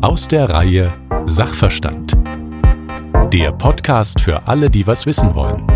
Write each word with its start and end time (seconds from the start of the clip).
Aus 0.00 0.28
der 0.28 0.48
Reihe 0.48 0.90
Sachverstand. 1.26 2.16
Der 3.34 3.52
Podcast 3.52 4.20
für 4.20 4.46
alle, 4.46 4.70
die 4.70 4.86
was 4.86 5.04
wissen 5.04 5.34
wollen. 5.34 5.66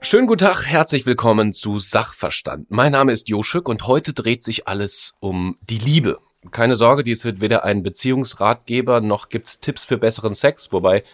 Schönen 0.00 0.26
guten 0.26 0.46
Tag, 0.46 0.64
herzlich 0.66 1.04
willkommen 1.04 1.52
zu 1.52 1.78
Sachverstand. 1.78 2.70
Mein 2.70 2.92
Name 2.92 3.12
ist 3.12 3.28
Jo 3.28 3.42
Schück 3.42 3.68
und 3.68 3.86
heute 3.86 4.14
dreht 4.14 4.42
sich 4.42 4.66
alles 4.66 5.14
um 5.20 5.58
die 5.60 5.78
Liebe. 5.78 6.18
Keine 6.50 6.74
Sorge, 6.74 7.04
dies 7.04 7.24
wird 7.24 7.40
weder 7.40 7.64
ein 7.64 7.84
Beziehungsratgeber 7.84 9.00
noch 9.00 9.28
gibt's 9.28 9.60
Tipps 9.60 9.84
für 9.84 9.96
besseren 9.96 10.34
Sex, 10.34 10.72
wobei 10.72 11.04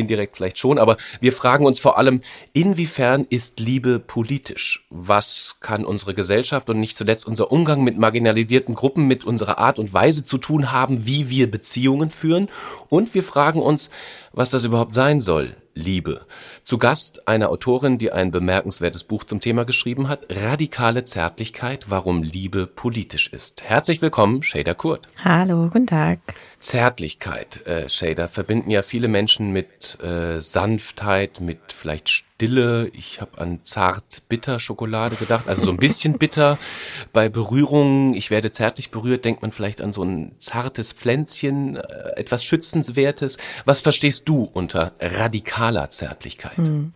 indirekt 0.00 0.36
vielleicht 0.36 0.58
schon, 0.58 0.78
aber 0.78 0.96
wir 1.20 1.32
fragen 1.32 1.66
uns 1.66 1.78
vor 1.78 1.98
allem, 1.98 2.22
inwiefern 2.52 3.26
ist 3.30 3.60
Liebe 3.60 3.98
politisch? 3.98 4.86
Was 4.90 5.58
kann 5.60 5.84
unsere 5.84 6.14
Gesellschaft 6.14 6.68
und 6.70 6.80
nicht 6.80 6.96
zuletzt 6.96 7.26
unser 7.26 7.52
Umgang 7.52 7.84
mit 7.84 7.98
marginalisierten 7.98 8.74
Gruppen 8.74 9.06
mit 9.06 9.24
unserer 9.24 9.58
Art 9.58 9.78
und 9.78 9.92
Weise 9.92 10.24
zu 10.24 10.38
tun 10.38 10.72
haben, 10.72 11.06
wie 11.06 11.28
wir 11.30 11.50
Beziehungen 11.50 12.10
führen? 12.10 12.48
Und 12.88 13.14
wir 13.14 13.22
fragen 13.22 13.62
uns, 13.62 13.90
was 14.32 14.50
das 14.50 14.64
überhaupt 14.64 14.94
sein 14.94 15.20
soll, 15.20 15.54
Liebe. 15.74 16.26
Zu 16.62 16.78
Gast 16.78 17.26
eine 17.26 17.48
Autorin, 17.48 17.98
die 17.98 18.12
ein 18.12 18.30
bemerkenswertes 18.30 19.04
Buch 19.04 19.24
zum 19.24 19.40
Thema 19.40 19.64
geschrieben 19.64 20.08
hat, 20.08 20.26
Radikale 20.28 21.04
Zärtlichkeit, 21.04 21.86
warum 21.88 22.22
Liebe 22.22 22.66
politisch 22.66 23.32
ist. 23.32 23.62
Herzlich 23.62 24.02
willkommen, 24.02 24.42
Shader 24.42 24.74
Kurt. 24.74 25.08
Hallo, 25.24 25.68
guten 25.72 25.86
Tag. 25.86 26.20
Zärtlichkeit, 26.60 27.66
äh, 27.66 27.88
Shader, 27.88 28.28
verbinden 28.28 28.70
ja 28.70 28.82
viele 28.82 29.08
Menschen 29.08 29.50
mit 29.50 29.98
äh, 30.02 30.40
Sanftheit, 30.40 31.40
mit 31.40 31.58
vielleicht 31.74 32.10
Stille. 32.10 32.88
Ich 32.92 33.22
habe 33.22 33.38
an 33.38 33.60
zart-bitter-Schokolade 33.64 35.16
gedacht, 35.16 35.48
also 35.48 35.64
so 35.64 35.70
ein 35.70 35.78
bisschen 35.78 36.18
bitter. 36.18 36.58
Bei 37.14 37.30
Berührungen, 37.30 38.12
ich 38.12 38.30
werde 38.30 38.52
zärtlich 38.52 38.90
berührt, 38.90 39.24
denkt 39.24 39.40
man 39.40 39.52
vielleicht 39.52 39.80
an 39.80 39.94
so 39.94 40.04
ein 40.04 40.32
zartes 40.38 40.92
Pflänzchen, 40.92 41.76
äh, 41.76 42.10
etwas 42.16 42.44
Schützenswertes. 42.44 43.38
Was 43.64 43.80
verstehst 43.80 44.28
du 44.28 44.44
unter 44.44 44.92
radikaler 45.00 45.90
Zärtlichkeit? 45.90 46.58
Hm. 46.58 46.92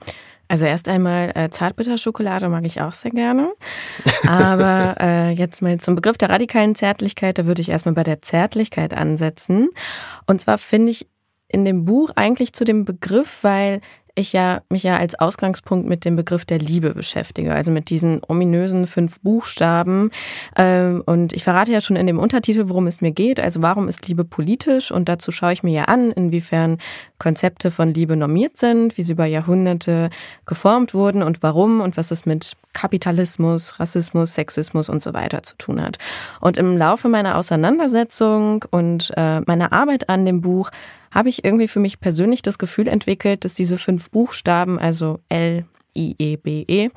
Also 0.48 0.66
erst 0.66 0.88
einmal 0.88 1.32
äh, 1.34 1.50
Zartbitterschokolade 1.50 2.48
mag 2.48 2.64
ich 2.66 2.80
auch 2.80 2.92
sehr 2.92 3.10
gerne. 3.10 3.52
Aber 4.26 4.96
äh, 5.00 5.30
jetzt 5.30 5.62
mal 5.62 5.78
zum 5.78 5.94
Begriff 5.94 6.18
der 6.18 6.30
radikalen 6.30 6.74
Zärtlichkeit, 6.74 7.38
da 7.38 7.46
würde 7.46 7.62
ich 7.62 7.70
erstmal 7.70 7.94
bei 7.94 8.02
der 8.02 8.22
Zärtlichkeit 8.22 8.94
ansetzen. 8.94 9.70
Und 10.26 10.40
zwar 10.40 10.58
finde 10.58 10.92
ich 10.92 11.08
in 11.48 11.64
dem 11.64 11.84
Buch 11.84 12.10
eigentlich 12.16 12.52
zu 12.52 12.64
dem 12.64 12.84
Begriff, 12.84 13.42
weil 13.42 13.80
ich 14.16 14.32
ja 14.32 14.62
mich 14.68 14.84
ja 14.84 14.96
als 14.96 15.18
Ausgangspunkt 15.18 15.88
mit 15.88 16.04
dem 16.04 16.14
Begriff 16.14 16.44
der 16.44 16.58
Liebe 16.58 16.94
beschäftige, 16.94 17.52
also 17.52 17.72
mit 17.72 17.90
diesen 17.90 18.20
ominösen 18.26 18.86
fünf 18.86 19.20
Buchstaben. 19.20 20.10
Ähm, 20.56 21.02
und 21.04 21.32
ich 21.32 21.42
verrate 21.42 21.72
ja 21.72 21.80
schon 21.80 21.96
in 21.96 22.06
dem 22.06 22.18
Untertitel, 22.18 22.68
worum 22.68 22.86
es 22.86 23.00
mir 23.00 23.10
geht. 23.10 23.40
Also 23.40 23.60
warum 23.62 23.88
ist 23.88 24.06
Liebe 24.06 24.24
politisch? 24.24 24.92
Und 24.92 25.08
dazu 25.08 25.32
schaue 25.32 25.52
ich 25.52 25.62
mir 25.62 25.72
ja 25.72 25.84
an, 25.84 26.12
inwiefern 26.12 26.78
Konzepte 27.18 27.70
von 27.70 27.92
Liebe 27.92 28.16
normiert 28.16 28.56
sind, 28.56 28.96
wie 28.96 29.02
sie 29.02 29.12
über 29.12 29.26
Jahrhunderte 29.26 30.10
geformt 30.46 30.94
wurden 30.94 31.22
und 31.22 31.42
warum 31.42 31.80
und 31.80 31.96
was 31.96 32.10
es 32.10 32.24
mit 32.24 32.52
Kapitalismus, 32.72 33.80
Rassismus, 33.80 34.34
Sexismus 34.34 34.88
und 34.88 35.02
so 35.02 35.12
weiter 35.12 35.42
zu 35.42 35.56
tun 35.56 35.82
hat. 35.82 35.98
Und 36.40 36.56
im 36.56 36.76
Laufe 36.76 37.08
meiner 37.08 37.36
Auseinandersetzung 37.36 38.64
und 38.70 39.12
äh, 39.16 39.40
meiner 39.40 39.72
Arbeit 39.72 40.08
an 40.08 40.24
dem 40.24 40.40
Buch 40.40 40.70
habe 41.14 41.28
ich 41.28 41.44
irgendwie 41.44 41.68
für 41.68 41.80
mich 41.80 42.00
persönlich 42.00 42.42
das 42.42 42.58
Gefühl 42.58 42.88
entwickelt, 42.88 43.44
dass 43.44 43.54
diese 43.54 43.78
fünf 43.78 44.10
Buchstaben, 44.10 44.78
also 44.78 45.20
L, 45.28 45.64
I, 45.96 46.16
E, 46.18 46.36
B, 46.36 46.64
E, 46.66 46.90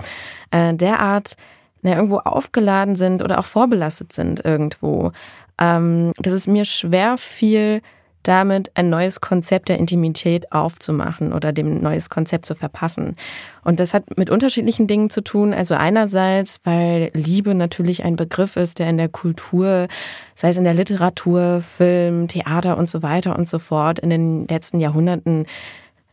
äh, 0.52 0.74
derart 0.74 1.38
na, 1.84 1.96
irgendwo 1.96 2.18
aufgeladen 2.18 2.96
sind 2.96 3.24
oder 3.24 3.40
auch 3.40 3.46
vorbelastet 3.46 4.12
sind 4.12 4.44
irgendwo. 4.44 5.12
Ähm, 5.60 6.12
dass 6.18 6.34
es 6.34 6.48
mir 6.48 6.66
schwer 6.66 7.18
fiel, 7.18 7.82
damit 8.28 8.72
ein 8.76 8.90
neues 8.90 9.22
Konzept 9.22 9.70
der 9.70 9.78
Intimität 9.78 10.52
aufzumachen 10.52 11.34
oder 11.34 11.54
dem 11.54 11.82
neues 11.82 12.10
Konzept 12.10 12.46
zu 12.46 12.56
verpassen. 12.56 13.16
Und 13.64 13.80
das 13.80 13.94
hat 13.94 14.18
mit 14.18 14.30
unterschiedlichen 14.30 14.88
Dingen 14.88 15.10
zu 15.10 15.22
tun. 15.22 15.54
Also 15.54 15.76
einerseits, 15.76 16.62
weil 16.64 17.12
Liebe 17.14 17.56
natürlich 17.56 18.04
ein 18.04 18.16
Begriff 18.16 18.56
ist, 18.56 18.80
der 18.80 18.90
in 18.90 18.98
der 18.98 19.10
Kultur, 19.10 19.88
sei 20.36 20.50
es 20.50 20.58
in 20.58 20.64
der 20.64 20.74
Literatur, 20.74 21.62
Film, 21.62 22.28
Theater 22.28 22.78
und 22.78 22.90
so 22.90 23.04
weiter 23.04 23.38
und 23.38 23.48
so 23.48 23.60
fort, 23.60 24.00
in 24.00 24.10
den 24.10 24.48
letzten 24.48 24.80
Jahrhunderten 24.80 25.46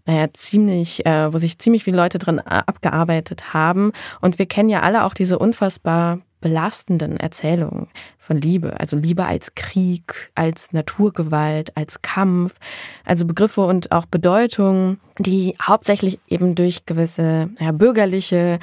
naja, 0.07 0.27
ziemlich, 0.35 1.07
äh, 1.07 1.33
wo 1.33 1.39
sich 1.39 1.59
ziemlich 1.59 1.85
viele 1.85 1.97
Leute 1.97 2.19
drin 2.19 2.39
äh, 2.39 2.43
abgearbeitet 2.67 3.55
haben. 3.55 3.93
Und 4.21 4.39
wir 4.39 4.47
kennen 4.47 4.69
ja 4.69 4.81
alle 4.83 5.05
auch 5.05 5.15
diese 5.15 5.39
unfassbar 5.39 6.19
belastenden 6.45 7.17
Erzählungen 7.17 7.89
von 8.19 8.39
Liebe, 8.39 8.79
also 8.79 8.99
Liebe 8.99 9.25
als 9.25 9.55
Krieg, 9.55 10.31
als 10.35 10.75
Naturgewalt, 10.75 11.75
als 11.75 12.03
Kampf, 12.03 12.57
also 13.07 13.25
Begriffe 13.25 13.63
und 13.63 13.93
auch 13.93 14.05
Bedeutungen, 14.05 15.01
die 15.19 15.57
hauptsächlich 15.61 16.19
eben 16.29 16.55
durch 16.55 16.85
gewisse 16.85 17.49
ja, 17.59 17.73
bürgerliche, 17.73 18.59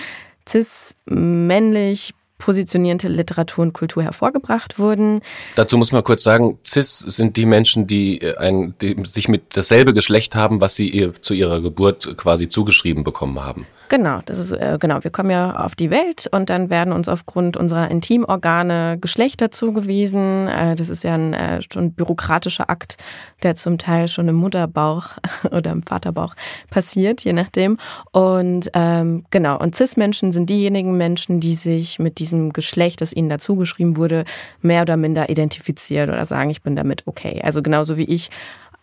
cis-männlich 0.48 2.14
positionierende 2.38 3.08
Literatur 3.08 3.64
und 3.64 3.74
Kultur 3.74 4.04
hervorgebracht 4.04 4.78
wurden. 4.78 5.22
Dazu 5.56 5.78
muss 5.78 5.92
man 5.92 6.04
kurz 6.04 6.22
sagen, 6.22 6.60
cis 6.64 7.00
sind 7.00 7.36
die 7.36 7.48
Menschen, 7.48 7.88
die, 7.88 8.22
äh, 8.22 8.38
ein, 8.38 8.76
die 8.80 8.96
sich 9.06 9.28
mit 9.28 9.56
dasselbe 9.56 9.96
Geschlecht 9.96 10.36
haben, 10.36 10.62
was 10.62 10.76
sie 10.76 10.90
ihr 10.90 11.20
zu 11.20 11.34
ihrer 11.34 11.62
Geburt 11.62 12.16
quasi 12.18 12.48
zugeschrieben 12.48 13.04
bekommen 13.04 13.44
haben. 13.44 13.66
Genau, 13.92 14.22
das 14.24 14.40
ist 14.40 14.54
äh, 14.54 14.78
genau. 14.80 15.04
Wir 15.04 15.12
kommen 15.12 15.32
ja 15.32 15.54
auf 15.54 15.76
die 15.76 15.92
Welt 15.92 16.26
und 16.32 16.50
dann 16.50 16.70
werden 16.70 16.94
uns 16.94 17.10
aufgrund 17.10 17.58
unserer 17.58 17.92
Intimorgane 17.92 18.98
Geschlechter 18.98 19.52
zugewiesen. 19.52 20.48
Äh, 20.48 20.76
das 20.76 20.90
ist 20.90 21.04
ja 21.04 21.14
ein 21.14 21.34
äh, 21.34 21.60
schon 21.62 21.92
bürokratischer 21.92 22.70
Akt, 22.70 22.96
der 23.44 23.56
zum 23.56 23.78
Teil 23.78 24.08
schon 24.08 24.30
im 24.30 24.36
Mutterbauch 24.36 25.10
oder 25.52 25.72
im 25.72 25.84
Vaterbauch 25.84 26.36
passiert, 26.70 27.26
je 27.26 27.34
nachdem. 27.34 27.80
Und 28.14 28.70
ähm, 28.76 29.26
genau. 29.30 29.60
Und 29.60 29.76
cis-Menschen 29.76 30.32
sind 30.32 30.50
diejenigen 30.50 30.96
Menschen, 30.96 31.42
die 31.42 31.56
sich 31.56 32.00
mit 32.00 32.20
diesem 32.20 32.54
Geschlecht, 32.54 33.02
das 33.02 33.12
ihnen 33.12 33.28
dazugeschrieben 33.28 33.98
wurde, 33.98 34.24
mehr 34.62 34.84
oder 34.84 34.96
minder 34.96 35.30
identifizieren 35.30 36.12
oder 36.12 36.26
sagen, 36.26 36.50
ich 36.50 36.62
bin 36.62 36.78
damit 36.78 37.04
okay. 37.08 37.42
Also 37.44 37.62
genauso 37.62 37.98
wie 37.98 38.06
ich 38.06 38.30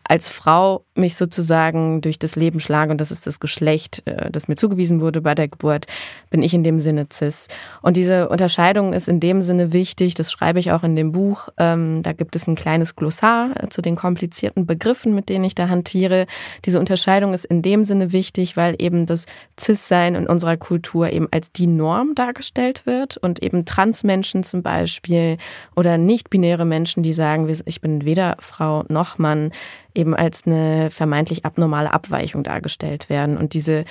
als 0.09 0.29
Frau 0.29 0.85
mich 0.95 1.17
sozusagen 1.17 2.01
durch 2.01 2.19
das 2.19 2.35
Leben 2.35 2.61
schlage 2.61 2.91
und 2.91 3.01
das 3.01 3.11
ist 3.11 3.27
das 3.27 3.41
Geschlecht, 3.41 4.03
äh, 4.07 4.31
das 4.31 4.49
mir 4.49 4.57
zugewiesen 4.57 5.01
wurde 5.01 5.21
bei 5.21 5.35
der 5.35 5.49
Geburt, 5.49 5.87
bin 6.31 6.43
ich 6.43 6.55
in 6.55 6.65
dem 6.65 6.81
Sinne 6.81 7.07
cis. 7.13 7.49
Und 7.83 7.97
diese 7.97 8.29
Unterscheidung 8.29 8.93
ist 8.95 9.09
in 9.09 9.21
dem 9.21 9.43
Sinne 9.43 9.73
wichtig, 9.73 10.15
das 10.15 10.33
schreibe 10.33 10.59
ich 10.59 10.73
auch 10.73 10.83
in 10.83 10.97
dem 10.97 11.13
Buch. 11.13 11.49
Ähm, 11.59 12.03
da 12.03 12.13
gibt 12.13 12.35
es 12.35 12.47
ein 12.47 12.55
kleines 12.55 12.97
Glossar 12.97 13.51
äh, 13.63 13.69
zu 13.69 13.83
den 13.83 13.97
komplizierten 13.97 14.67
Begriffen, 14.67 15.15
mit 15.15 15.29
denen 15.29 15.45
ich 15.45 15.55
da 15.55 15.69
hantiere. 15.69 16.27
Diese 16.65 16.81
Unterscheidung 16.81 17.35
ist 17.35 17.45
in 17.45 17.63
dem 17.63 17.85
Sinne 17.85 18.13
wichtig, 18.13 18.57
weil 18.57 18.75
eben 18.79 19.07
das 19.07 19.27
Cis-Sein 19.61 20.15
in 20.15 20.27
unserer 20.27 20.57
Kultur 20.57 21.11
eben 21.11 21.29
als 21.31 21.53
die 21.53 21.67
Norm 21.67 22.15
dargestellt 22.15 22.87
wird 22.87 23.19
und 23.19 23.43
eben 23.43 23.67
Transmenschen 23.67 24.43
zum 24.43 24.63
Beispiel 24.63 25.37
oder 25.77 25.99
nicht-binäre 25.99 26.65
Menschen, 26.65 27.03
die 27.03 27.13
sagen, 27.13 27.49
ich 27.67 27.81
bin 27.81 28.05
weder 28.05 28.37
Frau 28.41 28.85
noch 28.89 29.19
Mann, 29.19 29.53
eben 29.99 30.15
als 30.15 30.47
eine 30.47 30.91
vermeintlich 30.91 31.45
abnormale 31.45 31.93
Abweichung 31.93 32.45
dargestellt 32.45 33.11
werden. 33.11 33.37
Und 33.37 33.53
diese 33.53 33.85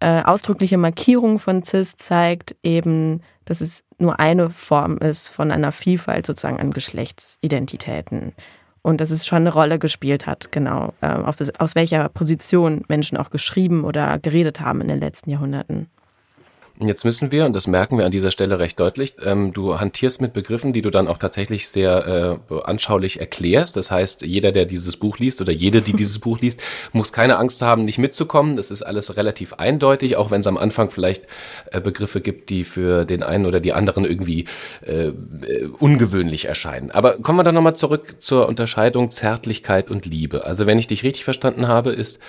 äh, 0.00 0.22
ausdrückliche 0.22 0.78
Markierung 0.78 1.38
von 1.38 1.62
CIS 1.64 1.96
zeigt 1.96 2.56
eben, 2.62 3.20
dass 3.44 3.60
es 3.60 3.84
nur 3.98 4.20
eine 4.20 4.48
Form 4.48 4.98
ist 4.98 5.28
von 5.28 5.50
einer 5.50 5.72
Vielfalt 5.72 6.24
sozusagen 6.24 6.60
an 6.60 6.72
Geschlechtsidentitäten. 6.72 8.32
Und 8.82 9.00
dass 9.00 9.10
es 9.10 9.26
schon 9.26 9.38
eine 9.38 9.52
Rolle 9.52 9.78
gespielt 9.78 10.26
hat, 10.26 10.52
genau, 10.52 10.92
äh, 11.00 11.06
auf, 11.08 11.36
aus 11.58 11.74
welcher 11.74 12.08
Position 12.10 12.84
Menschen 12.88 13.16
auch 13.16 13.30
geschrieben 13.30 13.84
oder 13.84 14.18
geredet 14.18 14.60
haben 14.60 14.80
in 14.82 14.88
den 14.88 15.00
letzten 15.00 15.30
Jahrhunderten. 15.30 15.88
Jetzt 16.80 17.04
müssen 17.04 17.30
wir, 17.30 17.46
und 17.46 17.54
das 17.54 17.68
merken 17.68 17.98
wir 17.98 18.04
an 18.04 18.10
dieser 18.10 18.32
Stelle 18.32 18.58
recht 18.58 18.80
deutlich, 18.80 19.14
ähm, 19.24 19.52
du 19.52 19.78
hantierst 19.78 20.20
mit 20.20 20.32
Begriffen, 20.32 20.72
die 20.72 20.80
du 20.80 20.90
dann 20.90 21.06
auch 21.06 21.18
tatsächlich 21.18 21.68
sehr 21.68 22.40
äh, 22.50 22.54
anschaulich 22.64 23.20
erklärst. 23.20 23.76
Das 23.76 23.92
heißt, 23.92 24.22
jeder, 24.22 24.50
der 24.50 24.64
dieses 24.64 24.96
Buch 24.96 25.20
liest 25.20 25.40
oder 25.40 25.52
jede, 25.52 25.82
die 25.82 25.92
dieses 25.96 26.18
Buch 26.18 26.40
liest, 26.40 26.60
muss 26.92 27.12
keine 27.12 27.36
Angst 27.36 27.62
haben, 27.62 27.84
nicht 27.84 27.98
mitzukommen. 27.98 28.56
Das 28.56 28.72
ist 28.72 28.82
alles 28.82 29.16
relativ 29.16 29.52
eindeutig, 29.52 30.16
auch 30.16 30.32
wenn 30.32 30.40
es 30.40 30.48
am 30.48 30.56
Anfang 30.56 30.90
vielleicht 30.90 31.28
äh, 31.70 31.80
Begriffe 31.80 32.20
gibt, 32.20 32.50
die 32.50 32.64
für 32.64 33.04
den 33.04 33.22
einen 33.22 33.46
oder 33.46 33.60
die 33.60 33.72
anderen 33.72 34.04
irgendwie 34.04 34.46
äh 34.82 35.12
ungewöhnlich 35.78 36.46
erscheinen. 36.46 36.90
Aber 36.90 37.18
kommen 37.18 37.38
wir 37.38 37.44
dann 37.44 37.54
nochmal 37.54 37.76
zurück 37.76 38.16
zur 38.18 38.48
Unterscheidung 38.48 39.10
Zärtlichkeit 39.10 39.90
und 39.90 40.06
Liebe. 40.06 40.44
Also 40.44 40.66
wenn 40.66 40.78
ich 40.78 40.86
dich 40.86 41.04
richtig 41.04 41.24
verstanden 41.24 41.68
habe, 41.68 41.92
ist 41.92 42.20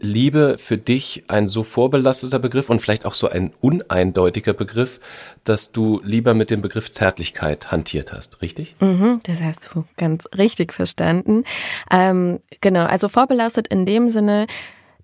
Liebe 0.00 0.56
für 0.58 0.78
dich 0.78 1.24
ein 1.28 1.48
so 1.48 1.64
vorbelasteter 1.64 2.38
Begriff 2.38 2.70
und 2.70 2.80
vielleicht 2.80 3.06
auch 3.06 3.14
so 3.14 3.28
ein 3.28 3.52
uneindeutiger 3.60 4.52
Begriff, 4.52 5.00
dass 5.44 5.72
du 5.72 6.00
lieber 6.04 6.34
mit 6.34 6.50
dem 6.50 6.62
Begriff 6.62 6.90
Zärtlichkeit 6.90 7.70
hantiert 7.70 8.12
hast, 8.12 8.42
richtig? 8.42 8.76
Mhm, 8.80 9.20
das 9.24 9.42
hast 9.42 9.70
du 9.74 9.84
ganz 9.96 10.26
richtig 10.36 10.72
verstanden. 10.72 11.44
Ähm, 11.90 12.40
genau, 12.60 12.84
also 12.84 13.08
vorbelastet 13.08 13.68
in 13.68 13.86
dem 13.86 14.08
Sinne, 14.08 14.46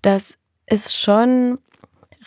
dass 0.01 0.37
es 0.65 0.95
schon 0.95 1.59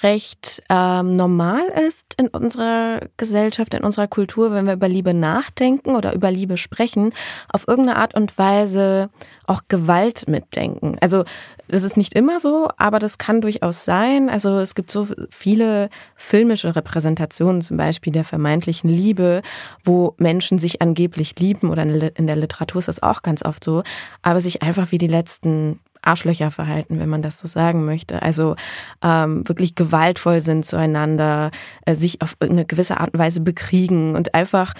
recht 0.02 0.62
ähm, 0.68 1.14
normal 1.14 1.62
ist 1.86 2.14
in 2.18 2.28
unserer 2.28 3.00
Gesellschaft, 3.16 3.74
in 3.74 3.84
unserer 3.84 4.06
Kultur, 4.06 4.52
wenn 4.52 4.66
wir 4.66 4.74
über 4.74 4.88
Liebe 4.88 5.14
nachdenken 5.14 5.96
oder 5.96 6.14
über 6.14 6.30
Liebe 6.30 6.56
sprechen, 6.56 7.12
auf 7.48 7.66
irgendeine 7.66 7.98
Art 7.98 8.14
und 8.14 8.36
Weise 8.38 9.10
auch 9.46 9.62
Gewalt 9.68 10.28
mitdenken. 10.28 10.96
Also 11.00 11.24
das 11.68 11.82
ist 11.82 11.96
nicht 11.96 12.14
immer 12.14 12.40
so, 12.40 12.68
aber 12.76 12.98
das 12.98 13.18
kann 13.18 13.40
durchaus 13.40 13.84
sein. 13.84 14.30
Also 14.30 14.58
es 14.58 14.74
gibt 14.74 14.90
so 14.90 15.06
viele 15.30 15.90
filmische 16.16 16.74
Repräsentationen, 16.74 17.62
zum 17.62 17.76
Beispiel 17.76 18.12
der 18.12 18.24
vermeintlichen 18.24 18.88
Liebe, 18.90 19.42
wo 19.84 20.14
Menschen 20.18 20.58
sich 20.58 20.80
angeblich 20.80 21.38
lieben 21.38 21.70
oder 21.70 21.82
in 21.82 22.26
der 22.26 22.36
Literatur 22.36 22.78
ist 22.78 22.88
das 22.88 23.02
auch 23.02 23.22
ganz 23.22 23.44
oft 23.44 23.64
so, 23.64 23.82
aber 24.22 24.40
sich 24.40 24.62
einfach 24.62 24.92
wie 24.92 24.98
die 24.98 25.08
letzten 25.08 25.80
Arschlöcher 26.08 26.50
verhalten, 26.50 26.98
wenn 26.98 27.08
man 27.08 27.22
das 27.22 27.38
so 27.38 27.46
sagen 27.46 27.84
möchte. 27.84 28.22
Also 28.22 28.56
ähm, 29.02 29.46
wirklich 29.46 29.74
gewaltvoll 29.74 30.40
sind 30.40 30.64
zueinander, 30.64 31.50
äh, 31.84 31.94
sich 31.94 32.22
auf 32.22 32.36
eine 32.40 32.64
gewisse 32.64 32.98
Art 32.98 33.12
und 33.12 33.18
Weise 33.18 33.40
bekriegen 33.40 34.16
und 34.16 34.34
einfach 34.34 34.74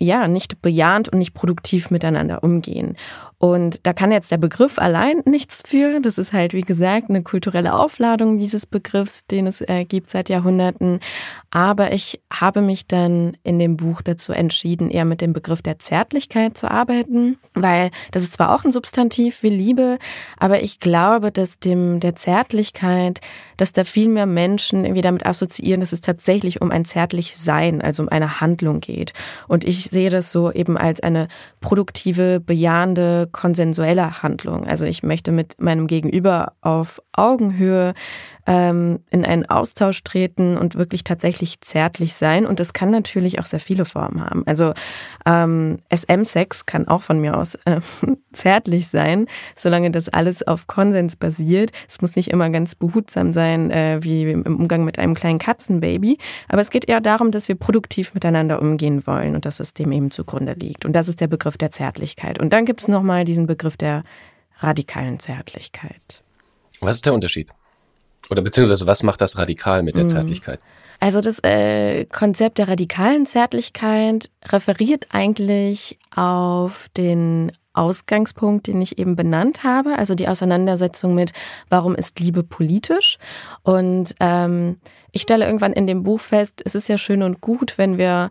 ja, 0.00 0.28
nicht 0.28 0.62
bejahend 0.62 1.08
und 1.08 1.18
nicht 1.18 1.34
produktiv 1.34 1.90
miteinander 1.90 2.44
umgehen. 2.44 2.96
Und 3.40 3.86
da 3.86 3.92
kann 3.92 4.10
jetzt 4.10 4.32
der 4.32 4.38
Begriff 4.38 4.80
allein 4.80 5.22
nichts 5.24 5.62
für. 5.64 6.00
Das 6.00 6.18
ist 6.18 6.32
halt, 6.32 6.54
wie 6.54 6.62
gesagt, 6.62 7.08
eine 7.08 7.22
kulturelle 7.22 7.72
Aufladung 7.74 8.38
dieses 8.38 8.66
Begriffs, 8.66 9.26
den 9.26 9.46
es 9.46 9.60
äh, 9.60 9.84
gibt 9.84 10.10
seit 10.10 10.28
Jahrhunderten. 10.28 10.98
Aber 11.52 11.92
ich 11.92 12.20
habe 12.32 12.62
mich 12.62 12.88
dann 12.88 13.36
in 13.44 13.60
dem 13.60 13.76
Buch 13.76 14.02
dazu 14.02 14.32
entschieden, 14.32 14.90
eher 14.90 15.04
mit 15.04 15.20
dem 15.20 15.32
Begriff 15.32 15.62
der 15.62 15.78
Zärtlichkeit 15.78 16.58
zu 16.58 16.68
arbeiten, 16.68 17.38
weil 17.54 17.90
das 18.10 18.24
ist 18.24 18.34
zwar 18.34 18.52
auch 18.52 18.64
ein 18.64 18.72
Substantiv 18.72 19.42
wie 19.44 19.50
Liebe, 19.50 19.98
aber 20.36 20.62
ich 20.62 20.80
glaube, 20.80 21.30
dass 21.30 21.60
dem 21.60 22.00
der 22.00 22.16
Zärtlichkeit, 22.16 23.20
dass 23.56 23.72
da 23.72 23.84
viel 23.84 24.08
mehr 24.08 24.26
Menschen 24.26 24.84
irgendwie 24.84 25.02
damit 25.02 25.24
assoziieren, 25.24 25.80
dass 25.80 25.92
es 25.92 26.00
tatsächlich 26.00 26.60
um 26.60 26.70
ein 26.70 26.84
zärtlich 26.84 27.36
Sein, 27.36 27.80
also 27.82 28.02
um 28.02 28.08
eine 28.08 28.40
Handlung 28.40 28.80
geht. 28.80 29.12
Und 29.46 29.64
ich 29.64 29.84
sehe 29.84 30.10
das 30.10 30.32
so 30.32 30.50
eben 30.50 30.76
als 30.76 31.00
eine 31.00 31.28
produktive, 31.60 32.40
bejahende, 32.40 33.27
konsensuelle 33.28 34.22
Handlung. 34.22 34.66
Also 34.66 34.84
ich 34.84 35.02
möchte 35.02 35.32
mit 35.32 35.60
meinem 35.60 35.86
Gegenüber 35.86 36.52
auf 36.60 37.00
Augenhöhe 37.12 37.94
ähm, 38.46 39.00
in 39.10 39.24
einen 39.24 39.48
Austausch 39.48 40.02
treten 40.02 40.56
und 40.56 40.74
wirklich 40.74 41.04
tatsächlich 41.04 41.60
zärtlich 41.60 42.14
sein. 42.14 42.46
Und 42.46 42.60
das 42.60 42.72
kann 42.72 42.90
natürlich 42.90 43.38
auch 43.40 43.46
sehr 43.46 43.60
viele 43.60 43.84
Formen 43.84 44.24
haben. 44.24 44.42
Also 44.46 44.72
ähm, 45.26 45.78
SM-Sex 45.94 46.66
kann 46.66 46.88
auch 46.88 47.02
von 47.02 47.20
mir 47.20 47.36
aus 47.36 47.54
äh, 47.66 47.80
zärtlich 48.32 48.88
sein, 48.88 49.26
solange 49.56 49.90
das 49.90 50.08
alles 50.08 50.46
auf 50.46 50.66
Konsens 50.66 51.16
basiert. 51.16 51.70
Es 51.88 52.00
muss 52.00 52.16
nicht 52.16 52.30
immer 52.30 52.50
ganz 52.50 52.74
behutsam 52.74 53.32
sein, 53.32 53.70
äh, 53.70 53.98
wie 54.02 54.30
im 54.30 54.42
Umgang 54.42 54.84
mit 54.84 54.98
einem 54.98 55.14
kleinen 55.14 55.38
Katzenbaby. 55.38 56.18
Aber 56.48 56.60
es 56.60 56.70
geht 56.70 56.88
eher 56.88 57.00
darum, 57.00 57.30
dass 57.30 57.48
wir 57.48 57.54
produktiv 57.54 58.14
miteinander 58.14 58.60
umgehen 58.60 59.06
wollen 59.06 59.34
und 59.34 59.44
dass 59.44 59.60
es 59.60 59.74
dem 59.74 59.92
eben 59.92 60.10
zugrunde 60.10 60.54
liegt. 60.54 60.84
Und 60.84 60.92
das 60.92 61.08
ist 61.08 61.20
der 61.20 61.28
Begriff 61.28 61.56
der 61.56 61.70
Zärtlichkeit. 61.70 62.40
Und 62.40 62.52
dann 62.52 62.64
gibt 62.64 62.80
es 62.80 62.88
nochmal 62.88 63.24
diesen 63.24 63.46
Begriff 63.46 63.76
der 63.76 64.04
radikalen 64.58 65.18
Zärtlichkeit. 65.18 66.22
Was 66.80 66.96
ist 66.96 67.06
der 67.06 67.14
Unterschied? 67.14 67.50
Oder 68.30 68.42
beziehungsweise 68.42 68.86
was 68.86 69.02
macht 69.02 69.20
das 69.20 69.38
radikal 69.38 69.82
mit 69.82 69.96
der 69.96 70.04
mhm. 70.04 70.08
Zärtlichkeit? 70.08 70.60
Also 71.00 71.20
das 71.20 71.38
äh, 71.44 72.06
Konzept 72.06 72.58
der 72.58 72.68
radikalen 72.68 73.24
Zärtlichkeit 73.24 74.30
referiert 74.48 75.06
eigentlich 75.10 75.98
auf 76.14 76.88
den 76.96 77.52
Ausgangspunkt, 77.78 78.66
den 78.66 78.82
ich 78.82 78.98
eben 78.98 79.16
benannt 79.16 79.64
habe, 79.64 79.98
also 79.98 80.14
die 80.14 80.28
Auseinandersetzung 80.28 81.14
mit, 81.14 81.32
warum 81.68 81.94
ist 81.94 82.20
Liebe 82.20 82.42
politisch? 82.42 83.18
Und 83.62 84.14
ähm, 84.20 84.76
ich 85.12 85.22
stelle 85.22 85.46
irgendwann 85.46 85.72
in 85.72 85.86
dem 85.86 86.02
Buch 86.02 86.20
fest, 86.20 86.62
es 86.64 86.74
ist 86.74 86.88
ja 86.88 86.98
schön 86.98 87.22
und 87.22 87.40
gut, 87.40 87.78
wenn 87.78 87.98
wir, 87.98 88.30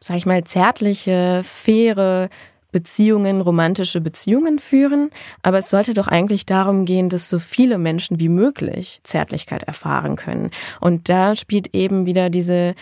sag 0.00 0.16
ich 0.16 0.26
mal, 0.26 0.44
zärtliche, 0.44 1.42
faire, 1.44 2.28
Beziehungen, 2.72 3.42
romantische 3.42 4.00
Beziehungen 4.00 4.58
führen, 4.58 5.10
aber 5.42 5.58
es 5.58 5.70
sollte 5.70 5.92
doch 5.92 6.08
eigentlich 6.08 6.46
darum 6.46 6.86
gehen, 6.86 7.10
dass 7.10 7.28
so 7.28 7.38
viele 7.38 7.76
Menschen 7.76 8.18
wie 8.18 8.30
möglich 8.30 9.00
Zärtlichkeit 9.04 9.62
erfahren 9.64 10.16
können. 10.16 10.50
Und 10.80 11.10
da 11.10 11.36
spielt 11.36 11.74
eben 11.74 12.06
wieder 12.06 12.30
diese 12.30 12.74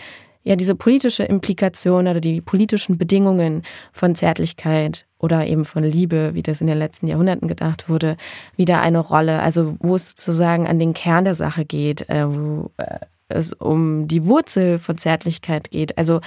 ja, 0.43 0.55
diese 0.55 0.75
politische 0.75 1.23
Implikation 1.23 2.07
oder 2.07 2.19
die 2.19 2.41
politischen 2.41 2.97
Bedingungen 2.97 3.63
von 3.91 4.15
Zärtlichkeit 4.15 5.05
oder 5.19 5.45
eben 5.45 5.65
von 5.65 5.83
Liebe, 5.83 6.33
wie 6.33 6.41
das 6.41 6.61
in 6.61 6.67
den 6.67 6.79
letzten 6.79 7.07
Jahrhunderten 7.07 7.47
gedacht 7.47 7.89
wurde, 7.89 8.17
wieder 8.55 8.81
eine 8.81 8.99
Rolle. 8.99 9.41
Also 9.41 9.75
wo 9.79 9.95
es 9.95 10.09
sozusagen 10.09 10.67
an 10.67 10.79
den 10.79 10.93
Kern 10.93 11.25
der 11.25 11.35
Sache 11.35 11.63
geht, 11.63 12.09
äh, 12.09 12.25
wo 12.27 12.71
äh, 12.77 12.99
es 13.33 13.53
um 13.53 14.07
die 14.07 14.25
Wurzel 14.25 14.79
von 14.79 14.97
Zärtlichkeit 14.97 15.71
geht. 15.71 15.97
Also 15.97 16.21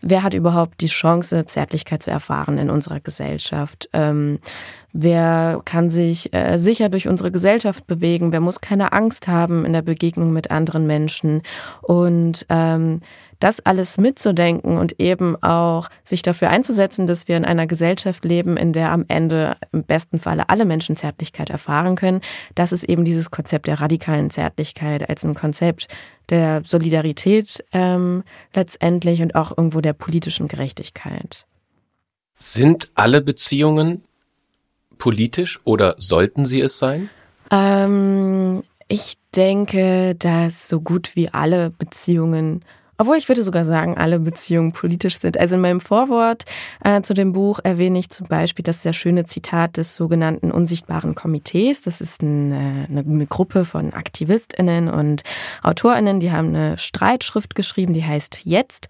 wer 0.00 0.22
hat 0.22 0.34
überhaupt 0.34 0.80
die 0.80 0.86
Chance, 0.86 1.46
Zärtlichkeit 1.46 2.02
zu 2.02 2.10
erfahren 2.10 2.58
in 2.58 2.70
unserer 2.70 3.00
Gesellschaft? 3.00 3.88
Ähm, 3.92 4.38
wer 4.92 5.60
kann 5.64 5.90
sich 5.90 6.32
äh, 6.34 6.58
sicher 6.58 6.88
durch 6.88 7.08
unsere 7.08 7.30
Gesellschaft 7.30 7.86
bewegen? 7.86 8.32
Wer 8.32 8.40
muss 8.40 8.60
keine 8.60 8.92
Angst 8.92 9.28
haben 9.28 9.64
in 9.64 9.72
der 9.72 9.82
Begegnung 9.82 10.32
mit 10.32 10.50
anderen 10.50 10.86
Menschen? 10.86 11.42
Und 11.82 12.46
ähm, 12.48 13.00
das 13.38 13.60
alles 13.60 13.98
mitzudenken 13.98 14.78
und 14.78 15.00
eben 15.00 15.40
auch 15.42 15.88
sich 16.04 16.22
dafür 16.22 16.50
einzusetzen, 16.50 17.06
dass 17.06 17.28
wir 17.28 17.36
in 17.36 17.44
einer 17.44 17.66
Gesellschaft 17.66 18.24
leben, 18.24 18.56
in 18.56 18.72
der 18.72 18.90
am 18.90 19.04
Ende 19.08 19.56
im 19.72 19.84
besten 19.84 20.18
Falle 20.18 20.48
alle 20.48 20.64
Menschen 20.64 20.96
Zärtlichkeit 20.96 21.50
erfahren 21.50 21.96
können, 21.96 22.20
das 22.54 22.72
ist 22.72 22.84
eben 22.84 23.04
dieses 23.04 23.30
Konzept 23.30 23.66
der 23.66 23.80
radikalen 23.80 24.30
Zärtlichkeit 24.30 25.08
als 25.08 25.24
ein 25.24 25.34
Konzept, 25.34 25.88
der 26.28 26.62
Solidarität 26.64 27.64
ähm, 27.72 28.24
letztendlich 28.54 29.22
und 29.22 29.34
auch 29.34 29.56
irgendwo 29.56 29.80
der 29.80 29.92
politischen 29.92 30.48
Gerechtigkeit. 30.48 31.46
Sind 32.36 32.90
alle 32.94 33.20
Beziehungen 33.20 34.04
politisch 34.98 35.60
oder 35.64 35.94
sollten 35.98 36.44
sie 36.44 36.60
es 36.60 36.78
sein? 36.78 37.08
Ähm, 37.50 38.62
ich 38.88 39.14
denke, 39.34 40.14
dass 40.16 40.68
so 40.68 40.80
gut 40.80 41.14
wie 41.14 41.28
alle 41.30 41.70
Beziehungen 41.70 42.64
obwohl 42.98 43.16
ich 43.16 43.28
würde 43.28 43.44
sogar 43.44 43.64
sagen, 43.64 43.96
alle 43.96 44.18
Beziehungen 44.18 44.72
politisch 44.72 45.18
sind. 45.18 45.38
Also 45.38 45.54
in 45.54 45.60
meinem 45.60 45.80
Vorwort 45.80 46.44
äh, 46.82 47.00
zu 47.02 47.14
dem 47.14 47.32
Buch 47.32 47.60
erwähne 47.62 48.00
ich 48.00 48.10
zum 48.10 48.26
Beispiel 48.26 48.64
das 48.64 48.82
sehr 48.82 48.92
schöne 48.92 49.24
Zitat 49.24 49.76
des 49.76 49.94
sogenannten 49.94 50.50
unsichtbaren 50.50 51.14
Komitees. 51.14 51.80
Das 51.80 52.00
ist 52.00 52.22
eine, 52.22 52.86
eine, 52.90 53.00
eine 53.00 53.26
Gruppe 53.26 53.64
von 53.64 53.94
AktivistInnen 53.94 54.88
und 54.88 55.22
AutorInnen, 55.62 56.18
die 56.18 56.32
haben 56.32 56.48
eine 56.48 56.76
Streitschrift 56.76 57.54
geschrieben, 57.54 57.92
die 57.92 58.04
heißt 58.04 58.40
Jetzt. 58.44 58.88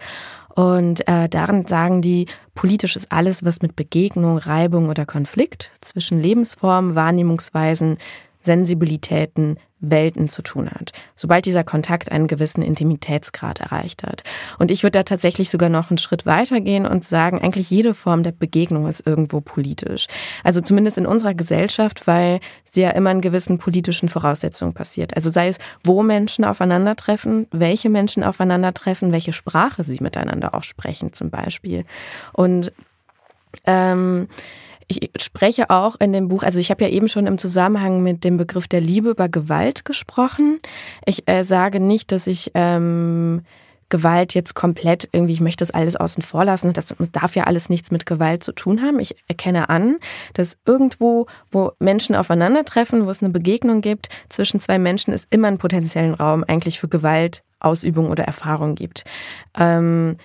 Und 0.54 1.06
äh, 1.06 1.28
darin 1.28 1.66
sagen 1.66 2.02
die, 2.02 2.26
politisch 2.54 2.96
ist 2.96 3.12
alles, 3.12 3.44
was 3.44 3.62
mit 3.62 3.76
Begegnung, 3.76 4.38
Reibung 4.38 4.88
oder 4.88 5.06
Konflikt 5.06 5.70
zwischen 5.80 6.20
Lebensformen, 6.20 6.94
Wahrnehmungsweisen, 6.94 7.98
Sensibilitäten, 8.42 9.58
Welten 9.80 10.28
zu 10.28 10.42
tun 10.42 10.70
hat, 10.70 10.92
sobald 11.14 11.46
dieser 11.46 11.64
Kontakt 11.64 12.10
einen 12.10 12.26
gewissen 12.26 12.62
Intimitätsgrad 12.62 13.60
erreicht 13.60 14.02
hat. 14.02 14.24
Und 14.58 14.70
ich 14.70 14.82
würde 14.82 14.98
da 14.98 15.02
tatsächlich 15.04 15.50
sogar 15.50 15.68
noch 15.68 15.90
einen 15.90 15.98
Schritt 15.98 16.26
weiter 16.26 16.60
gehen 16.60 16.86
und 16.86 17.04
sagen, 17.04 17.40
eigentlich 17.40 17.70
jede 17.70 17.94
Form 17.94 18.22
der 18.22 18.32
Begegnung 18.32 18.88
ist 18.88 19.06
irgendwo 19.06 19.40
politisch. 19.40 20.06
Also 20.42 20.60
zumindest 20.60 20.98
in 20.98 21.06
unserer 21.06 21.34
Gesellschaft, 21.34 22.06
weil 22.06 22.40
sie 22.64 22.82
ja 22.82 22.90
immer 22.90 23.12
in 23.12 23.20
gewissen 23.20 23.58
politischen 23.58 24.08
Voraussetzungen 24.08 24.74
passiert. 24.74 25.14
Also 25.14 25.30
sei 25.30 25.48
es, 25.48 25.58
wo 25.84 26.02
Menschen 26.02 26.44
aufeinandertreffen, 26.44 27.46
welche 27.52 27.88
Menschen 27.88 28.24
aufeinandertreffen, 28.24 29.12
welche 29.12 29.32
Sprache 29.32 29.84
sie 29.84 29.98
miteinander 30.00 30.54
auch 30.54 30.64
sprechen 30.64 31.12
zum 31.12 31.30
Beispiel. 31.30 31.84
Und 32.32 32.72
ähm, 33.64 34.28
ich 34.88 35.10
spreche 35.20 35.70
auch 35.70 35.96
in 36.00 36.12
dem 36.12 36.28
Buch, 36.28 36.42
also 36.42 36.58
ich 36.58 36.70
habe 36.70 36.82
ja 36.82 36.90
eben 36.90 37.08
schon 37.08 37.26
im 37.26 37.38
Zusammenhang 37.38 38.02
mit 38.02 38.24
dem 38.24 38.38
Begriff 38.38 38.66
der 38.68 38.80
Liebe 38.80 39.10
über 39.10 39.28
Gewalt 39.28 39.84
gesprochen. 39.84 40.60
Ich 41.04 41.28
äh, 41.28 41.44
sage 41.44 41.78
nicht, 41.78 42.10
dass 42.10 42.26
ich 42.26 42.50
ähm, 42.54 43.42
Gewalt 43.90 44.34
jetzt 44.34 44.54
komplett 44.54 45.08
irgendwie, 45.12 45.32
ich 45.32 45.40
möchte 45.40 45.62
das 45.62 45.70
alles 45.70 45.96
außen 45.96 46.22
vor 46.22 46.44
lassen. 46.44 46.72
Das 46.72 46.94
darf 47.12 47.36
ja 47.36 47.44
alles 47.44 47.68
nichts 47.68 47.90
mit 47.90 48.06
Gewalt 48.06 48.42
zu 48.42 48.52
tun 48.52 48.82
haben. 48.82 48.98
Ich 49.00 49.16
erkenne 49.28 49.68
an, 49.68 49.96
dass 50.34 50.58
irgendwo, 50.66 51.26
wo 51.50 51.72
Menschen 51.78 52.14
aufeinandertreffen, 52.14 53.06
wo 53.06 53.10
es 53.10 53.22
eine 53.22 53.32
Begegnung 53.32 53.80
gibt 53.80 54.08
zwischen 54.28 54.60
zwei 54.60 54.78
Menschen, 54.78 55.14
es 55.14 55.26
immer 55.30 55.48
einen 55.48 55.58
potenziellen 55.58 56.14
Raum 56.14 56.44
eigentlich 56.46 56.80
für 56.80 56.88
Gewalt, 56.88 57.42
Ausübung 57.60 58.10
oder 58.10 58.24
Erfahrung 58.24 58.74
gibt. 58.74 59.04
Ähm, 59.58 60.16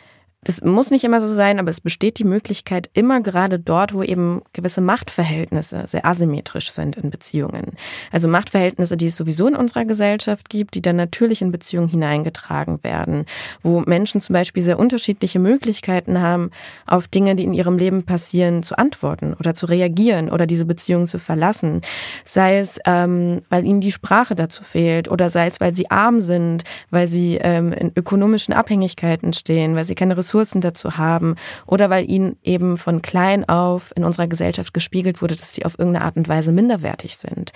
das 0.43 0.61
muss 0.61 0.91
nicht 0.91 1.03
immer 1.03 1.21
so 1.21 1.27
sein, 1.27 1.59
aber 1.59 1.69
es 1.69 1.81
besteht 1.81 2.19
die 2.19 2.23
Möglichkeit 2.23 2.89
immer 2.93 3.21
gerade 3.21 3.59
dort, 3.59 3.93
wo 3.93 4.03
eben 4.03 4.41
gewisse 4.53 4.81
Machtverhältnisse 4.81 5.83
sehr 5.87 6.05
asymmetrisch 6.05 6.71
sind 6.71 6.97
in 6.97 7.09
Beziehungen. 7.09 7.71
Also 8.11 8.27
Machtverhältnisse, 8.27 8.97
die 8.97 9.07
es 9.07 9.17
sowieso 9.17 9.47
in 9.47 9.55
unserer 9.55 9.85
Gesellschaft 9.85 10.49
gibt, 10.49 10.75
die 10.75 10.81
dann 10.81 10.95
natürlich 10.95 11.41
in 11.41 11.51
Beziehungen 11.51 11.87
hineingetragen 11.87 12.83
werden, 12.83 13.25
wo 13.61 13.81
Menschen 13.81 14.21
zum 14.21 14.33
Beispiel 14.33 14.63
sehr 14.63 14.79
unterschiedliche 14.79 15.39
Möglichkeiten 15.39 16.21
haben, 16.21 16.51
auf 16.85 17.07
Dinge, 17.07 17.35
die 17.35 17.43
in 17.43 17.53
ihrem 17.53 17.77
Leben 17.77 18.03
passieren, 18.03 18.63
zu 18.63 18.77
antworten 18.77 19.35
oder 19.39 19.55
zu 19.55 19.65
reagieren 19.65 20.29
oder 20.29 20.45
diese 20.45 20.65
Beziehung 20.65 21.07
zu 21.07 21.19
verlassen. 21.19 21.81
Sei 22.25 22.57
es, 22.57 22.79
ähm, 22.85 23.41
weil 23.49 23.65
ihnen 23.65 23.81
die 23.81 23.91
Sprache 23.91 24.35
dazu 24.35 24.63
fehlt 24.63 25.09
oder 25.09 25.29
sei 25.29 25.47
es, 25.47 25.61
weil 25.61 25.73
sie 25.73 25.89
arm 25.89 26.19
sind, 26.19 26.63
weil 26.89 27.07
sie 27.07 27.37
ähm, 27.41 27.71
in 27.71 27.91
ökonomischen 27.95 28.53
Abhängigkeiten 28.53 29.33
stehen, 29.33 29.75
weil 29.75 29.85
sie 29.85 29.95
keine 29.95 30.17
Ressourcen 30.17 30.32
Ressourcen 30.33 30.61
dazu 30.61 30.97
haben 30.97 31.35
oder 31.67 31.89
weil 31.89 32.09
ihnen 32.09 32.37
eben 32.43 32.77
von 32.77 33.01
klein 33.01 33.47
auf 33.47 33.93
in 33.95 34.03
unserer 34.03 34.27
Gesellschaft 34.27 34.73
gespiegelt 34.73 35.21
wurde, 35.21 35.35
dass 35.35 35.53
sie 35.53 35.65
auf 35.65 35.77
irgendeine 35.77 36.05
Art 36.05 36.17
und 36.17 36.27
Weise 36.27 36.51
minderwertig 36.51 37.17
sind. 37.17 37.51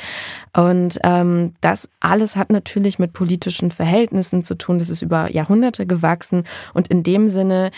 Und 0.55 0.99
ähm, 1.03 1.53
das 1.61 1.89
alles 1.99 2.35
hat 2.35 2.51
natürlich 2.51 2.99
mit 2.99 3.13
politischen 3.13 3.71
Verhältnissen 3.71 4.43
zu 4.43 4.55
tun. 4.55 4.79
Das 4.79 4.89
ist 4.89 5.01
über 5.01 5.31
Jahrhunderte 5.31 5.85
gewachsen 5.85 6.43
und 6.73 6.87
in 6.89 7.03
dem 7.03 7.29
Sinne 7.29 7.71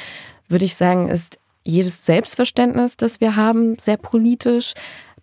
würde 0.49 0.65
ich 0.65 0.75
sagen, 0.75 1.07
ist 1.07 1.39
jedes 1.63 2.05
Selbstverständnis, 2.05 2.97
das 2.97 3.21
wir 3.21 3.35
haben, 3.35 3.77
sehr 3.77 3.97
politisch 3.97 4.73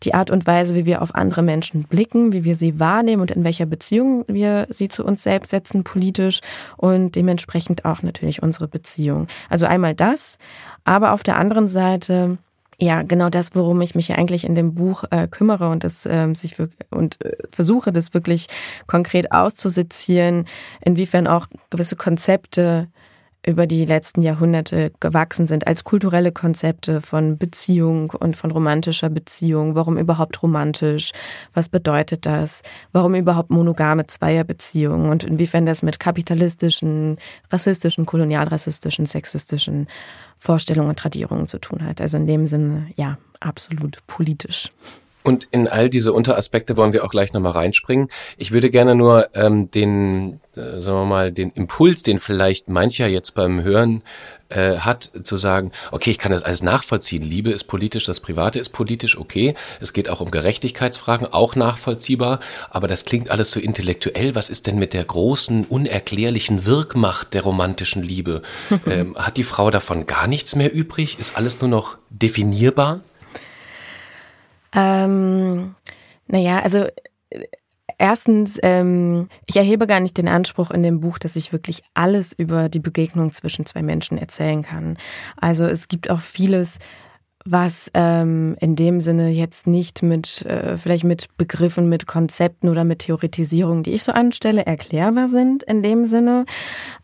die 0.02 0.14
Art 0.14 0.30
und 0.30 0.46
Weise, 0.46 0.74
wie 0.74 0.86
wir 0.86 1.02
auf 1.02 1.14
andere 1.14 1.42
Menschen 1.42 1.84
blicken, 1.84 2.32
wie 2.32 2.44
wir 2.44 2.56
sie 2.56 2.78
wahrnehmen 2.78 3.22
und 3.22 3.30
in 3.30 3.44
welcher 3.44 3.66
Beziehung 3.66 4.24
wir 4.28 4.66
sie 4.70 4.88
zu 4.88 5.04
uns 5.04 5.22
selbst 5.22 5.50
setzen 5.50 5.84
politisch 5.84 6.40
und 6.76 7.14
dementsprechend 7.16 7.84
auch 7.84 8.02
natürlich 8.02 8.42
unsere 8.42 8.68
Beziehung. 8.68 9.26
Also 9.48 9.66
einmal 9.66 9.94
das, 9.94 10.38
aber 10.84 11.12
auf 11.12 11.22
der 11.22 11.36
anderen 11.36 11.68
Seite 11.68 12.38
ja, 12.78 13.02
genau 13.02 13.30
das, 13.30 13.54
worum 13.54 13.80
ich 13.80 13.94
mich 13.94 14.12
eigentlich 14.12 14.44
in 14.44 14.54
dem 14.54 14.74
Buch 14.74 15.04
äh, 15.10 15.28
kümmere 15.28 15.70
und 15.70 15.82
das 15.82 16.04
ähm, 16.04 16.34
sich 16.34 16.56
und 16.90 17.24
äh, 17.24 17.36
versuche, 17.50 17.90
das 17.90 18.12
wirklich 18.12 18.48
konkret 18.86 19.32
auszusezieren, 19.32 20.44
inwiefern 20.84 21.26
auch 21.26 21.46
gewisse 21.70 21.96
Konzepte 21.96 22.88
über 23.46 23.68
die 23.68 23.84
letzten 23.84 24.22
Jahrhunderte 24.22 24.92
gewachsen 24.98 25.46
sind 25.46 25.68
als 25.68 25.84
kulturelle 25.84 26.32
Konzepte 26.32 27.00
von 27.00 27.38
Beziehung 27.38 28.10
und 28.10 28.36
von 28.36 28.50
romantischer 28.50 29.08
Beziehung. 29.08 29.76
Warum 29.76 29.96
überhaupt 29.96 30.42
romantisch? 30.42 31.12
Was 31.54 31.68
bedeutet 31.68 32.26
das? 32.26 32.62
Warum 32.92 33.14
überhaupt 33.14 33.50
monogame 33.50 34.06
Zweierbeziehungen? 34.06 35.08
Und 35.08 35.22
inwiefern 35.22 35.64
das 35.64 35.84
mit 35.84 36.00
kapitalistischen, 36.00 37.18
rassistischen, 37.50 38.04
kolonialrassistischen, 38.04 39.06
sexistischen 39.06 39.86
Vorstellungen 40.38 40.90
und 40.90 40.98
Tradierungen 40.98 41.46
zu 41.46 41.60
tun 41.60 41.84
hat. 41.84 42.00
Also 42.00 42.16
in 42.16 42.26
dem 42.26 42.46
Sinne, 42.46 42.88
ja, 42.96 43.16
absolut 43.38 44.04
politisch. 44.08 44.70
Und 45.26 45.48
in 45.50 45.66
all 45.66 45.90
diese 45.90 46.12
Unteraspekte 46.12 46.76
wollen 46.76 46.92
wir 46.92 47.04
auch 47.04 47.10
gleich 47.10 47.32
nochmal 47.32 47.50
reinspringen. 47.50 48.10
Ich 48.36 48.52
würde 48.52 48.70
gerne 48.70 48.94
nur 48.94 49.34
ähm, 49.34 49.72
den, 49.72 50.40
äh, 50.54 50.80
sagen 50.80 50.98
wir 50.98 51.04
mal, 51.04 51.32
den 51.32 51.50
Impuls, 51.50 52.04
den 52.04 52.20
vielleicht 52.20 52.68
mancher 52.68 53.08
jetzt 53.08 53.34
beim 53.34 53.64
Hören 53.64 54.02
äh, 54.50 54.76
hat, 54.76 55.10
zu 55.24 55.36
sagen, 55.36 55.72
okay, 55.90 56.12
ich 56.12 56.18
kann 56.18 56.30
das 56.30 56.44
alles 56.44 56.62
nachvollziehen. 56.62 57.24
Liebe 57.24 57.50
ist 57.50 57.64
politisch, 57.64 58.04
das 58.04 58.20
Private 58.20 58.60
ist 58.60 58.68
politisch, 58.68 59.18
okay. 59.18 59.56
Es 59.80 59.92
geht 59.92 60.08
auch 60.08 60.20
um 60.20 60.30
Gerechtigkeitsfragen, 60.30 61.26
auch 61.26 61.56
nachvollziehbar. 61.56 62.38
Aber 62.70 62.86
das 62.86 63.04
klingt 63.04 63.28
alles 63.28 63.50
so 63.50 63.58
intellektuell. 63.58 64.36
Was 64.36 64.48
ist 64.48 64.68
denn 64.68 64.78
mit 64.78 64.94
der 64.94 65.02
großen, 65.02 65.64
unerklärlichen 65.64 66.66
Wirkmacht 66.66 67.34
der 67.34 67.42
romantischen 67.42 68.04
Liebe? 68.04 68.42
ähm, 68.86 69.16
hat 69.18 69.38
die 69.38 69.42
Frau 69.42 69.72
davon 69.72 70.06
gar 70.06 70.28
nichts 70.28 70.54
mehr 70.54 70.72
übrig? 70.72 71.18
Ist 71.18 71.36
alles 71.36 71.60
nur 71.60 71.68
noch 71.68 71.98
definierbar? 72.10 73.00
Ähm, 74.74 75.74
naja, 76.26 76.60
also 76.60 76.86
äh, 77.30 77.46
erstens, 77.98 78.58
ähm, 78.62 79.28
ich 79.46 79.56
erhebe 79.56 79.86
gar 79.86 80.00
nicht 80.00 80.18
den 80.18 80.28
Anspruch 80.28 80.70
in 80.70 80.82
dem 80.82 81.00
Buch, 81.00 81.18
dass 81.18 81.36
ich 81.36 81.52
wirklich 81.52 81.82
alles 81.94 82.32
über 82.32 82.68
die 82.68 82.80
Begegnung 82.80 83.32
zwischen 83.32 83.66
zwei 83.66 83.82
Menschen 83.82 84.18
erzählen 84.18 84.62
kann. 84.62 84.98
Also 85.36 85.66
es 85.66 85.88
gibt 85.88 86.10
auch 86.10 86.20
vieles, 86.20 86.78
was 87.48 87.90
ähm, 87.94 88.56
in 88.60 88.74
dem 88.74 89.00
Sinne 89.00 89.30
jetzt 89.30 89.68
nicht 89.68 90.02
mit, 90.02 90.42
äh, 90.42 90.76
vielleicht 90.76 91.04
mit 91.04 91.28
Begriffen, 91.36 91.88
mit 91.88 92.06
Konzepten 92.06 92.68
oder 92.68 92.84
mit 92.84 93.00
Theoretisierungen, 93.00 93.84
die 93.84 93.92
ich 93.92 94.02
so 94.02 94.12
anstelle, 94.12 94.66
erklärbar 94.66 95.28
sind 95.28 95.62
in 95.62 95.82
dem 95.82 96.04
Sinne. 96.04 96.44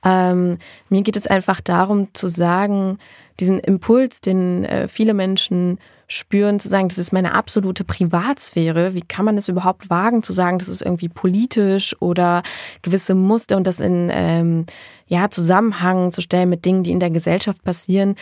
Ähm, 0.04 0.59
mir 0.88 1.02
geht 1.02 1.16
es 1.16 1.28
einfach 1.28 1.61
darum 1.61 2.12
zu 2.12 2.28
sagen, 2.28 2.99
diesen 3.38 3.61
Impuls, 3.61 4.21
den 4.21 4.64
äh, 4.64 4.88
viele 4.88 5.14
Menschen 5.14 5.78
spüren, 6.12 6.61
zu 6.61 6.69
sagen, 6.69 6.88
das 6.88 6.99
ist 6.99 7.12
meine 7.12 7.35
absolute 7.35 7.85
Privatsphäre. 7.85 8.95
Wie 8.95 9.00
kann 9.00 9.25
man 9.25 9.38
es 9.38 9.49
überhaupt 9.49 9.88
wagen, 9.90 10.23
zu 10.23 10.33
sagen, 10.33 10.59
das 10.59 10.69
ist 10.69 10.83
irgendwie 10.83 11.09
politisch 11.09 11.97
oder 12.00 12.42
gewisse 12.83 13.14
Muster 13.14 13.57
und 13.57 13.66
das 13.66 13.81
in 13.81 14.11
ähm, 14.12 14.66
ja, 15.07 15.31
Zusammenhang 15.31 16.12
zu 16.12 16.21
stellen 16.21 16.50
mit 16.50 16.64
Dingen, 16.64 16.83
die 16.83 16.90
in 16.90 17.00
der 17.00 17.11
Gesellschaft 17.11 17.64
passieren. 17.64 18.16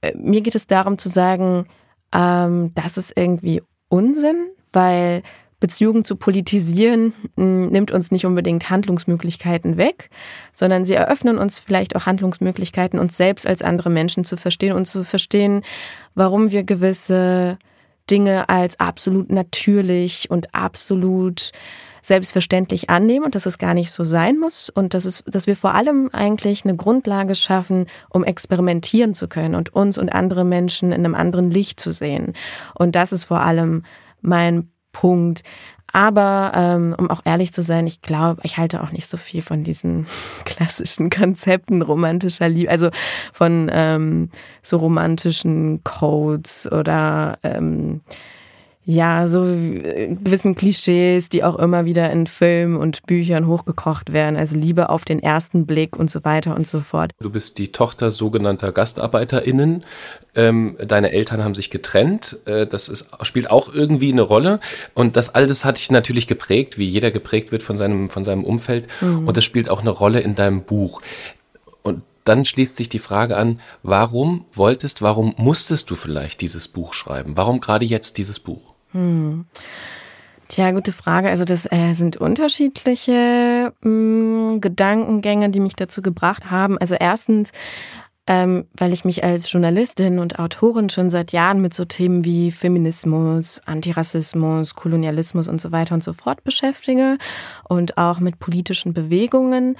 Äh, 0.00 0.16
mir 0.16 0.40
geht 0.40 0.54
es 0.54 0.66
darum 0.66 0.98
zu 0.98 1.08
sagen, 1.08 1.66
ähm, 2.12 2.72
das 2.74 2.96
ist 2.96 3.12
irgendwie 3.16 3.62
Unsinn, 3.88 4.48
weil 4.72 5.22
Beziehungen 5.58 6.04
zu 6.04 6.16
politisieren 6.16 7.14
nimmt 7.36 7.90
uns 7.90 8.10
nicht 8.10 8.26
unbedingt 8.26 8.68
Handlungsmöglichkeiten 8.68 9.78
weg, 9.78 10.10
sondern 10.52 10.84
sie 10.84 10.94
eröffnen 10.94 11.38
uns 11.38 11.58
vielleicht 11.58 11.96
auch 11.96 12.06
Handlungsmöglichkeiten, 12.06 12.98
uns 12.98 13.16
selbst 13.16 13.46
als 13.46 13.62
andere 13.62 13.88
Menschen 13.88 14.24
zu 14.24 14.36
verstehen 14.36 14.72
und 14.72 14.86
zu 14.86 15.02
verstehen, 15.02 15.62
warum 16.14 16.50
wir 16.50 16.62
gewisse 16.62 17.58
Dinge 18.10 18.48
als 18.48 18.78
absolut 18.78 19.30
natürlich 19.30 20.30
und 20.30 20.54
absolut 20.54 21.52
selbstverständlich 22.02 22.88
annehmen 22.88 23.24
und 23.24 23.34
dass 23.34 23.46
es 23.46 23.58
gar 23.58 23.74
nicht 23.74 23.90
so 23.90 24.04
sein 24.04 24.38
muss 24.38 24.70
und 24.70 24.94
dass 24.94 25.04
es, 25.04 25.24
dass 25.26 25.48
wir 25.48 25.56
vor 25.56 25.74
allem 25.74 26.08
eigentlich 26.12 26.64
eine 26.64 26.76
Grundlage 26.76 27.34
schaffen, 27.34 27.86
um 28.10 28.22
experimentieren 28.22 29.12
zu 29.12 29.26
können 29.26 29.56
und 29.56 29.74
uns 29.74 29.98
und 29.98 30.10
andere 30.10 30.44
Menschen 30.44 30.92
in 30.92 31.04
einem 31.04 31.16
anderen 31.16 31.50
Licht 31.50 31.80
zu 31.80 31.90
sehen. 31.90 32.34
Und 32.74 32.94
das 32.94 33.12
ist 33.12 33.24
vor 33.24 33.40
allem 33.40 33.82
mein 34.20 34.70
Punkt. 35.00 35.42
Aber 35.92 36.52
ähm, 36.54 36.94
um 36.98 37.10
auch 37.10 37.22
ehrlich 37.24 37.52
zu 37.52 37.62
sein, 37.62 37.86
ich 37.86 38.02
glaube, 38.02 38.40
ich 38.44 38.58
halte 38.58 38.82
auch 38.82 38.92
nicht 38.92 39.08
so 39.08 39.16
viel 39.16 39.40
von 39.40 39.62
diesen 39.62 40.06
klassischen 40.44 41.10
Konzepten 41.10 41.82
romantischer 41.82 42.48
Liebe, 42.48 42.70
also 42.70 42.90
von 43.32 43.70
ähm, 43.72 44.30
so 44.62 44.78
romantischen 44.78 45.84
Codes 45.84 46.70
oder 46.70 47.38
ähm, 47.42 48.00
ja, 48.88 49.26
so 49.26 49.44
äh, 49.44 50.14
gewissen 50.14 50.54
Klischees, 50.54 51.28
die 51.28 51.42
auch 51.42 51.56
immer 51.56 51.86
wieder 51.86 52.08
in 52.12 52.28
Filmen 52.28 52.76
und 52.76 53.04
Büchern 53.04 53.48
hochgekocht 53.48 54.12
werden. 54.12 54.36
Also 54.36 54.56
Liebe 54.56 54.90
auf 54.90 55.04
den 55.04 55.20
ersten 55.20 55.66
Blick 55.66 55.96
und 55.96 56.08
so 56.08 56.22
weiter 56.22 56.54
und 56.54 56.68
so 56.68 56.80
fort. 56.80 57.10
Du 57.20 57.28
bist 57.28 57.58
die 57.58 57.72
Tochter 57.72 58.10
sogenannter 58.10 58.70
GastarbeiterInnen. 58.70 59.82
Ähm, 60.36 60.76
deine 60.78 61.10
Eltern 61.10 61.42
haben 61.42 61.56
sich 61.56 61.70
getrennt. 61.70 62.38
Äh, 62.44 62.68
das 62.68 62.88
ist, 62.88 63.08
spielt 63.22 63.50
auch 63.50 63.74
irgendwie 63.74 64.12
eine 64.12 64.22
Rolle. 64.22 64.60
Und 64.94 65.16
das 65.16 65.34
alles 65.34 65.64
hat 65.64 65.78
dich 65.78 65.90
natürlich 65.90 66.28
geprägt, 66.28 66.78
wie 66.78 66.86
jeder 66.86 67.10
geprägt 67.10 67.50
wird 67.50 67.64
von 67.64 67.76
seinem, 67.76 68.08
von 68.08 68.22
seinem 68.22 68.44
Umfeld. 68.44 68.86
Mhm. 69.00 69.26
Und 69.26 69.36
das 69.36 69.44
spielt 69.44 69.68
auch 69.68 69.80
eine 69.80 69.90
Rolle 69.90 70.20
in 70.20 70.34
deinem 70.34 70.62
Buch. 70.62 71.02
Und 71.82 72.02
dann 72.22 72.44
schließt 72.44 72.76
sich 72.76 72.88
die 72.88 73.00
Frage 73.00 73.36
an, 73.36 73.58
warum 73.82 74.44
wolltest, 74.52 75.02
warum 75.02 75.34
musstest 75.38 75.90
du 75.90 75.96
vielleicht 75.96 76.40
dieses 76.40 76.68
Buch 76.68 76.94
schreiben? 76.94 77.36
Warum 77.36 77.58
gerade 77.58 77.84
jetzt 77.84 78.16
dieses 78.16 78.38
Buch? 78.38 78.75
Hm. 78.92 79.46
Tja, 80.48 80.70
gute 80.70 80.92
Frage. 80.92 81.28
Also 81.28 81.44
das 81.44 81.66
äh, 81.70 81.92
sind 81.92 82.16
unterschiedliche 82.16 83.72
mh, 83.80 84.52
hm, 84.52 84.60
Gedankengänge, 84.60 85.50
die 85.50 85.60
mich 85.60 85.74
dazu 85.74 86.02
gebracht 86.02 86.50
haben. 86.50 86.78
Also 86.78 86.94
erstens, 86.94 87.50
ähm, 88.28 88.66
weil 88.76 88.92
ich 88.92 89.04
mich 89.04 89.24
als 89.24 89.50
Journalistin 89.50 90.18
und 90.18 90.38
Autorin 90.38 90.88
schon 90.88 91.10
seit 91.10 91.32
Jahren 91.32 91.60
mit 91.60 91.74
so 91.74 91.84
Themen 91.84 92.24
wie 92.24 92.52
Feminismus, 92.52 93.60
Antirassismus, 93.66 94.74
Kolonialismus 94.74 95.48
und 95.48 95.60
so 95.60 95.72
weiter 95.72 95.94
und 95.94 96.04
so 96.04 96.12
fort 96.12 96.44
beschäftige 96.44 97.18
und 97.68 97.98
auch 97.98 98.20
mit 98.20 98.38
politischen 98.38 98.94
Bewegungen. 98.94 99.76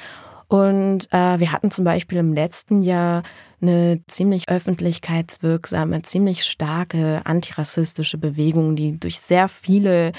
Und 0.49 1.09
äh, 1.12 1.41
wir 1.41 1.53
hatten 1.53 1.71
zum 1.71 1.85
Beispiel 1.85 2.19
im 2.19 2.33
letzten 2.33 2.83
Jahr 2.83 3.23
eine 3.61 4.00
ziemlich 4.07 4.49
öffentlichkeitswirksame, 4.49 6.03
ziemlich 6.03 6.45
starke 6.45 7.23
antirassistische 7.25 8.19
Bewegung, 8.19 8.76
die 8.76 8.99
durch 8.99 9.21
sehr 9.21 9.49
viele 9.49 10.12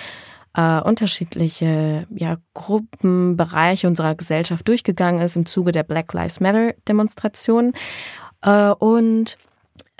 äh, 0.53 0.81
unterschiedliche 0.81 2.07
ja, 2.13 2.38
Gruppen, 2.53 3.38
Bereiche 3.38 3.88
unserer 3.88 4.15
Gesellschaft 4.15 4.67
durchgegangen 4.67 5.22
ist 5.22 5.38
im 5.38 5.46
Zuge 5.46 5.72
der 5.72 5.84
Black 5.84 6.12
Lives 6.13 6.41
Matter 6.41 6.74
Demonstration. 6.88 7.72
Äh, 8.41 8.72
und 8.72 9.38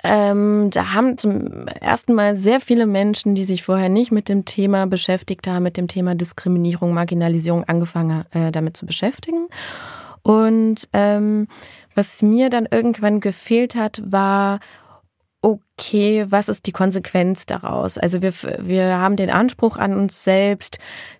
ähm, 0.04 0.70
da 0.70 0.92
haben 0.92 1.18
zum 1.18 1.66
ersten 1.68 2.14
Mal 2.14 2.36
sehr 2.36 2.60
viele 2.60 2.86
Menschen, 2.86 3.34
die 3.34 3.44
sich 3.44 3.62
vorher 3.62 3.88
nicht 3.88 4.12
mit 4.12 4.28
dem 4.28 4.44
Thema 4.44 4.86
beschäftigt 4.86 5.46
haben, 5.46 5.64
mit 5.64 5.76
dem 5.76 5.88
Thema 5.88 6.14
Diskriminierung, 6.14 6.92
Marginalisierung 6.92 7.64
angefangen, 7.64 8.24
äh, 8.32 8.52
damit 8.52 8.76
zu 8.76 8.86
beschäftigen. 8.86 9.48
Und 10.22 10.88
ähm, 10.92 11.46
Was 11.98 12.22
mir 12.22 12.48
dann 12.48 12.68
irgendwann 12.70 13.18
gefehlt 13.18 13.74
hat, 13.74 14.00
war, 14.04 14.60
okay, 15.42 16.26
was 16.28 16.48
ist 16.48 16.66
die 16.66 16.72
Konsequenz 16.72 17.44
daraus? 17.44 17.98
Also 17.98 18.22
wir, 18.22 18.32
wir 18.60 18.98
haben 18.98 19.16
den 19.16 19.30
Anspruch 19.30 19.76
an 19.76 19.98
uns 19.98 20.22
selbst, 20.22 20.78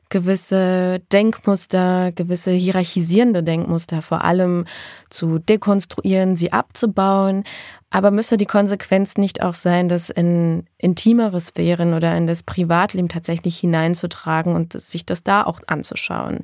gewisse 0.09 1.01
Denkmuster, 1.13 2.13
gewisse 2.13 2.53
hierarchisierende 2.53 3.43
Denkmuster 3.43 4.03
vor 4.03 4.23
allem 4.23 4.67
zu 5.11 5.41
dekonstruieren, 5.41 6.37
sie 6.37 6.53
abzubauen. 6.53 7.43
Aber 7.91 8.11
müsste 8.11 8.37
die 8.37 8.47
Konsequenz 8.47 9.17
nicht 9.17 9.43
auch 9.43 9.55
sein, 9.55 9.89
das 9.89 10.11
in 10.11 10.65
intimere 10.77 11.41
Sphären 11.41 11.95
oder 11.95 12.17
in 12.17 12.27
das 12.27 12.43
Privatleben 12.43 13.09
tatsächlich 13.09 13.59
hineinzutragen 13.59 14.55
und 14.55 14.75
sich 14.75 15.07
das 15.07 15.23
da 15.23 15.43
auch 15.43 15.61
anzuschauen? 15.67 16.41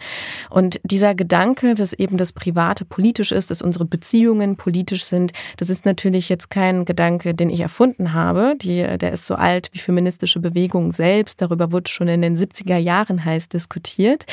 Und 0.48 0.80
dieser 0.82 1.14
Gedanke, 1.14 1.74
dass 1.74 1.92
eben 1.92 2.16
das 2.16 2.32
Private 2.32 2.84
politisch 2.84 3.30
ist, 3.30 3.50
dass 3.50 3.62
unsere 3.62 3.84
Beziehungen 3.84 4.56
politisch 4.56 5.04
sind, 5.04 5.32
das 5.58 5.68
ist 5.68 5.84
natürlich 5.84 6.30
jetzt 6.30 6.50
kein 6.50 6.86
Gedanke, 6.86 7.34
den 7.34 7.50
ich 7.50 7.60
erfunden 7.60 8.14
habe. 8.14 8.54
Die, 8.60 8.82
der 8.98 9.12
ist 9.12 9.26
so 9.26 9.34
alt 9.34 9.68
wie 9.72 9.78
feministische 9.78 10.40
Bewegung 10.40 10.92
selbst. 10.92 11.42
Darüber 11.42 11.72
wurde 11.72 11.90
schon 11.90 12.08
in 12.08 12.22
den 12.22 12.36
70er 12.36 12.78
Jahren 12.78 13.24
heiß 13.24 13.50
diskutiert. 13.50 14.24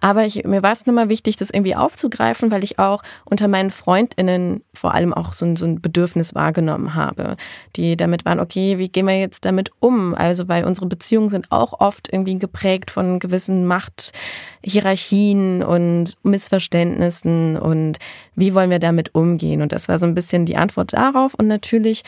Aber 0.00 0.24
ich, 0.24 0.44
mir 0.44 0.64
war 0.64 0.72
es 0.72 0.84
nochmal 0.84 1.08
wichtig, 1.08 1.36
das 1.36 1.50
irgendwie 1.50 1.76
aufzugreifen, 1.76 2.50
weil 2.50 2.64
ich 2.64 2.80
auch 2.80 3.02
unter 3.24 3.46
meinen 3.46 3.70
FreundInnen 3.70 4.64
vor 4.74 4.94
allem 4.94 5.14
auch 5.14 5.32
so 5.32 5.46
ein, 5.46 5.56
so 5.56 5.64
ein 5.64 5.80
Bedürfnis 5.80 6.34
wahrgenommen 6.56 6.94
habe, 6.94 7.36
die 7.76 7.96
damit 7.96 8.24
waren, 8.24 8.40
okay, 8.40 8.78
wie 8.78 8.88
gehen 8.88 9.06
wir 9.06 9.18
jetzt 9.18 9.44
damit 9.44 9.70
um? 9.80 10.14
Also, 10.14 10.48
weil 10.48 10.64
unsere 10.64 10.86
Beziehungen 10.86 11.28
sind 11.30 11.52
auch 11.52 11.80
oft 11.80 12.08
irgendwie 12.12 12.38
geprägt 12.38 12.90
von 12.90 13.18
gewissen 13.18 13.66
Machthierarchien 13.66 15.62
und 15.62 16.16
Missverständnissen 16.22 17.56
und 17.58 17.98
wie 18.34 18.54
wollen 18.54 18.70
wir 18.70 18.78
damit 18.78 19.14
umgehen? 19.14 19.62
Und 19.62 19.72
das 19.72 19.88
war 19.88 19.98
so 19.98 20.06
ein 20.06 20.14
bisschen 20.14 20.46
die 20.46 20.56
Antwort 20.56 20.94
darauf. 20.94 21.34
Und 21.34 21.46
natürlich 21.46 22.02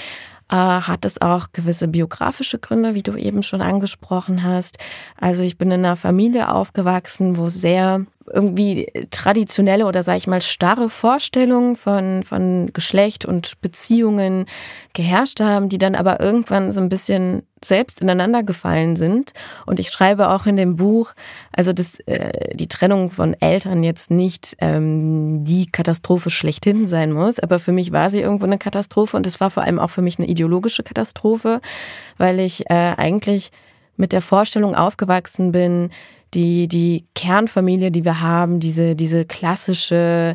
äh, 0.51 0.57
hat 0.57 1.05
es 1.05 1.21
auch 1.21 1.49
gewisse 1.53 1.89
biografische 1.89 2.59
Gründe, 2.59 2.95
wie 2.95 3.03
du 3.03 3.17
eben 3.17 3.43
schon 3.43 3.61
angesprochen 3.61 4.43
hast. 4.43 4.79
Also 5.21 5.43
ich 5.43 5.59
bin 5.59 5.71
in 5.71 5.85
einer 5.85 5.97
Familie 5.97 6.51
aufgewachsen, 6.53 7.37
wo 7.37 7.49
sehr 7.49 8.07
irgendwie 8.33 8.91
traditionelle 9.11 9.87
oder 9.87 10.03
sage 10.03 10.19
ich 10.19 10.27
mal 10.27 10.43
starre 10.43 10.89
Vorstellungen 10.89 11.77
von, 11.77 12.23
von 12.23 12.71
Geschlecht 12.73 13.25
und 13.25 13.61
Beziehungen 13.61 14.47
geherrscht 14.93 15.41
haben, 15.41 15.69
die 15.69 15.79
dann 15.79 15.95
aber 15.95 16.21
irgendwann 16.21 16.71
so 16.71 16.81
ein 16.81 16.89
bisschen 16.89 17.43
selbst 17.65 18.01
ineinander 18.01 18.43
gefallen 18.43 18.97
sind. 18.97 19.33
Und 19.67 19.81
ich 19.81 19.89
schreibe 19.89 20.29
auch 20.31 20.47
in 20.47 20.57
dem 20.57 20.77
Buch, 20.77 21.13
also 21.53 21.73
dass 21.73 21.99
äh, 22.07 22.55
die 22.55 22.69
Trennung 22.69 23.11
von 23.11 23.35
Eltern 23.35 23.83
jetzt 23.83 24.11
nicht 24.11 24.57
ähm, 24.61 25.45
die 25.45 25.67
Katastrophe 25.67 26.31
schlechthin 26.31 26.87
sein 26.87 27.13
muss, 27.13 27.39
aber 27.39 27.59
für 27.59 27.73
mich 27.73 27.93
war 27.93 28.11
sie 28.11 28.21
irgendwo 28.21 28.47
eine 28.47 28.59
Katastrophe 28.59 29.17
und 29.17 29.27
es 29.27 29.41
war 29.41 29.51
vor 29.51 29.65
allem 29.65 29.79
auch 29.79 29.91
für 29.91 30.03
mich 30.03 30.19
eine 30.19 30.29
ideologische 30.29 30.83
Katastrophe, 30.83 31.61
weil 32.17 32.41
ich 32.41 32.71
äh, 32.71 32.95
eigentlich 32.97 33.51
mit 33.97 34.13
der 34.13 34.23
Vorstellung 34.23 34.75
aufgewachsen 34.75 35.53
bin, 35.53 35.91
die, 36.35 36.69
die 36.69 37.07
Kernfamilie, 37.15 37.91
die 37.91 38.05
wir 38.05 38.21
haben, 38.21 38.61
diese, 38.61 38.95
diese 38.95 39.25
klassische 39.25 40.35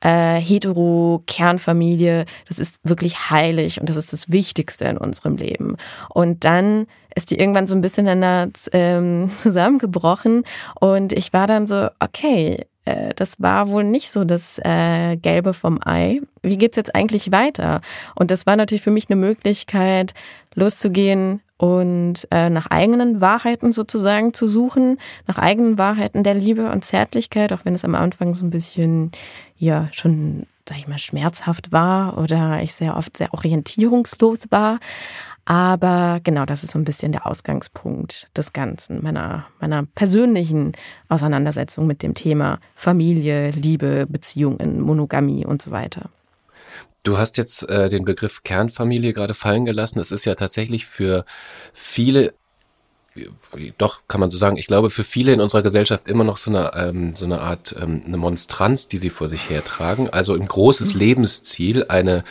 äh, 0.00 0.40
hetero-Kernfamilie, 0.40 2.24
das 2.46 2.58
ist 2.58 2.76
wirklich 2.84 3.30
heilig 3.30 3.80
und 3.80 3.88
das 3.88 3.96
ist 3.96 4.12
das 4.12 4.30
Wichtigste 4.30 4.84
in 4.84 4.96
unserem 4.96 5.36
Leben. 5.36 5.76
Und 6.08 6.44
dann 6.44 6.86
ist 7.14 7.30
die 7.30 7.38
irgendwann 7.38 7.66
so 7.66 7.74
ein 7.74 7.80
bisschen 7.80 8.06
dann 8.06 8.52
ähm, 8.72 9.30
zusammengebrochen 9.36 10.44
und 10.80 11.12
ich 11.12 11.32
war 11.32 11.46
dann 11.46 11.66
so, 11.66 11.88
okay, 11.98 12.66
äh, 12.84 13.12
das 13.14 13.40
war 13.40 13.68
wohl 13.68 13.84
nicht 13.84 14.10
so 14.10 14.24
das 14.24 14.60
äh, 14.64 15.16
Gelbe 15.16 15.52
vom 15.52 15.80
Ei. 15.84 16.20
Wie 16.42 16.58
geht's 16.58 16.76
jetzt 16.76 16.94
eigentlich 16.94 17.32
weiter? 17.32 17.80
Und 18.14 18.30
das 18.30 18.46
war 18.46 18.56
natürlich 18.56 18.82
für 18.82 18.90
mich 18.90 19.10
eine 19.10 19.20
Möglichkeit, 19.20 20.14
loszugehen 20.54 21.40
und 21.58 22.26
äh, 22.30 22.48
nach 22.48 22.68
eigenen 22.68 23.20
Wahrheiten 23.20 23.72
sozusagen 23.72 24.32
zu 24.32 24.46
suchen, 24.46 24.98
nach 25.26 25.38
eigenen 25.38 25.76
Wahrheiten 25.76 26.22
der 26.22 26.34
Liebe 26.34 26.70
und 26.70 26.84
Zärtlichkeit, 26.84 27.52
auch 27.52 27.64
wenn 27.64 27.74
es 27.74 27.84
am 27.84 27.94
Anfang 27.94 28.34
so 28.34 28.46
ein 28.46 28.50
bisschen 28.50 29.10
ja 29.58 29.88
schon, 29.92 30.46
sag 30.68 30.78
ich 30.78 30.88
mal, 30.88 30.98
schmerzhaft 30.98 31.72
war 31.72 32.16
oder 32.16 32.62
ich 32.62 32.74
sehr 32.74 32.96
oft 32.96 33.16
sehr 33.16 33.34
orientierungslos 33.34 34.50
war. 34.50 34.78
Aber 35.44 36.20
genau, 36.22 36.44
das 36.44 36.62
ist 36.62 36.72
so 36.72 36.78
ein 36.78 36.84
bisschen 36.84 37.10
der 37.10 37.26
Ausgangspunkt 37.26 38.28
des 38.36 38.52
Ganzen, 38.52 39.02
meiner, 39.02 39.46
meiner 39.60 39.84
persönlichen 39.94 40.72
Auseinandersetzung 41.08 41.86
mit 41.86 42.02
dem 42.02 42.12
Thema 42.12 42.60
Familie, 42.74 43.50
Liebe, 43.50 44.06
Beziehungen, 44.06 44.80
Monogamie 44.80 45.46
und 45.46 45.62
so 45.62 45.70
weiter. 45.70 46.10
Du 47.04 47.16
hast 47.16 47.36
jetzt 47.36 47.68
äh, 47.68 47.88
den 47.88 48.04
Begriff 48.04 48.42
Kernfamilie 48.42 49.12
gerade 49.12 49.34
fallen 49.34 49.64
gelassen. 49.64 50.00
Es 50.00 50.10
ist 50.10 50.24
ja 50.24 50.34
tatsächlich 50.34 50.86
für 50.86 51.24
viele, 51.72 52.34
doch 53.78 54.02
kann 54.08 54.20
man 54.20 54.30
so 54.30 54.38
sagen, 54.38 54.56
ich 54.56 54.66
glaube 54.66 54.90
für 54.90 55.04
viele 55.04 55.32
in 55.32 55.40
unserer 55.40 55.62
Gesellschaft 55.62 56.08
immer 56.08 56.24
noch 56.24 56.38
so 56.38 56.50
eine, 56.50 56.72
ähm, 56.74 57.16
so 57.16 57.24
eine 57.24 57.40
Art 57.40 57.74
ähm, 57.80 58.02
eine 58.04 58.16
Monstranz, 58.16 58.88
die 58.88 58.98
sie 58.98 59.10
vor 59.10 59.28
sich 59.28 59.48
hertragen. 59.48 60.10
Also 60.10 60.34
ein 60.34 60.46
großes 60.46 60.94
mhm. 60.94 61.00
Lebensziel, 61.00 61.86
eine 61.88 62.24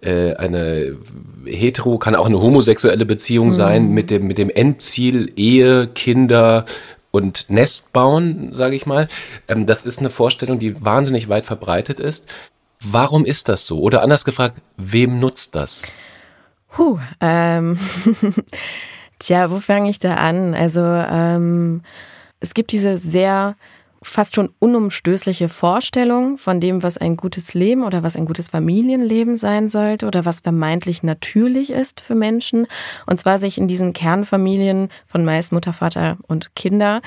äh, 0.00 0.34
eine 0.34 0.96
hetero 1.44 1.98
kann 1.98 2.14
auch 2.14 2.26
eine 2.26 2.40
homosexuelle 2.40 3.06
Beziehung 3.06 3.48
mhm. 3.48 3.52
sein 3.52 3.88
mit 3.90 4.10
dem 4.10 4.26
mit 4.26 4.38
dem 4.38 4.50
Endziel 4.50 5.32
Ehe, 5.36 5.86
Kinder 5.88 6.66
und 7.10 7.46
Nest 7.48 7.92
bauen, 7.92 8.50
sage 8.52 8.76
ich 8.76 8.86
mal. 8.86 9.08
Ähm, 9.48 9.66
das 9.66 9.82
ist 9.82 9.98
eine 9.98 10.10
Vorstellung, 10.10 10.58
die 10.58 10.84
wahnsinnig 10.84 11.28
weit 11.28 11.46
verbreitet 11.46 12.00
ist. 12.00 12.28
Warum 12.80 13.24
ist 13.24 13.48
das 13.48 13.66
so? 13.66 13.80
Oder 13.80 14.02
anders 14.02 14.24
gefragt, 14.24 14.60
wem 14.76 15.18
nutzt 15.18 15.54
das? 15.54 15.82
Puh, 16.70 16.98
ähm, 17.20 17.78
tja, 19.18 19.50
wo 19.50 19.60
fange 19.60 19.90
ich 19.90 19.98
da 19.98 20.14
an? 20.14 20.54
Also 20.54 20.82
ähm, 20.82 21.82
es 22.40 22.54
gibt 22.54 22.72
diese 22.72 22.96
sehr 22.96 23.56
fast 24.02 24.34
schon 24.34 24.50
unumstößliche 24.58 25.48
Vorstellung 25.48 26.38
von 26.38 26.60
dem, 26.60 26.82
was 26.82 26.98
ein 26.98 27.16
gutes 27.16 27.54
Leben 27.54 27.82
oder 27.82 28.02
was 28.02 28.16
ein 28.16 28.26
gutes 28.26 28.48
Familienleben 28.48 29.36
sein 29.36 29.68
sollte 29.68 30.06
oder 30.06 30.24
was 30.24 30.40
vermeintlich 30.40 31.02
natürlich 31.02 31.70
ist 31.70 32.00
für 32.00 32.14
Menschen. 32.14 32.66
Und 33.06 33.18
zwar 33.18 33.38
sich 33.38 33.58
in 33.58 33.68
diesen 33.68 33.92
Kernfamilien 33.92 34.88
von 35.06 35.24
meist 35.24 35.52
Mutter, 35.52 35.72
Vater 35.72 36.16
und 36.26 36.54
Kinder 36.54 37.00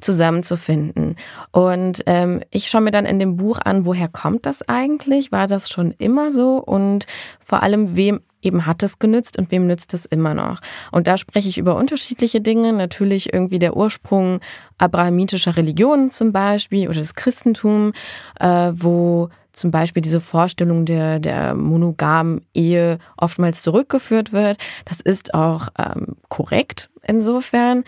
zusammenzufinden. 0.00 1.16
Und 1.50 2.02
ähm, 2.06 2.42
ich 2.50 2.68
schaue 2.68 2.82
mir 2.82 2.92
dann 2.92 3.06
in 3.06 3.18
dem 3.18 3.36
Buch 3.36 3.58
an, 3.62 3.84
woher 3.84 4.08
kommt 4.08 4.46
das 4.46 4.66
eigentlich? 4.68 5.32
War 5.32 5.46
das 5.46 5.68
schon 5.70 5.92
immer 5.92 6.30
so? 6.30 6.56
Und 6.58 7.06
vor 7.44 7.62
allem, 7.62 7.96
wem 7.96 8.20
eben 8.42 8.66
hat 8.66 8.82
es 8.82 8.98
genützt 8.98 9.38
und 9.38 9.50
wem 9.50 9.66
nützt 9.66 9.94
es 9.94 10.06
immer 10.06 10.34
noch. 10.34 10.60
Und 10.92 11.06
da 11.06 11.18
spreche 11.18 11.48
ich 11.48 11.58
über 11.58 11.76
unterschiedliche 11.76 12.40
Dinge. 12.40 12.72
Natürlich 12.72 13.32
irgendwie 13.32 13.58
der 13.58 13.76
Ursprung 13.76 14.40
abrahamitischer 14.78 15.56
Religionen 15.56 16.10
zum 16.10 16.32
Beispiel 16.32 16.88
oder 16.88 16.98
das 16.98 17.14
Christentum, 17.14 17.92
äh, 18.40 18.72
wo 18.74 19.28
zum 19.52 19.70
Beispiel 19.70 20.02
diese 20.02 20.20
Vorstellung 20.20 20.84
der, 20.84 21.18
der 21.18 21.54
monogamen 21.54 22.42
Ehe 22.54 22.98
oftmals 23.16 23.62
zurückgeführt 23.62 24.32
wird. 24.32 24.58
Das 24.84 25.00
ist 25.00 25.34
auch 25.34 25.68
ähm, 25.78 26.16
korrekt 26.28 26.90
insofern. 27.08 27.84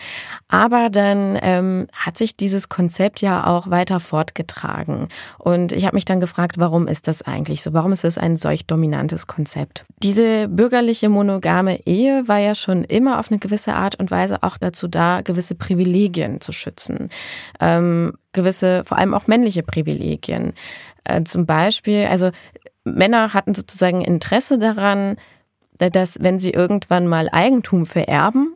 Aber 0.47 0.89
dann 0.89 1.37
ähm, 1.41 1.87
hat 1.93 2.17
sich 2.17 2.35
dieses 2.35 2.67
Konzept 2.67 3.21
ja 3.21 3.45
auch 3.45 3.69
weiter 3.69 3.99
fortgetragen. 3.99 5.07
Und 5.37 5.71
ich 5.71 5.85
habe 5.85 5.95
mich 5.95 6.05
dann 6.05 6.19
gefragt, 6.19 6.57
warum 6.57 6.87
ist 6.87 7.07
das 7.07 7.21
eigentlich 7.21 7.61
so? 7.61 7.73
Warum 7.73 7.91
ist 7.91 8.03
es 8.03 8.17
ein 8.17 8.35
solch 8.35 8.65
dominantes 8.65 9.27
Konzept? 9.27 9.85
Diese 10.03 10.47
bürgerliche 10.47 11.09
monogame 11.09 11.85
Ehe 11.85 12.27
war 12.27 12.39
ja 12.39 12.55
schon 12.55 12.83
immer 12.83 13.19
auf 13.19 13.31
eine 13.31 13.39
gewisse 13.39 13.73
Art 13.73 13.95
und 13.95 14.11
Weise 14.11 14.43
auch 14.43 14.57
dazu 14.57 14.87
da, 14.87 15.21
gewisse 15.21 15.55
Privilegien 15.55 16.41
zu 16.41 16.51
schützen. 16.51 17.09
Ähm, 17.59 18.13
gewisse, 18.33 18.83
vor 18.85 18.97
allem 18.97 19.13
auch 19.13 19.27
männliche 19.27 19.63
Privilegien. 19.63 20.53
Äh, 21.03 21.23
zum 21.23 21.45
Beispiel, 21.45 22.07
also 22.09 22.31
Männer 22.83 23.33
hatten 23.33 23.53
sozusagen 23.53 24.01
Interesse 24.01 24.57
daran, 24.57 25.17
dass 25.77 26.21
wenn 26.21 26.39
sie 26.39 26.51
irgendwann 26.51 27.07
mal 27.07 27.29
Eigentum 27.31 27.85
vererben, 27.85 28.55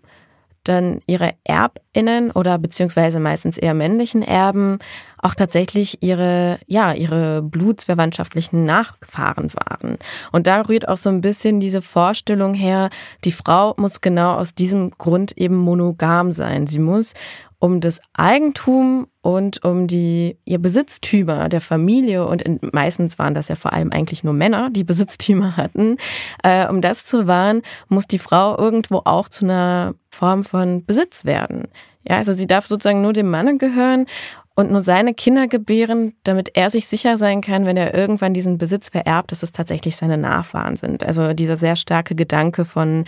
dann 0.67 1.01
ihre 1.08 1.34
Erbinnen 1.43 2.32
oder 2.32 2.58
beziehungsweise 2.58 3.19
meistens 3.19 3.58
eher 3.58 3.73
männlichen 3.73 4.21
Erben 4.21 4.80
auch 5.21 5.34
tatsächlich 5.34 6.04
ihre, 6.04 6.60
ja, 6.67 6.93
ihre 6.93 7.41
blutsverwandtschaftlichen 7.41 8.65
Nachfahren 8.65 9.51
waren. 9.54 9.97
Und 10.32 10.45
da 10.45 10.62
rührt 10.62 10.88
auch 10.88 10.97
so 10.97 11.10
ein 11.10 11.21
bisschen 11.21 11.60
diese 11.60 11.82
Vorstellung 11.82 12.54
her, 12.54 12.89
die 13.23 13.32
Frau 13.32 13.73
muss 13.78 14.01
genau 14.01 14.36
aus 14.36 14.54
diesem 14.54 14.91
Grund 14.91 15.38
eben 15.38 15.56
monogam 15.56 16.32
sein. 16.32 16.67
Sie 16.67 16.80
muss 16.80 17.13
um 17.60 17.80
das 17.80 17.99
Eigentum 18.13 19.08
und 19.25 19.65
um 19.65 19.88
die 19.88 20.38
ihr 20.45 20.59
Besitztümer 20.59 21.49
der 21.49 21.59
Familie 21.59 22.27
und 22.27 22.43
in, 22.43 22.59
meistens 22.71 23.17
waren 23.17 23.33
das 23.33 23.47
ja 23.47 23.55
vor 23.55 23.73
allem 23.73 23.91
eigentlich 23.91 24.23
nur 24.23 24.35
Männer, 24.35 24.69
die 24.69 24.83
Besitztümer 24.91 25.57
hatten. 25.57 25.97
Äh, 26.43 26.67
um 26.67 26.79
das 26.79 27.05
zu 27.05 27.25
wahren, 27.25 27.63
muss 27.89 28.05
die 28.05 28.19
Frau 28.19 28.55
irgendwo 28.55 29.01
auch 29.03 29.27
zu 29.27 29.45
einer 29.45 29.95
Form 30.11 30.43
von 30.43 30.85
Besitz 30.85 31.25
werden. 31.25 31.63
Ja, 32.07 32.17
also 32.17 32.33
sie 32.33 32.45
darf 32.45 32.67
sozusagen 32.67 33.01
nur 33.01 33.13
dem 33.13 33.31
Manne 33.31 33.57
gehören 33.57 34.05
und 34.53 34.69
nur 34.69 34.81
seine 34.81 35.15
Kinder 35.15 35.47
gebären, 35.47 36.13
damit 36.23 36.51
er 36.53 36.69
sich 36.69 36.85
sicher 36.85 37.17
sein 37.17 37.41
kann, 37.41 37.65
wenn 37.65 37.77
er 37.77 37.95
irgendwann 37.95 38.35
diesen 38.35 38.59
Besitz 38.59 38.89
vererbt, 38.89 39.31
dass 39.31 39.41
es 39.41 39.51
tatsächlich 39.51 39.95
seine 39.95 40.19
Nachfahren 40.19 40.75
sind. 40.75 41.03
Also 41.03 41.33
dieser 41.33 41.57
sehr 41.57 41.75
starke 41.75 42.13
Gedanke 42.13 42.63
von 42.63 43.05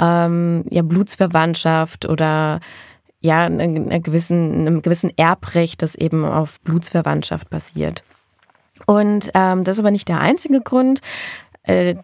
ähm, 0.00 0.64
ja, 0.70 0.80
Blutsverwandtschaft 0.80 2.08
oder 2.08 2.60
ja, 3.22 3.44
einer 3.44 4.00
gewissen, 4.00 4.52
einem 4.52 4.82
gewissen 4.82 5.16
Erbrecht, 5.16 5.80
das 5.80 5.94
eben 5.94 6.24
auf 6.24 6.60
Blutsverwandtschaft 6.60 7.48
basiert. 7.50 8.02
Und 8.86 9.30
ähm, 9.34 9.64
das 9.64 9.76
ist 9.76 9.80
aber 9.80 9.90
nicht 9.92 10.08
der 10.08 10.20
einzige 10.20 10.60
Grund. 10.60 11.00
Äh, 11.62 11.94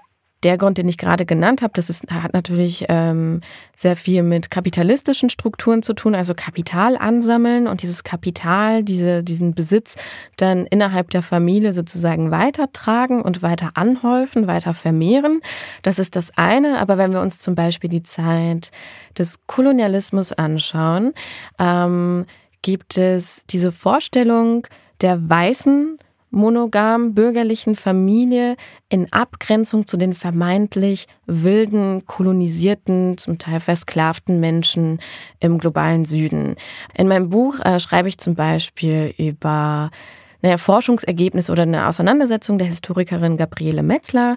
der 0.45 0.57
Grund, 0.57 0.79
den 0.79 0.89
ich 0.89 0.99
gerade 0.99 1.27
genannt 1.27 1.63
habe, 1.63 1.73
das 1.75 1.91
ist, 1.91 2.11
hat 2.11 2.33
natürlich 2.33 2.85
ähm, 2.89 3.41
sehr 3.75 3.97
viel 3.97 4.23
mit 4.23 4.51
kapitalistischen 4.51 5.31
Strukturen 5.31 5.83
zu 5.83 5.95
tun, 5.95 6.15
also 6.15 6.35
Kapital 6.35 6.97
ansammeln 6.97 7.67
und 7.67 7.83
dieses 7.83 8.05
Kapital, 8.05 8.85
diese, 8.85 9.25
diesen 9.25 9.55
Besitz 9.55 9.97
dann 10.37 10.67
innerhalb 10.67 11.11
der 11.11 11.23
Familie 11.23 11.73
sozusagen 11.73 12.31
weitertragen 12.31 13.21
und 13.21 13.43
weiter 13.43 13.73
anhäufen, 13.75 14.47
weiter 14.47 14.75
vermehren. 14.75 15.41
Das 15.83 15.99
ist 15.99 16.15
das 16.15 16.31
eine. 16.37 16.79
Aber 16.79 16.99
wenn 16.99 17.13
wir 17.13 17.21
uns 17.21 17.41
zum 17.41 17.57
Beispiel 17.57 17.91
die 17.91 18.05
Zeit 18.05 18.71
des 19.19 19.41
Kolonialismus 19.47 20.33
anschauen, 20.33 21.15
ähm, 21.59 22.27
gibt 22.63 22.97
es 22.97 23.45
diese 23.51 23.73
Vorstellung 23.73 24.67
der 25.01 25.29
weißen 25.29 25.99
monogam 26.31 27.15
bürgerlichen 27.15 27.75
Familie 27.75 28.57
in 28.89 29.13
Abgrenzung 29.13 29.87
zu 29.87 29.97
den 29.97 30.15
vermeintlich 30.15 31.07
wilden, 31.27 32.07
kolonisierten, 32.07 33.19
zum 33.19 33.39
Teil 33.39 33.61
versklavten 33.61 34.41
Menschen 34.41 35.01
im 35.41 35.59
globalen 35.59 36.05
Süden. 36.05 36.57
In 36.95 37.09
meinem 37.09 37.31
Buch 37.31 37.61
äh, 37.61 37.81
schreibe 37.81 38.09
ich 38.09 38.19
zum 38.19 38.35
Beispiel 38.35 39.15
über 39.17 39.91
naja, 40.41 40.57
Forschungsergebnis 40.57 41.51
oder 41.51 41.65
eine 41.65 41.89
Auseinandersetzung 41.89 42.59
der 42.59 42.69
Historikerin 42.69 43.37
Gabriele 43.37 43.83
Metzler, 43.83 44.37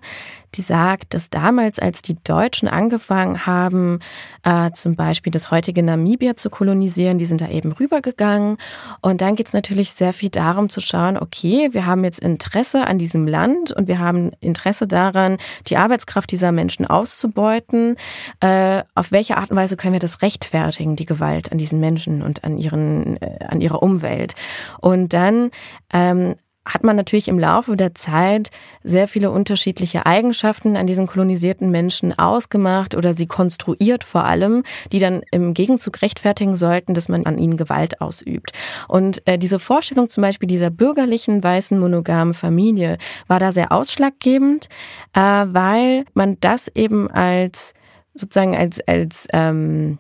die 0.56 0.62
sagt, 0.62 1.14
dass 1.14 1.30
damals, 1.30 1.80
als 1.80 2.02
die 2.02 2.18
Deutschen 2.24 2.68
angefangen 2.68 3.46
haben, 3.46 4.00
äh, 4.44 4.72
zum 4.72 4.96
Beispiel 4.96 5.32
das 5.32 5.50
heutige 5.50 5.82
Namibia 5.82 6.36
zu 6.36 6.50
kolonisieren, 6.50 7.18
die 7.18 7.26
sind 7.26 7.42
da 7.42 7.48
eben 7.50 7.72
rübergegangen. 7.72 8.58
Und 9.02 9.22
dann 9.22 9.36
geht 9.36 9.48
es 9.48 9.54
natürlich 9.54 9.92
sehr 9.92 10.12
viel 10.12 10.30
darum 10.30 10.70
zu 10.70 10.82
schauen, 10.82 11.18
okay, 11.18 11.70
wir 11.72 11.86
haben 11.86 12.04
jetzt 12.04 12.20
Interesse 12.20 12.86
an 12.88 12.98
diesem 12.98 13.28
Land 13.28 13.72
und 13.72 13.88
wir 13.88 14.00
haben 14.00 14.32
Interesse 14.42 14.88
daran, 14.88 15.38
die 15.68 15.78
Arbeitskraft 15.78 16.32
dieser 16.32 16.52
Menschen 16.52 16.86
auszubeuten. 16.86 17.96
Äh, 18.42 18.84
auf 18.94 19.12
welche 19.12 19.38
Art 19.38 19.52
und 19.52 19.58
Weise 19.58 19.78
können 19.78 19.94
wir 19.94 20.00
das 20.00 20.22
rechtfertigen, 20.22 20.96
die 20.96 21.06
Gewalt 21.06 21.52
an 21.52 21.58
diesen 21.60 21.80
Menschen 21.80 22.22
und 22.22 22.44
an 22.44 22.58
ihren, 22.58 23.22
äh, 23.22 23.46
an 23.48 23.62
ihrer 23.62 23.82
Umwelt? 23.82 24.36
Und 24.82 25.14
dann 25.14 25.52
ähm, 25.94 26.36
hat 26.64 26.84
man 26.84 26.96
natürlich 26.96 27.28
im 27.28 27.40
Laufe 27.40 27.76
der 27.76 27.96
Zeit 27.96 28.52
sehr 28.84 29.08
viele 29.08 29.32
unterschiedliche 29.32 30.06
Eigenschaften 30.06 30.78
an 30.78 30.86
diesen 30.86 31.08
kolonisierten 31.08 31.72
Menschen 31.72 32.18
ausgemacht 32.18 32.94
oder 32.94 33.16
sie 33.16 33.26
konstruiert 33.26 34.04
vor 34.04 34.26
allem, 34.26 34.64
die 34.92 35.00
dann 35.00 35.24
im 35.32 35.56
Gegenzug 35.56 36.02
rechtfertigen 36.04 36.54
sollten, 36.54 36.94
dass 36.94 37.10
man 37.10 37.26
an 37.26 37.40
ihnen 37.40 37.58
Gewalt 37.58 38.00
ausübt. 38.00 38.52
Und 38.88 39.26
äh, 39.28 39.40
diese 39.40 39.58
Vorstellung 39.58 40.10
zum 40.10 40.22
Beispiel 40.22 40.48
dieser 40.48 40.70
bürgerlichen 40.70 41.44
weißen 41.44 41.80
monogamen 41.80 42.36
Familie 42.36 42.98
war 43.28 43.40
da 43.40 43.52
sehr 43.52 43.72
ausschlaggebend, 43.72 44.70
äh, 45.14 45.20
weil 45.20 46.06
man 46.14 46.38
das 46.42 46.68
eben 46.68 47.10
als 47.10 47.74
sozusagen 48.14 48.56
als 48.56 48.86
als 48.88 49.28
ähm, 49.34 49.98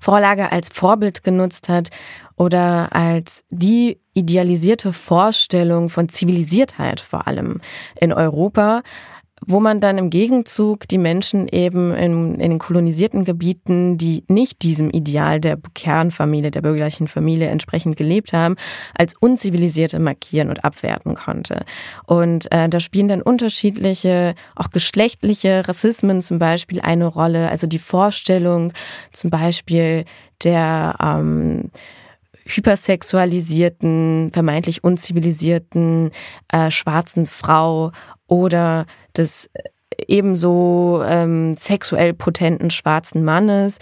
Vorlage 0.00 0.50
als 0.50 0.68
Vorbild 0.68 1.22
genutzt 1.22 1.68
hat 1.68 1.90
oder 2.36 2.94
als 2.94 3.44
die 3.50 3.98
idealisierte 4.14 4.92
Vorstellung 4.92 5.88
von 5.88 6.08
Zivilisiertheit 6.08 7.00
vor 7.00 7.26
allem 7.26 7.60
in 8.00 8.12
Europa, 8.12 8.82
wo 9.46 9.60
man 9.60 9.80
dann 9.80 9.98
im 9.98 10.10
Gegenzug 10.10 10.86
die 10.88 10.98
Menschen 10.98 11.48
eben 11.48 11.92
in, 11.94 12.34
in, 12.34 12.50
den 12.50 12.58
kolonisierten 12.58 13.24
Gebieten, 13.24 13.98
die 13.98 14.24
nicht 14.28 14.62
diesem 14.62 14.90
Ideal 14.90 15.40
der 15.40 15.58
Kernfamilie, 15.74 16.50
der 16.50 16.62
bürgerlichen 16.62 17.08
Familie 17.08 17.48
entsprechend 17.48 17.96
gelebt 17.96 18.32
haben, 18.32 18.56
als 18.94 19.14
unzivilisierte 19.18 19.98
markieren 19.98 20.48
und 20.48 20.64
abwerten 20.64 21.14
konnte. 21.14 21.64
Und 22.06 22.50
äh, 22.52 22.68
da 22.68 22.80
spielen 22.80 23.08
dann 23.08 23.22
unterschiedliche, 23.22 24.34
auch 24.54 24.70
geschlechtliche 24.70 25.66
Rassismen 25.66 26.22
zum 26.22 26.38
Beispiel 26.38 26.80
eine 26.80 27.06
Rolle. 27.06 27.48
Also 27.50 27.66
die 27.66 27.80
Vorstellung 27.80 28.72
zum 29.12 29.30
Beispiel 29.30 30.04
der 30.44 30.96
ähm, 31.02 31.70
hypersexualisierten, 32.46 34.30
vermeintlich 34.32 34.84
unzivilisierten 34.84 36.10
äh, 36.48 36.70
schwarzen 36.70 37.26
Frau 37.26 37.92
oder 38.26 38.86
des 39.16 39.50
äh, 39.54 39.62
ebenso 40.08 41.02
ähm, 41.04 41.56
sexuell 41.56 42.14
potenten 42.14 42.70
schwarzen 42.70 43.24
Mannes 43.24 43.78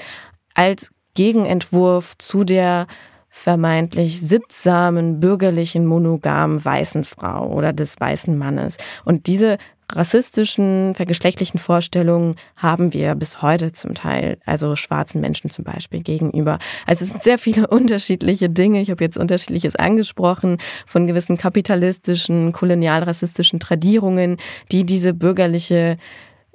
als 0.55 0.91
Gegenentwurf 1.15 2.17
zu 2.19 2.45
der 2.45 2.87
vermeintlich 3.31 4.21
sittsamen, 4.21 5.21
bürgerlichen, 5.21 5.87
monogamen 5.87 6.63
weißen 6.63 7.05
Frau 7.05 7.49
oder 7.49 7.73
des 7.73 7.99
weißen 7.99 8.37
Mannes. 8.37 8.77
Und 9.05 9.29
diese 9.29 9.57
rassistischen, 9.97 10.95
vergeschlechtlichen 10.95 11.59
Vorstellungen 11.59 12.37
haben 12.57 12.93
wir 12.93 13.15
bis 13.15 13.43
heute 13.43 13.73
zum 13.73 13.95
Teil, 13.95 14.39
also 14.47 14.77
schwarzen 14.77 15.21
Menschen 15.21 15.51
zum 15.51 15.65
Beispiel 15.65 16.03
gegenüber. 16.03 16.59
Also 16.87 17.05
es 17.05 17.11
sind 17.11 17.23
sehr 17.23 17.39
viele 17.39 17.67
unterschiedliche 17.69 18.49
Dinge. 18.49 18.81
Ich 18.81 18.91
habe 18.91 19.05
jetzt 19.05 19.19
unterschiedliches 19.19 19.77
angesprochen 19.77 20.59
von 20.87 21.07
gewissen 21.07 21.37
kapitalistischen, 21.37 22.53
kolonialrassistischen 22.53 23.61
Tradierungen, 23.61 24.37
die 24.73 24.85
diese 24.85 25.15
bürgerliche, 25.15 25.97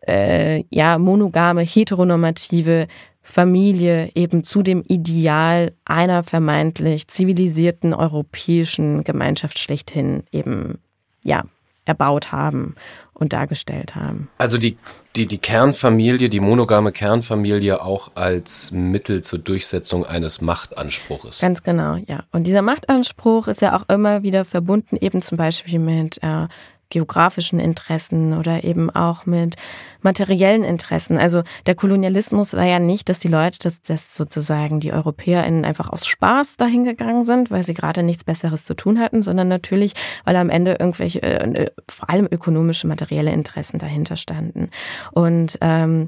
äh, 0.07 0.63
ja 0.69 0.97
monogame, 0.97 1.61
heteronormative 1.61 2.87
Familie 3.21 4.11
eben 4.13 4.43
zu 4.43 4.61
dem 4.61 4.83
Ideal 4.87 5.73
einer 5.83 6.23
vermeintlich 6.23 7.07
zivilisierten 7.07 7.93
europäischen 7.95 9.03
Gemeinschaft 9.03 9.57
schlechthin 9.57 10.23
eben 10.31 10.77
ja 11.23 11.43
erbaut 11.85 12.31
haben 12.31 12.75
und 13.15 13.33
dargestellt 13.33 13.95
haben. 13.95 14.29
Also 14.37 14.57
die, 14.57 14.77
die, 15.15 15.25
die 15.25 15.37
Kernfamilie, 15.37 16.29
die 16.29 16.39
monogame 16.39 16.91
Kernfamilie 16.91 17.81
auch 17.81 18.11
als 18.15 18.71
Mittel 18.71 19.23
zur 19.23 19.39
Durchsetzung 19.39 20.05
eines 20.05 20.41
Machtanspruches. 20.41 21.39
Ganz 21.39 21.63
genau, 21.63 21.95
ja. 21.95 22.23
Und 22.31 22.45
dieser 22.45 22.61
Machtanspruch 22.61 23.47
ist 23.47 23.61
ja 23.61 23.75
auch 23.77 23.89
immer 23.89 24.23
wieder 24.23 24.45
verbunden 24.45 24.97
eben 24.97 25.21
zum 25.21 25.37
Beispiel 25.37 25.79
mit 25.79 26.21
äh, 26.21 26.47
geografischen 26.95 27.59
Interessen 27.59 28.31
oder 28.31 28.63
eben 28.63 28.89
auch 28.89 29.25
mit 29.25 29.57
materiellen 30.01 30.63
Interessen. 30.63 31.17
Also 31.17 31.43
der 31.65 31.75
Kolonialismus 31.75 32.53
war 32.53 32.63
ja 32.63 32.79
nicht, 32.79 33.09
dass 33.09 33.19
die 33.19 33.27
Leute, 33.27 33.59
dass, 33.63 33.81
dass 33.81 34.15
sozusagen 34.15 34.79
die 34.79 34.93
EuropäerInnen 34.93 35.65
einfach 35.65 35.89
aus 35.89 36.07
Spaß 36.07 36.55
dahingegangen 36.55 37.25
sind, 37.25 37.51
weil 37.51 37.63
sie 37.63 37.73
gerade 37.73 38.01
nichts 38.01 38.23
Besseres 38.23 38.63
zu 38.63 38.75
tun 38.75 39.01
hatten, 39.01 39.23
sondern 39.23 39.49
natürlich, 39.49 39.91
weil 40.23 40.37
am 40.37 40.49
Ende 40.49 40.77
irgendwelche, 40.79 41.21
äh, 41.21 41.69
vor 41.89 42.09
allem 42.09 42.29
ökonomische, 42.31 42.87
materielle 42.87 43.33
Interessen 43.33 43.77
dahinter 43.77 44.15
standen. 44.15 44.69
Und 45.11 45.57
ähm, 45.59 46.07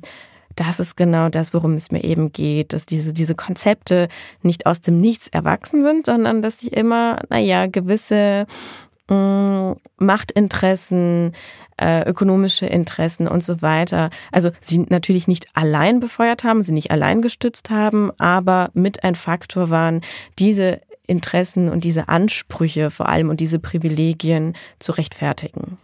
das 0.55 0.79
ist 0.79 0.95
genau 0.95 1.27
das, 1.27 1.53
worum 1.53 1.73
es 1.73 1.91
mir 1.91 2.03
eben 2.05 2.31
geht, 2.31 2.71
dass 2.71 2.85
diese, 2.85 3.11
diese 3.11 3.35
Konzepte 3.35 4.07
nicht 4.41 4.65
aus 4.65 4.79
dem 4.79 5.01
Nichts 5.01 5.27
erwachsen 5.27 5.83
sind, 5.83 6.05
sondern 6.05 6.41
dass 6.41 6.59
sie 6.59 6.69
immer, 6.69 7.19
naja, 7.29 7.67
gewisse 7.67 8.47
Machtinteressen, 9.09 11.33
äh, 11.77 12.09
ökonomische 12.09 12.65
Interessen 12.65 13.27
und 13.27 13.43
so 13.43 13.61
weiter. 13.61 14.09
Also 14.31 14.51
sie 14.61 14.79
natürlich 14.89 15.27
nicht 15.27 15.47
allein 15.53 15.99
befeuert 15.99 16.43
haben, 16.43 16.63
sie 16.63 16.73
nicht 16.73 16.91
allein 16.91 17.21
gestützt 17.21 17.69
haben, 17.69 18.11
aber 18.17 18.69
mit 18.73 19.03
ein 19.03 19.15
Faktor 19.15 19.69
waren, 19.69 20.01
diese 20.39 20.81
Interessen 21.05 21.69
und 21.69 21.83
diese 21.83 22.09
Ansprüche 22.09 22.91
vor 22.91 23.07
allem 23.07 23.29
und 23.29 23.39
diese 23.39 23.59
Privilegien 23.59 24.55
zu 24.79 24.91
rechtfertigen. 24.91 25.77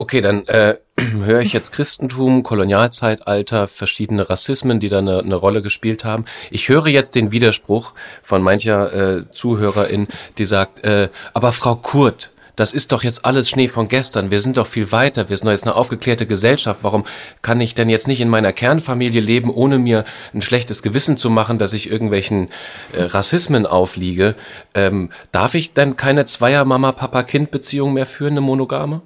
Okay, 0.00 0.22
dann 0.22 0.46
äh, 0.46 0.76
höre 0.98 1.42
ich 1.42 1.52
jetzt 1.52 1.72
Christentum, 1.72 2.42
Kolonialzeitalter, 2.42 3.68
verschiedene 3.68 4.30
Rassismen, 4.30 4.80
die 4.80 4.88
da 4.88 5.00
eine, 5.00 5.18
eine 5.18 5.34
Rolle 5.34 5.60
gespielt 5.60 6.06
haben. 6.06 6.24
Ich 6.50 6.70
höre 6.70 6.86
jetzt 6.86 7.14
den 7.16 7.32
Widerspruch 7.32 7.92
von 8.22 8.40
mancher 8.40 8.94
äh, 8.94 9.30
Zuhörerin, 9.30 10.08
die 10.38 10.46
sagt, 10.46 10.82
äh, 10.84 11.10
aber 11.34 11.52
Frau 11.52 11.74
Kurt, 11.76 12.30
das 12.56 12.72
ist 12.72 12.92
doch 12.92 13.02
jetzt 13.02 13.26
alles 13.26 13.50
Schnee 13.50 13.68
von 13.68 13.88
gestern. 13.88 14.30
Wir 14.30 14.40
sind 14.40 14.56
doch 14.56 14.66
viel 14.66 14.90
weiter. 14.90 15.28
Wir 15.28 15.36
sind 15.36 15.44
doch 15.44 15.52
jetzt 15.52 15.64
eine 15.64 15.74
aufgeklärte 15.74 16.26
Gesellschaft. 16.26 16.80
Warum 16.82 17.04
kann 17.42 17.60
ich 17.60 17.74
denn 17.74 17.90
jetzt 17.90 18.08
nicht 18.08 18.22
in 18.22 18.30
meiner 18.30 18.54
Kernfamilie 18.54 19.20
leben, 19.20 19.50
ohne 19.50 19.78
mir 19.78 20.06
ein 20.32 20.40
schlechtes 20.40 20.82
Gewissen 20.82 21.18
zu 21.18 21.28
machen, 21.28 21.58
dass 21.58 21.74
ich 21.74 21.90
irgendwelchen 21.90 22.48
äh, 22.94 23.02
Rassismen 23.02 23.66
aufliege? 23.66 24.34
Ähm, 24.74 25.10
darf 25.30 25.54
ich 25.54 25.74
denn 25.74 25.98
keine 25.98 26.24
Zweier-Mama-Papa-Kind-Beziehung 26.24 27.92
mehr 27.92 28.06
führen, 28.06 28.32
eine 28.32 28.40
monogame? 28.40 29.02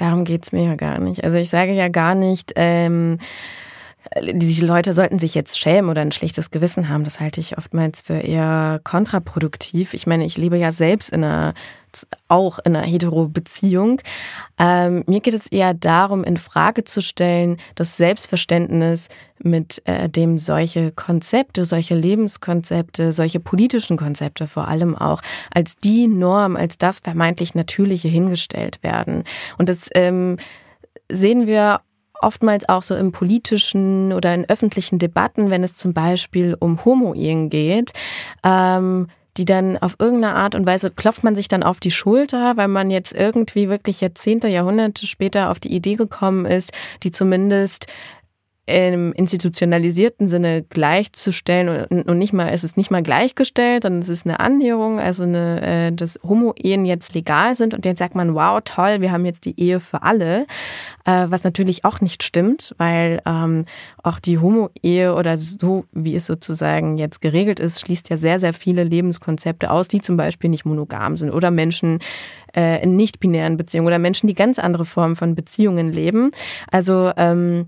Darum 0.00 0.24
geht's 0.24 0.50
mir 0.50 0.64
ja 0.64 0.76
gar 0.76 0.98
nicht. 0.98 1.24
Also 1.24 1.36
ich 1.36 1.50
sage 1.50 1.72
ja 1.72 1.88
gar 1.88 2.14
nicht, 2.14 2.54
ähm, 2.56 3.18
diese 4.32 4.64
Leute 4.64 4.94
sollten 4.94 5.18
sich 5.18 5.34
jetzt 5.34 5.58
schämen 5.58 5.90
oder 5.90 6.00
ein 6.00 6.10
schlechtes 6.10 6.50
Gewissen 6.50 6.88
haben. 6.88 7.04
Das 7.04 7.20
halte 7.20 7.38
ich 7.38 7.58
oftmals 7.58 8.00
für 8.00 8.14
eher 8.14 8.80
kontraproduktiv. 8.82 9.92
Ich 9.92 10.06
meine, 10.06 10.24
ich 10.24 10.38
lebe 10.38 10.56
ja 10.56 10.72
selbst 10.72 11.10
in 11.10 11.22
einer 11.22 11.52
auch 12.28 12.58
in 12.60 12.76
einer 12.76 12.86
Hetero-Beziehung. 12.86 14.00
Ähm, 14.58 15.04
mir 15.06 15.20
geht 15.20 15.34
es 15.34 15.46
eher 15.46 15.74
darum, 15.74 16.24
in 16.24 16.36
Frage 16.36 16.84
zu 16.84 17.02
stellen, 17.02 17.56
das 17.74 17.96
Selbstverständnis, 17.96 19.08
mit 19.42 19.80
äh, 19.86 20.08
dem 20.08 20.38
solche 20.38 20.92
Konzepte, 20.92 21.64
solche 21.64 21.94
Lebenskonzepte, 21.94 23.12
solche 23.12 23.40
politischen 23.40 23.96
Konzepte 23.96 24.46
vor 24.46 24.68
allem 24.68 24.96
auch 24.96 25.22
als 25.50 25.76
die 25.76 26.06
Norm, 26.06 26.56
als 26.56 26.78
das 26.78 27.00
vermeintlich 27.00 27.54
Natürliche 27.54 28.08
hingestellt 28.08 28.82
werden. 28.82 29.24
Und 29.58 29.68
das 29.68 29.88
ähm, 29.94 30.36
sehen 31.10 31.46
wir 31.46 31.80
oftmals 32.20 32.68
auch 32.68 32.82
so 32.82 32.94
im 32.94 33.12
politischen 33.12 34.12
oder 34.12 34.34
in 34.34 34.48
öffentlichen 34.48 34.98
Debatten, 34.98 35.50
wenn 35.50 35.64
es 35.64 35.74
zum 35.74 35.94
Beispiel 35.94 36.54
um 36.58 36.84
Homo-Ehen 36.84 37.48
geht. 37.48 37.92
Ähm, 38.44 39.08
die 39.40 39.46
dann 39.46 39.78
auf 39.78 39.96
irgendeine 39.98 40.34
Art 40.34 40.54
und 40.54 40.66
Weise 40.66 40.90
klopft 40.90 41.24
man 41.24 41.34
sich 41.34 41.48
dann 41.48 41.62
auf 41.62 41.80
die 41.80 41.90
Schulter, 41.90 42.58
weil 42.58 42.68
man 42.68 42.90
jetzt 42.90 43.14
irgendwie 43.14 43.70
wirklich 43.70 44.02
Jahrzehnte, 44.02 44.48
Jahrhunderte 44.48 45.06
später 45.06 45.50
auf 45.50 45.58
die 45.58 45.72
Idee 45.72 45.94
gekommen 45.94 46.44
ist, 46.44 46.74
die 47.04 47.10
zumindest 47.10 47.86
im 48.70 49.12
institutionalisierten 49.12 50.28
Sinne 50.28 50.62
gleichzustellen 50.62 51.86
und, 51.86 52.18
nicht 52.18 52.32
mal, 52.32 52.48
es 52.50 52.64
ist 52.64 52.76
nicht 52.76 52.90
mal 52.90 53.02
gleichgestellt, 53.02 53.82
sondern 53.82 54.02
es 54.02 54.08
ist 54.08 54.26
eine 54.26 54.40
Annäherung, 54.40 54.98
also 54.98 55.24
eine, 55.24 55.62
äh, 55.62 55.92
dass 55.92 56.18
Homo-Ehen 56.22 56.84
jetzt 56.84 57.14
legal 57.14 57.54
sind 57.56 57.74
und 57.74 57.84
jetzt 57.84 57.98
sagt 57.98 58.14
man, 58.14 58.34
wow, 58.34 58.60
toll, 58.64 59.00
wir 59.00 59.12
haben 59.12 59.24
jetzt 59.24 59.44
die 59.44 59.58
Ehe 59.60 59.80
für 59.80 60.02
alle, 60.02 60.46
äh, 61.04 61.26
was 61.28 61.44
natürlich 61.44 61.84
auch 61.84 62.00
nicht 62.00 62.22
stimmt, 62.22 62.74
weil 62.78 63.20
ähm, 63.26 63.64
auch 64.02 64.18
die 64.18 64.38
Homo-Ehe 64.38 65.14
oder 65.14 65.38
so, 65.38 65.84
wie 65.92 66.14
es 66.14 66.26
sozusagen 66.26 66.96
jetzt 66.96 67.20
geregelt 67.20 67.60
ist, 67.60 67.80
schließt 67.80 68.08
ja 68.10 68.16
sehr, 68.16 68.38
sehr 68.40 68.52
viele 68.52 68.84
Lebenskonzepte 68.84 69.70
aus, 69.70 69.88
die 69.88 70.00
zum 70.00 70.16
Beispiel 70.16 70.50
nicht 70.50 70.64
monogam 70.64 71.16
sind 71.16 71.30
oder 71.30 71.50
Menschen 71.50 71.98
äh, 72.54 72.82
in 72.82 72.96
nicht-binären 72.96 73.56
Beziehungen 73.56 73.86
oder 73.86 73.98
Menschen, 73.98 74.26
die 74.26 74.34
ganz 74.34 74.58
andere 74.58 74.84
Formen 74.84 75.16
von 75.16 75.34
Beziehungen 75.34 75.92
leben. 75.92 76.30
Also 76.70 77.12
ähm, 77.16 77.66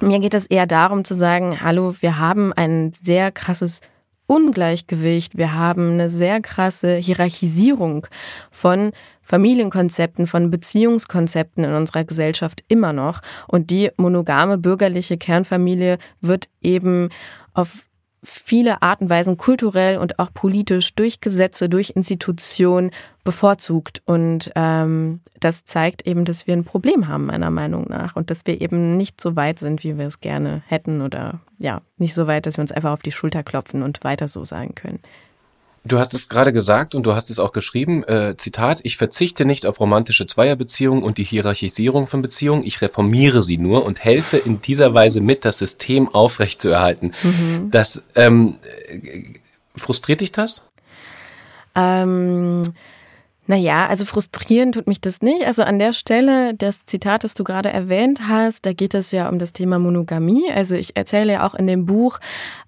mir 0.00 0.18
geht 0.20 0.34
es 0.34 0.46
eher 0.46 0.66
darum 0.66 1.04
zu 1.04 1.14
sagen, 1.14 1.60
hallo, 1.62 1.94
wir 2.00 2.18
haben 2.18 2.52
ein 2.52 2.92
sehr 2.92 3.32
krasses 3.32 3.80
Ungleichgewicht, 4.26 5.38
wir 5.38 5.54
haben 5.54 5.92
eine 5.92 6.08
sehr 6.08 6.40
krasse 6.40 6.96
Hierarchisierung 6.96 8.06
von 8.50 8.90
Familienkonzepten, 9.22 10.26
von 10.26 10.50
Beziehungskonzepten 10.50 11.64
in 11.64 11.72
unserer 11.72 12.04
Gesellschaft 12.04 12.64
immer 12.68 12.92
noch. 12.92 13.20
Und 13.46 13.70
die 13.70 13.90
monogame 13.96 14.58
bürgerliche 14.58 15.16
Kernfamilie 15.16 15.98
wird 16.20 16.48
eben 16.60 17.08
auf 17.54 17.86
viele 18.22 18.82
Arten 18.82 19.08
Weisen 19.08 19.36
kulturell 19.36 19.98
und 19.98 20.18
auch 20.18 20.32
politisch 20.32 20.94
durch 20.94 21.20
Gesetze, 21.20 21.68
durch 21.68 21.90
Institutionen 21.90 22.90
bevorzugt. 23.24 24.02
Und 24.04 24.50
ähm, 24.56 25.20
das 25.40 25.64
zeigt 25.64 26.06
eben, 26.06 26.24
dass 26.24 26.46
wir 26.46 26.54
ein 26.54 26.64
Problem 26.64 27.08
haben, 27.08 27.26
meiner 27.26 27.50
Meinung 27.50 27.86
nach. 27.88 28.16
Und 28.16 28.30
dass 28.30 28.46
wir 28.46 28.60
eben 28.60 28.96
nicht 28.96 29.20
so 29.20 29.36
weit 29.36 29.58
sind, 29.58 29.84
wie 29.84 29.98
wir 29.98 30.06
es 30.06 30.20
gerne 30.20 30.62
hätten. 30.66 31.02
Oder 31.02 31.40
ja, 31.58 31.82
nicht 31.98 32.14
so 32.14 32.26
weit, 32.26 32.46
dass 32.46 32.56
wir 32.58 32.62
uns 32.62 32.72
einfach 32.72 32.92
auf 32.92 33.02
die 33.02 33.12
Schulter 33.12 33.42
klopfen 33.42 33.82
und 33.82 34.02
weiter 34.04 34.28
so 34.28 34.44
sagen 34.44 34.74
können. 34.74 35.00
Du 35.86 35.98
hast 35.98 36.14
es 36.14 36.28
gerade 36.28 36.52
gesagt 36.52 36.94
und 36.94 37.04
du 37.04 37.14
hast 37.14 37.30
es 37.30 37.38
auch 37.38 37.52
geschrieben, 37.52 38.02
äh, 38.04 38.36
Zitat, 38.36 38.80
ich 38.82 38.96
verzichte 38.96 39.44
nicht 39.44 39.66
auf 39.66 39.78
romantische 39.78 40.26
Zweierbeziehungen 40.26 41.02
und 41.02 41.18
die 41.18 41.24
Hierarchisierung 41.24 42.06
von 42.06 42.22
Beziehungen, 42.22 42.64
ich 42.64 42.80
reformiere 42.80 43.42
sie 43.42 43.56
nur 43.56 43.84
und 43.84 44.02
helfe 44.02 44.36
in 44.36 44.60
dieser 44.60 44.94
Weise 44.94 45.20
mit, 45.20 45.44
das 45.44 45.58
System 45.58 46.08
aufrechtzuerhalten. 46.08 47.12
Mhm. 47.22 47.70
Das, 47.70 48.02
ähm, 48.14 48.56
frustriert 49.76 50.20
dich 50.20 50.32
das? 50.32 50.62
Ähm, 51.74 52.62
naja, 53.46 53.86
also 53.86 54.04
frustrieren 54.04 54.72
tut 54.72 54.86
mich 54.86 55.00
das 55.00 55.22
nicht. 55.22 55.46
Also 55.46 55.62
an 55.62 55.78
der 55.78 55.92
Stelle, 55.92 56.54
das 56.54 56.84
Zitat, 56.86 57.24
das 57.24 57.34
du 57.34 57.44
gerade 57.44 57.70
erwähnt 57.70 58.22
hast, 58.28 58.66
da 58.66 58.72
geht 58.72 58.94
es 58.94 59.12
ja 59.12 59.28
um 59.28 59.38
das 59.38 59.52
Thema 59.52 59.78
Monogamie. 59.78 60.50
Also 60.52 60.74
ich 60.74 60.96
erzähle 60.96 61.34
ja 61.34 61.46
auch 61.46 61.54
in 61.54 61.66
dem 61.66 61.86
Buch, 61.86 62.18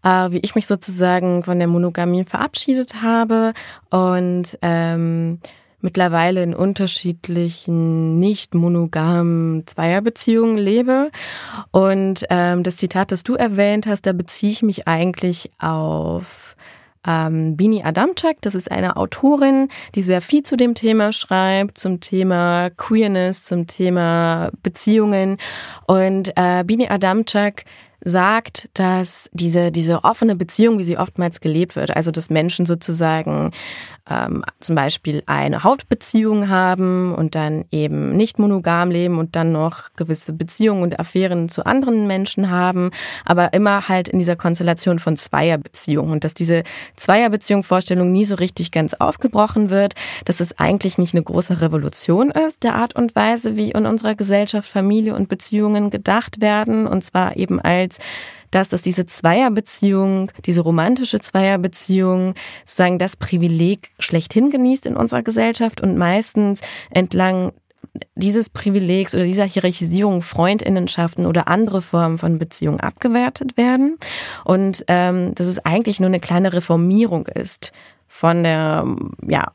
äh, 0.04 0.30
wie 0.30 0.38
ich 0.38 0.54
mich 0.54 0.66
sozusagen 0.66 1.42
von 1.42 1.58
der 1.58 1.68
Monogamie 1.68 2.24
verabschiedet 2.24 3.02
habe 3.02 3.52
und 3.90 4.56
ähm, 4.62 5.40
mittlerweile 5.80 6.42
in 6.42 6.54
unterschiedlichen 6.54 8.18
nicht 8.18 8.54
monogamen 8.54 9.66
Zweierbeziehungen 9.66 10.58
lebe. 10.58 11.10
Und 11.72 12.24
ähm, 12.30 12.62
das 12.62 12.76
Zitat, 12.76 13.10
das 13.10 13.24
du 13.24 13.34
erwähnt 13.34 13.86
hast, 13.86 14.06
da 14.06 14.12
beziehe 14.12 14.52
ich 14.52 14.62
mich 14.62 14.86
eigentlich 14.86 15.50
auf 15.58 16.56
ähm, 17.06 17.56
Bini 17.56 17.82
Adamczak. 17.82 18.36
Das 18.40 18.54
ist 18.54 18.70
eine 18.70 18.96
Autorin, 18.96 19.68
die 19.94 20.02
sehr 20.02 20.20
viel 20.20 20.42
zu 20.42 20.56
dem 20.56 20.74
Thema 20.74 21.12
schreibt, 21.12 21.78
zum 21.78 22.00
Thema 22.00 22.70
Queerness, 22.70 23.44
zum 23.44 23.66
Thema 23.66 24.50
Beziehungen. 24.62 25.36
Und 25.86 26.32
äh, 26.36 26.64
Bini 26.64 26.88
Adamczak 26.88 27.64
sagt, 28.08 28.68
dass 28.74 29.30
diese, 29.32 29.70
diese 29.70 30.04
offene 30.04 30.36
Beziehung, 30.36 30.78
wie 30.78 30.84
sie 30.84 30.98
oftmals 30.98 31.40
gelebt 31.40 31.76
wird, 31.76 31.94
also 31.94 32.10
dass 32.10 32.30
Menschen 32.30 32.66
sozusagen 32.66 33.52
ähm, 34.10 34.44
zum 34.60 34.74
Beispiel 34.74 35.22
eine 35.26 35.64
Hautbeziehung 35.64 36.48
haben 36.48 37.14
und 37.14 37.34
dann 37.34 37.64
eben 37.70 38.16
nicht 38.16 38.38
monogam 38.38 38.90
leben 38.90 39.18
und 39.18 39.36
dann 39.36 39.52
noch 39.52 39.92
gewisse 39.96 40.32
Beziehungen 40.32 40.82
und 40.82 40.98
Affären 40.98 41.48
zu 41.48 41.66
anderen 41.66 42.06
Menschen 42.06 42.50
haben, 42.50 42.90
aber 43.24 43.52
immer 43.52 43.88
halt 43.88 44.08
in 44.08 44.18
dieser 44.18 44.36
Konstellation 44.36 44.98
von 44.98 45.16
Zweierbeziehungen. 45.16 46.12
Und 46.12 46.24
dass 46.24 46.34
diese 46.34 46.62
Zweierbeziehung-Vorstellung 46.96 48.10
nie 48.10 48.24
so 48.24 48.36
richtig 48.36 48.72
ganz 48.72 48.94
aufgebrochen 48.94 49.70
wird, 49.70 49.94
dass 50.24 50.40
es 50.40 50.58
eigentlich 50.58 50.98
nicht 50.98 51.14
eine 51.14 51.22
große 51.22 51.60
Revolution 51.60 52.30
ist, 52.30 52.62
der 52.62 52.76
Art 52.76 52.96
und 52.96 53.14
Weise, 53.14 53.56
wie 53.56 53.70
in 53.72 53.86
unserer 53.86 54.14
Gesellschaft 54.14 54.68
Familie 54.68 55.14
und 55.14 55.28
Beziehungen 55.28 55.90
gedacht 55.90 56.40
werden 56.40 56.86
und 56.86 57.04
zwar 57.04 57.36
eben 57.36 57.60
als 57.60 57.97
dass, 58.50 58.68
dass 58.68 58.82
diese 58.82 59.06
Zweierbeziehung, 59.06 60.30
diese 60.46 60.62
romantische 60.62 61.20
Zweierbeziehung 61.20 62.34
sozusagen 62.64 62.98
das 62.98 63.16
Privileg 63.16 63.90
schlechthin 63.98 64.50
genießt 64.50 64.86
in 64.86 64.96
unserer 64.96 65.22
Gesellschaft 65.22 65.80
und 65.80 65.98
meistens 65.98 66.60
entlang 66.90 67.52
dieses 68.14 68.50
Privilegs 68.50 69.14
oder 69.14 69.24
dieser 69.24 69.44
Hierarchisierung 69.44 70.22
Freundinnenschaften 70.22 71.26
oder 71.26 71.48
andere 71.48 71.82
Formen 71.82 72.18
von 72.18 72.38
Beziehungen 72.38 72.80
abgewertet 72.80 73.56
werden. 73.56 73.98
Und 74.44 74.84
ähm, 74.88 75.34
dass 75.34 75.46
es 75.46 75.64
eigentlich 75.64 76.00
nur 76.00 76.08
eine 76.08 76.20
kleine 76.20 76.52
Reformierung 76.52 77.26
ist 77.26 77.72
von 78.06 78.42
der 78.42 78.84
ja 79.26 79.52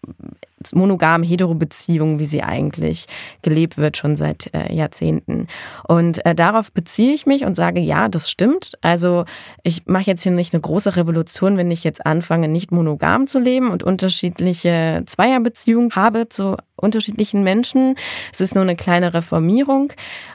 monogam 0.71 1.23
Hetero-Beziehung, 1.23 2.19
wie 2.19 2.25
sie 2.25 2.43
eigentlich 2.43 3.07
gelebt 3.41 3.77
wird, 3.77 3.97
schon 3.97 4.15
seit 4.15 4.53
äh, 4.53 4.73
Jahrzehnten. 4.73 5.47
Und 5.87 6.25
äh, 6.25 6.35
darauf 6.35 6.71
beziehe 6.71 7.13
ich 7.13 7.25
mich 7.25 7.45
und 7.45 7.55
sage, 7.55 7.79
ja, 7.79 8.07
das 8.07 8.29
stimmt. 8.29 8.73
Also 8.81 9.25
ich 9.63 9.85
mache 9.85 10.05
jetzt 10.05 10.23
hier 10.23 10.31
nicht 10.31 10.53
eine 10.53 10.61
große 10.61 10.95
Revolution, 10.95 11.57
wenn 11.57 11.71
ich 11.71 11.83
jetzt 11.83 12.05
anfange, 12.05 12.47
nicht 12.47 12.71
monogam 12.71 13.27
zu 13.27 13.39
leben 13.39 13.71
und 13.71 13.83
unterschiedliche 13.83 15.03
Zweierbeziehungen 15.05 15.95
habe 15.95 16.29
zu 16.29 16.55
unterschiedlichen 16.75 17.43
Menschen. 17.43 17.95
Es 18.31 18.41
ist 18.41 18.55
nur 18.55 18.63
eine 18.63 18.75
kleine 18.75 19.13
Reformierung. 19.13 19.93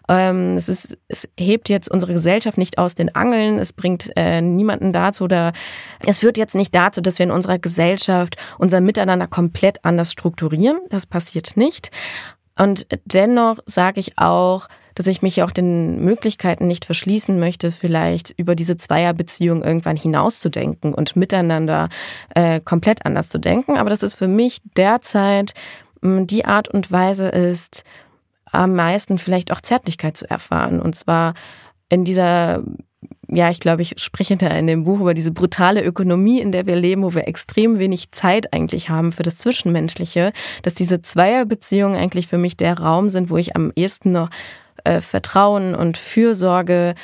Ähm, 0.09 0.57
es, 0.57 0.69
ist, 0.69 0.99
es 1.09 1.29
hebt 1.38 1.69
jetzt 1.69 1.91
unsere 1.91 2.14
Gesellschaft 2.14 2.59
nicht 2.59 2.79
aus 2.79 2.95
den 2.95 3.14
Angeln. 3.14 3.59
Es 3.59 3.73
bringt 3.73 4.11
äh, 4.17 4.41
niemanden 4.41 4.93
dazu 4.93 5.25
oder 5.25 5.53
es 6.07 6.19
führt 6.19 6.38
jetzt 6.38 6.55
nicht 6.55 6.75
dazu, 6.75 7.01
dass 7.01 7.19
wir 7.19 7.25
in 7.25 7.31
unserer 7.31 7.59
Gesellschaft 7.59 8.37
unser 8.59 8.81
Miteinander 8.81 9.27
komplett 9.27 9.85
anders 9.85 10.12
strukturieren. 10.19 10.79
Das 10.91 11.07
passiert 11.07 11.57
nicht. 11.57 11.91
Und 12.59 12.87
dennoch 13.05 13.59
sage 13.67 14.01
ich 14.01 14.19
auch, 14.19 14.67
dass 14.97 15.07
ich 15.07 15.23
mich 15.23 15.45
auch 15.45 15.53
den 15.53 16.05
Möglichkeiten 16.05 16.67
nicht 16.67 16.85
verschließen 16.85 17.39
möchte, 17.39 17.71
vielleicht 17.71 18.35
über 18.37 18.57
diese 18.57 18.77
Zweierbeziehung 18.77 19.63
irgendwann 19.63 19.97
hinauszudenken 19.97 20.93
und 20.93 21.15
miteinander 21.15 21.89
äh, 22.35 22.61
komplett 22.61 23.07
anders 23.07 23.29
zu 23.29 23.39
denken. 23.39 23.77
Aber 23.77 23.91
das 23.91 24.03
ist 24.03 24.15
für 24.15 24.27
mich 24.27 24.61
derzeit 24.77 25.55
mh, 26.01 26.25
die 26.25 26.45
Art 26.45 26.69
und 26.69 26.91
Weise 26.91 27.29
ist, 27.29 27.85
am 28.51 28.75
meisten 28.75 29.19
vielleicht 29.19 29.53
auch 29.53 29.61
Zärtlichkeit 29.61 30.17
zu 30.17 30.29
erfahren. 30.29 30.81
Und 30.81 30.97
zwar 30.97 31.35
in 31.89 32.05
dieser 32.05 32.65
ja, 33.29 33.51
ich 33.51 33.61
glaube, 33.61 33.83
ich 33.83 33.95
spreche 33.99 34.37
da 34.37 34.49
in 34.49 34.67
dem 34.67 34.85
Buch 34.85 35.01
über 35.01 35.15
diese 35.15 35.33
brutale 35.33 35.85
Ökonomie, 35.85 36.41
in 36.41 36.51
der 36.51 36.67
wir 36.67 36.77
leben, 36.77 37.03
wo 37.03 37.15
wir 37.15 37.29
extrem 37.29 37.79
wenig 37.79 38.11
Zeit 38.11 38.53
eigentlich 38.53 38.89
haben 38.89 39.13
für 39.13 39.23
das 39.23 39.37
Zwischenmenschliche, 39.37 40.33
dass 40.63 40.75
diese 40.75 41.03
Zweierbeziehungen 41.03 41.99
eigentlich 41.99 42.27
für 42.27 42.39
mich 42.39 42.57
der 42.57 42.79
Raum 42.79 43.11
sind, 43.11 43.31
wo 43.31 43.37
ich 43.37 43.55
am 43.55 43.73
ehesten 43.77 44.13
noch 44.13 44.31
äh, 44.85 45.01
Vertrauen 45.01 45.75
und 45.75 45.99
Fürsorge 45.99 46.95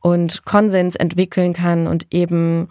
und 0.00 0.44
Konsens 0.44 0.96
entwickeln 0.96 1.52
kann 1.52 1.86
und 1.86 2.06
eben 2.10 2.68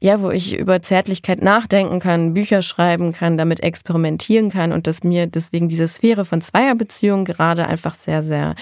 ja, 0.00 0.20
wo 0.20 0.30
ich 0.30 0.58
über 0.58 0.82
Zärtlichkeit 0.82 1.42
nachdenken 1.42 1.98
kann, 1.98 2.34
Bücher 2.34 2.60
schreiben 2.60 3.14
kann, 3.14 3.38
damit 3.38 3.60
experimentieren 3.60 4.50
kann 4.50 4.70
und 4.72 4.86
dass 4.86 5.02
mir 5.02 5.26
deswegen 5.26 5.70
diese 5.70 5.88
Sphäre 5.88 6.26
von 6.26 6.42
Zweierbeziehungen 6.42 7.24
gerade 7.24 7.66
einfach 7.66 7.94
sehr, 7.94 8.22
sehr 8.22 8.54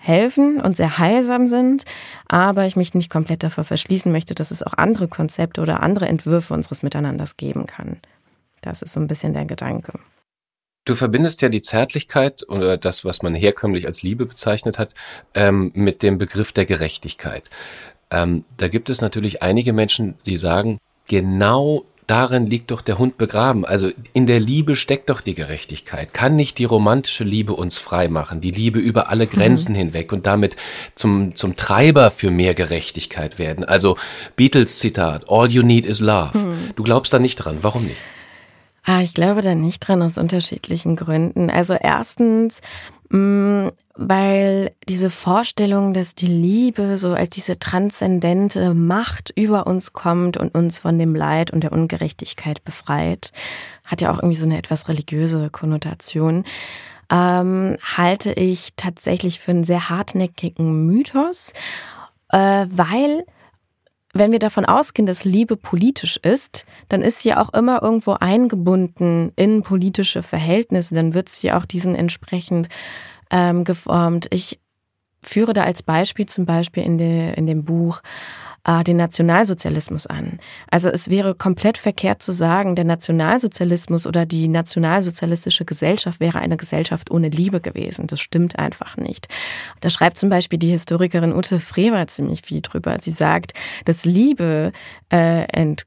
helfen 0.00 0.60
und 0.60 0.76
sehr 0.76 0.98
heilsam 0.98 1.46
sind, 1.46 1.84
aber 2.26 2.66
ich 2.66 2.74
mich 2.74 2.94
nicht 2.94 3.10
komplett 3.10 3.42
davor 3.42 3.64
verschließen 3.64 4.10
möchte, 4.10 4.34
dass 4.34 4.50
es 4.50 4.62
auch 4.62 4.72
andere 4.74 5.08
Konzepte 5.08 5.60
oder 5.60 5.82
andere 5.82 6.08
Entwürfe 6.08 6.54
unseres 6.54 6.82
Miteinanders 6.82 7.36
geben 7.36 7.66
kann. 7.66 7.98
Das 8.62 8.82
ist 8.82 8.94
so 8.94 9.00
ein 9.00 9.06
bisschen 9.06 9.34
der 9.34 9.44
Gedanke. 9.44 9.92
Du 10.86 10.94
verbindest 10.94 11.42
ja 11.42 11.50
die 11.50 11.60
Zärtlichkeit 11.60 12.48
oder 12.48 12.78
das, 12.78 13.04
was 13.04 13.22
man 13.22 13.34
herkömmlich 13.34 13.86
als 13.86 14.02
Liebe 14.02 14.24
bezeichnet 14.24 14.78
hat, 14.78 14.94
ähm, 15.34 15.70
mit 15.74 16.02
dem 16.02 16.16
Begriff 16.16 16.52
der 16.52 16.64
Gerechtigkeit. 16.64 17.44
Ähm, 18.10 18.44
da 18.56 18.68
gibt 18.68 18.88
es 18.88 19.02
natürlich 19.02 19.42
einige 19.42 19.74
Menschen, 19.74 20.14
die 20.24 20.38
sagen, 20.38 20.78
genau 21.06 21.84
darin 22.10 22.46
liegt 22.46 22.72
doch 22.72 22.82
der 22.82 22.98
Hund 22.98 23.18
begraben. 23.18 23.64
Also 23.64 23.90
in 24.12 24.26
der 24.26 24.40
Liebe 24.40 24.74
steckt 24.74 25.10
doch 25.10 25.20
die 25.20 25.34
Gerechtigkeit. 25.34 26.12
Kann 26.12 26.34
nicht 26.34 26.58
die 26.58 26.64
romantische 26.64 27.22
Liebe 27.22 27.52
uns 27.52 27.78
frei 27.78 28.08
machen, 28.08 28.40
die 28.40 28.50
Liebe 28.50 28.80
über 28.80 29.10
alle 29.10 29.26
Grenzen 29.26 29.72
mhm. 29.72 29.78
hinweg 29.78 30.12
und 30.12 30.26
damit 30.26 30.56
zum, 30.96 31.36
zum 31.36 31.54
Treiber 31.54 32.10
für 32.10 32.30
mehr 32.30 32.54
Gerechtigkeit 32.54 33.38
werden? 33.38 33.64
Also 33.64 33.96
Beatles 34.34 34.80
Zitat, 34.80 35.26
All 35.28 35.50
you 35.50 35.62
need 35.62 35.86
is 35.86 36.00
love. 36.00 36.36
Mhm. 36.36 36.70
Du 36.74 36.82
glaubst 36.82 37.12
da 37.12 37.20
nicht 37.20 37.36
dran. 37.36 37.58
Warum 37.62 37.84
nicht? 37.84 38.00
Ah, 38.84 39.02
ich 39.02 39.14
glaube 39.14 39.40
da 39.42 39.54
nicht 39.54 39.80
dran 39.80 40.02
aus 40.02 40.18
unterschiedlichen 40.18 40.96
Gründen. 40.96 41.48
Also 41.48 41.74
erstens, 41.74 42.60
mh, 43.10 43.18
mm, 43.18 43.72
weil 44.02 44.72
diese 44.88 45.10
Vorstellung, 45.10 45.92
dass 45.92 46.14
die 46.14 46.26
Liebe 46.26 46.96
so 46.96 47.12
als 47.12 47.28
diese 47.30 47.58
transzendente 47.58 48.72
Macht 48.72 49.30
über 49.36 49.66
uns 49.66 49.92
kommt 49.92 50.38
und 50.38 50.54
uns 50.54 50.78
von 50.78 50.98
dem 50.98 51.14
Leid 51.14 51.50
und 51.50 51.64
der 51.64 51.72
Ungerechtigkeit 51.72 52.64
befreit, 52.64 53.30
hat 53.84 54.00
ja 54.00 54.10
auch 54.10 54.16
irgendwie 54.16 54.38
so 54.38 54.46
eine 54.46 54.56
etwas 54.56 54.88
religiöse 54.88 55.50
Konnotation, 55.50 56.44
ähm, 57.10 57.76
halte 57.82 58.32
ich 58.32 58.70
tatsächlich 58.74 59.38
für 59.38 59.50
einen 59.50 59.64
sehr 59.64 59.90
hartnäckigen 59.90 60.86
Mythos, 60.86 61.52
äh, 62.30 62.64
weil 62.70 63.26
wenn 64.14 64.32
wir 64.32 64.38
davon 64.38 64.64
ausgehen, 64.64 65.04
dass 65.04 65.24
Liebe 65.24 65.58
politisch 65.58 66.16
ist, 66.16 66.64
dann 66.88 67.02
ist 67.02 67.20
sie 67.20 67.34
auch 67.34 67.52
immer 67.52 67.82
irgendwo 67.82 68.12
eingebunden 68.14 69.32
in 69.36 69.62
politische 69.62 70.22
Verhältnisse. 70.22 70.94
Dann 70.96 71.14
wird 71.14 71.28
sie 71.28 71.52
auch 71.52 71.64
diesen 71.64 71.94
entsprechend 71.94 72.68
ähm, 73.30 73.64
geformt. 73.64 74.26
Ich 74.30 74.60
führe 75.22 75.52
da 75.52 75.64
als 75.64 75.82
Beispiel 75.82 76.26
zum 76.26 76.46
Beispiel 76.46 76.82
in, 76.82 76.98
de, 76.98 77.34
in 77.34 77.46
dem 77.46 77.64
Buch 77.64 78.02
äh, 78.64 78.84
den 78.84 78.96
Nationalsozialismus 78.96 80.06
an. 80.06 80.38
Also 80.70 80.90
es 80.90 81.10
wäre 81.10 81.34
komplett 81.34 81.78
verkehrt 81.78 82.22
zu 82.22 82.32
sagen, 82.32 82.76
der 82.76 82.84
Nationalsozialismus 82.84 84.06
oder 84.06 84.26
die 84.26 84.48
nationalsozialistische 84.48 85.64
Gesellschaft 85.64 86.20
wäre 86.20 86.38
eine 86.38 86.56
Gesellschaft 86.56 87.10
ohne 87.10 87.28
Liebe 87.28 87.60
gewesen. 87.60 88.06
Das 88.06 88.20
stimmt 88.20 88.58
einfach 88.58 88.96
nicht. 88.96 89.28
Da 89.80 89.90
schreibt 89.90 90.18
zum 90.18 90.28
Beispiel 90.28 90.58
die 90.58 90.70
Historikerin 90.70 91.34
Ute 91.34 91.60
Frewer 91.60 92.06
ziemlich 92.06 92.42
viel 92.42 92.60
drüber. 92.60 92.98
Sie 92.98 93.12
sagt, 93.12 93.54
dass 93.84 94.04
Liebe 94.04 94.72
äh, 95.10 95.44
ent 95.44 95.86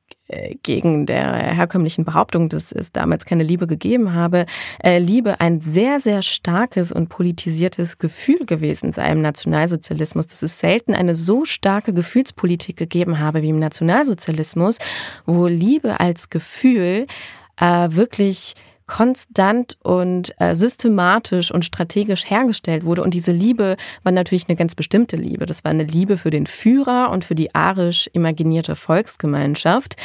gegen 0.64 1.06
der 1.06 1.34
herkömmlichen 1.34 2.06
Behauptung, 2.06 2.50
dass 2.50 2.72
es 2.72 2.92
damals 2.92 3.26
keine 3.26 3.44
Liebe 3.44 3.68
gegeben 3.68 4.14
habe, 4.14 4.46
äh, 4.84 5.00
Liebe 5.00 5.40
ein 5.40 5.62
sehr, 5.62 6.00
sehr 6.00 6.22
starkes 6.22 6.92
und 6.92 7.10
politisiertes 7.10 7.98
Gefühl 7.98 8.46
gewesen 8.46 8.94
sei 8.94 9.12
im 9.12 9.22
Nationalsozialismus, 9.22 10.28
dass 10.28 10.42
es 10.42 10.60
selten 10.60 10.94
eine 10.94 11.16
so 11.16 11.46
starke 11.46 11.94
Gefühlspolitik 11.94 12.78
gegeben 12.78 13.20
habe 13.20 13.42
wie 13.42 13.50
im 13.50 13.60
Nationalsozialismus, 13.60 14.80
wo 15.26 15.48
Liebe 15.48 16.00
als 16.00 16.30
Gefühl 16.30 17.08
äh, 17.58 17.88
wirklich 17.92 18.56
konstant 18.88 19.78
und 19.84 20.34
äh, 20.40 20.56
systematisch 20.56 21.52
und 21.52 21.66
strategisch 21.66 22.30
hergestellt 22.30 22.84
wurde. 22.84 23.04
Und 23.04 23.14
diese 23.14 23.32
Liebe 23.32 23.78
war 24.04 24.12
natürlich 24.12 24.48
eine 24.48 24.56
ganz 24.56 24.76
bestimmte 24.76 25.16
Liebe. 25.16 25.46
Das 25.46 25.64
war 25.64 25.72
eine 25.72 25.84
Liebe 25.84 26.18
für 26.18 26.30
den 26.30 26.48
Führer 26.48 27.10
und 27.12 27.26
für 27.26 27.36
die 27.36 27.56
arisch 27.56 28.10
imaginierte 28.14 28.76
Volksgemeinschaft. 28.76 29.96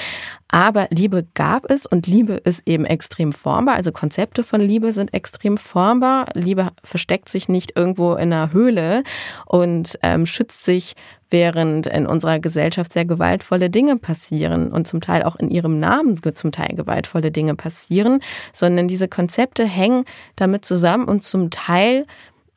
Aber 0.49 0.89
Liebe 0.91 1.27
gab 1.35 1.71
es 1.71 1.85
und 1.85 2.07
Liebe 2.07 2.35
ist 2.35 2.63
eben 2.67 2.87
extrem 2.87 3.33
formbar. 3.33 3.75
Also 3.77 3.93
Konzepte 3.93 4.43
von 4.43 4.61
Liebe 4.61 4.93
sind 4.93 5.13
extrem 5.13 5.59
formbar. 5.59 6.27
Liebe 6.35 6.71
versteckt 6.83 7.29
sich 7.29 7.49
nicht 7.49 7.77
irgendwo 7.77 8.15
in 8.15 8.33
einer 8.33 8.53
Höhle 8.53 9.03
und 9.45 9.99
ähm, 10.03 10.25
schützt 10.25 10.65
sich 10.65 10.95
während 11.31 11.87
in 11.87 12.07
unserer 12.07 12.39
Gesellschaft 12.39 12.95
sehr 12.95 13.05
gewaltvolle 13.05 13.69
Dinge 13.69 13.97
passieren 13.97 14.73
und 14.73 14.89
zum 14.89 15.03
Teil 15.03 15.23
auch 15.23 15.37
in 15.37 15.51
ihrem 15.51 15.79
Namen 15.79 16.17
zum 16.35 16.53
Teil 16.53 16.75
gewaltvolle 16.75 17.31
Dinge 17.31 17.55
passieren, 17.55 18.21
sondern 18.53 18.89
diese 18.89 19.09
Konzepte 19.09 19.67
hängen 19.67 20.05
damit 20.37 20.65
zusammen 20.65 21.05
und 21.05 21.23
zum 21.23 21.51
Teil 21.51 22.07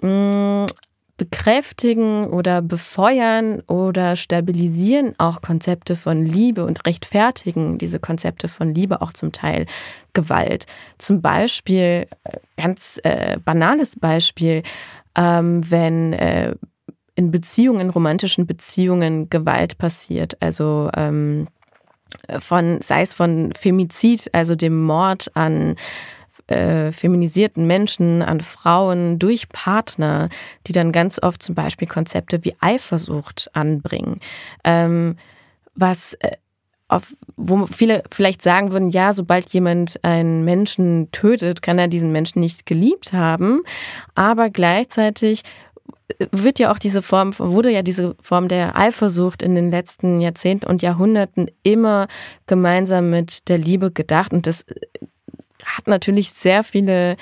mh, 0.02 0.64
mm, 0.64 0.68
bekräftigen 1.22 2.26
oder 2.26 2.64
befeuern 2.64 3.62
oder 3.68 4.16
stabilisieren 4.16 5.14
auch 5.20 5.44
Konzepte 5.44 5.96
von 5.96 6.26
Liebe 6.26 6.66
und 6.66 6.88
rechtfertigen 6.88 7.78
diese 7.78 8.00
Konzepte 8.00 8.48
von 8.48 8.74
Liebe 8.74 9.04
auch 9.04 9.14
zum 9.14 9.32
Teil 9.32 9.68
Gewalt. 10.14 10.66
Zum 10.98 11.22
Beispiel, 11.22 12.08
äh, 12.24 12.38
ganz 12.58 13.00
äh, 13.04 13.38
banales 13.46 14.00
Beispiel, 14.00 14.64
ähm, 15.16 15.70
wenn 15.70 16.14
äh, 16.14 16.56
in 17.14 17.30
Beziehungen, 17.30 17.92
romantischen 17.92 18.48
Beziehungen 18.48 19.30
Gewalt 19.30 19.78
passiert. 19.78 20.38
Also 20.40 20.90
ähm, 20.98 21.50
von, 22.40 22.82
sei 22.82 23.04
es 23.04 23.14
von 23.14 23.54
Femizid, 23.56 24.28
also 24.34 24.56
dem 24.56 24.82
Mord 24.82 25.30
an 25.36 25.76
äh, 26.52 26.92
feminisierten 26.92 27.66
Menschen, 27.66 28.22
an 28.22 28.42
Frauen 28.42 29.20
durch 29.20 29.50
Partner, 29.50 30.30
die 30.68 30.72
dann 30.72 30.92
ganz 30.92 31.22
oft 31.22 31.42
zum 31.42 31.56
Beispiel 31.56 31.88
Konzepte 31.88 32.44
wie 32.44 32.56
Eifersucht 32.60 33.50
anbringen. 33.54 34.20
Ähm, 34.64 35.16
was 35.76 36.14
äh, 36.16 36.32
auf, 36.88 37.16
wo 37.38 37.66
viele 37.68 38.04
vielleicht 38.12 38.42
sagen 38.42 38.72
würden, 38.72 38.90
ja, 38.90 39.14
sobald 39.14 39.50
jemand 39.54 40.04
einen 40.04 40.44
Menschen 40.44 41.10
tötet, 41.12 41.62
kann 41.62 41.80
er 41.80 41.88
diesen 41.88 42.12
Menschen 42.12 42.42
nicht 42.42 42.66
geliebt 42.66 43.14
haben. 43.14 43.62
Aber 44.14 44.50
gleichzeitig 44.50 45.44
wird 46.32 46.60
ja 46.60 46.72
auch 46.72 46.78
diese 46.78 47.02
Form, 47.02 47.38
wurde 47.38 47.72
ja 47.72 47.82
diese 47.82 48.16
Form 48.22 48.48
der 48.48 48.78
Eifersucht 48.78 49.42
in 49.42 49.56
den 49.56 49.72
letzten 49.72 50.22
Jahrzehnten 50.22 50.66
und 50.66 50.82
Jahrhunderten 50.82 51.50
immer 51.64 52.08
gemeinsam 52.48 53.10
mit 53.10 53.48
der 53.48 53.58
Liebe 53.58 53.92
gedacht. 53.92 54.34
Und 54.34 54.48
das 54.48 54.66
hat 55.66 55.88
natürlich 55.88 56.32
sehr 56.32 56.64
viele 56.64 57.18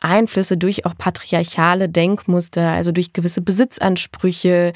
Einflüsse 0.00 0.58
durch 0.58 0.84
auch 0.84 0.96
patriarchale 0.96 1.88
Denkmuster, 1.88 2.68
also 2.68 2.92
durch 2.92 3.14
gewisse 3.14 3.40
Besitzansprüche, 3.40 4.72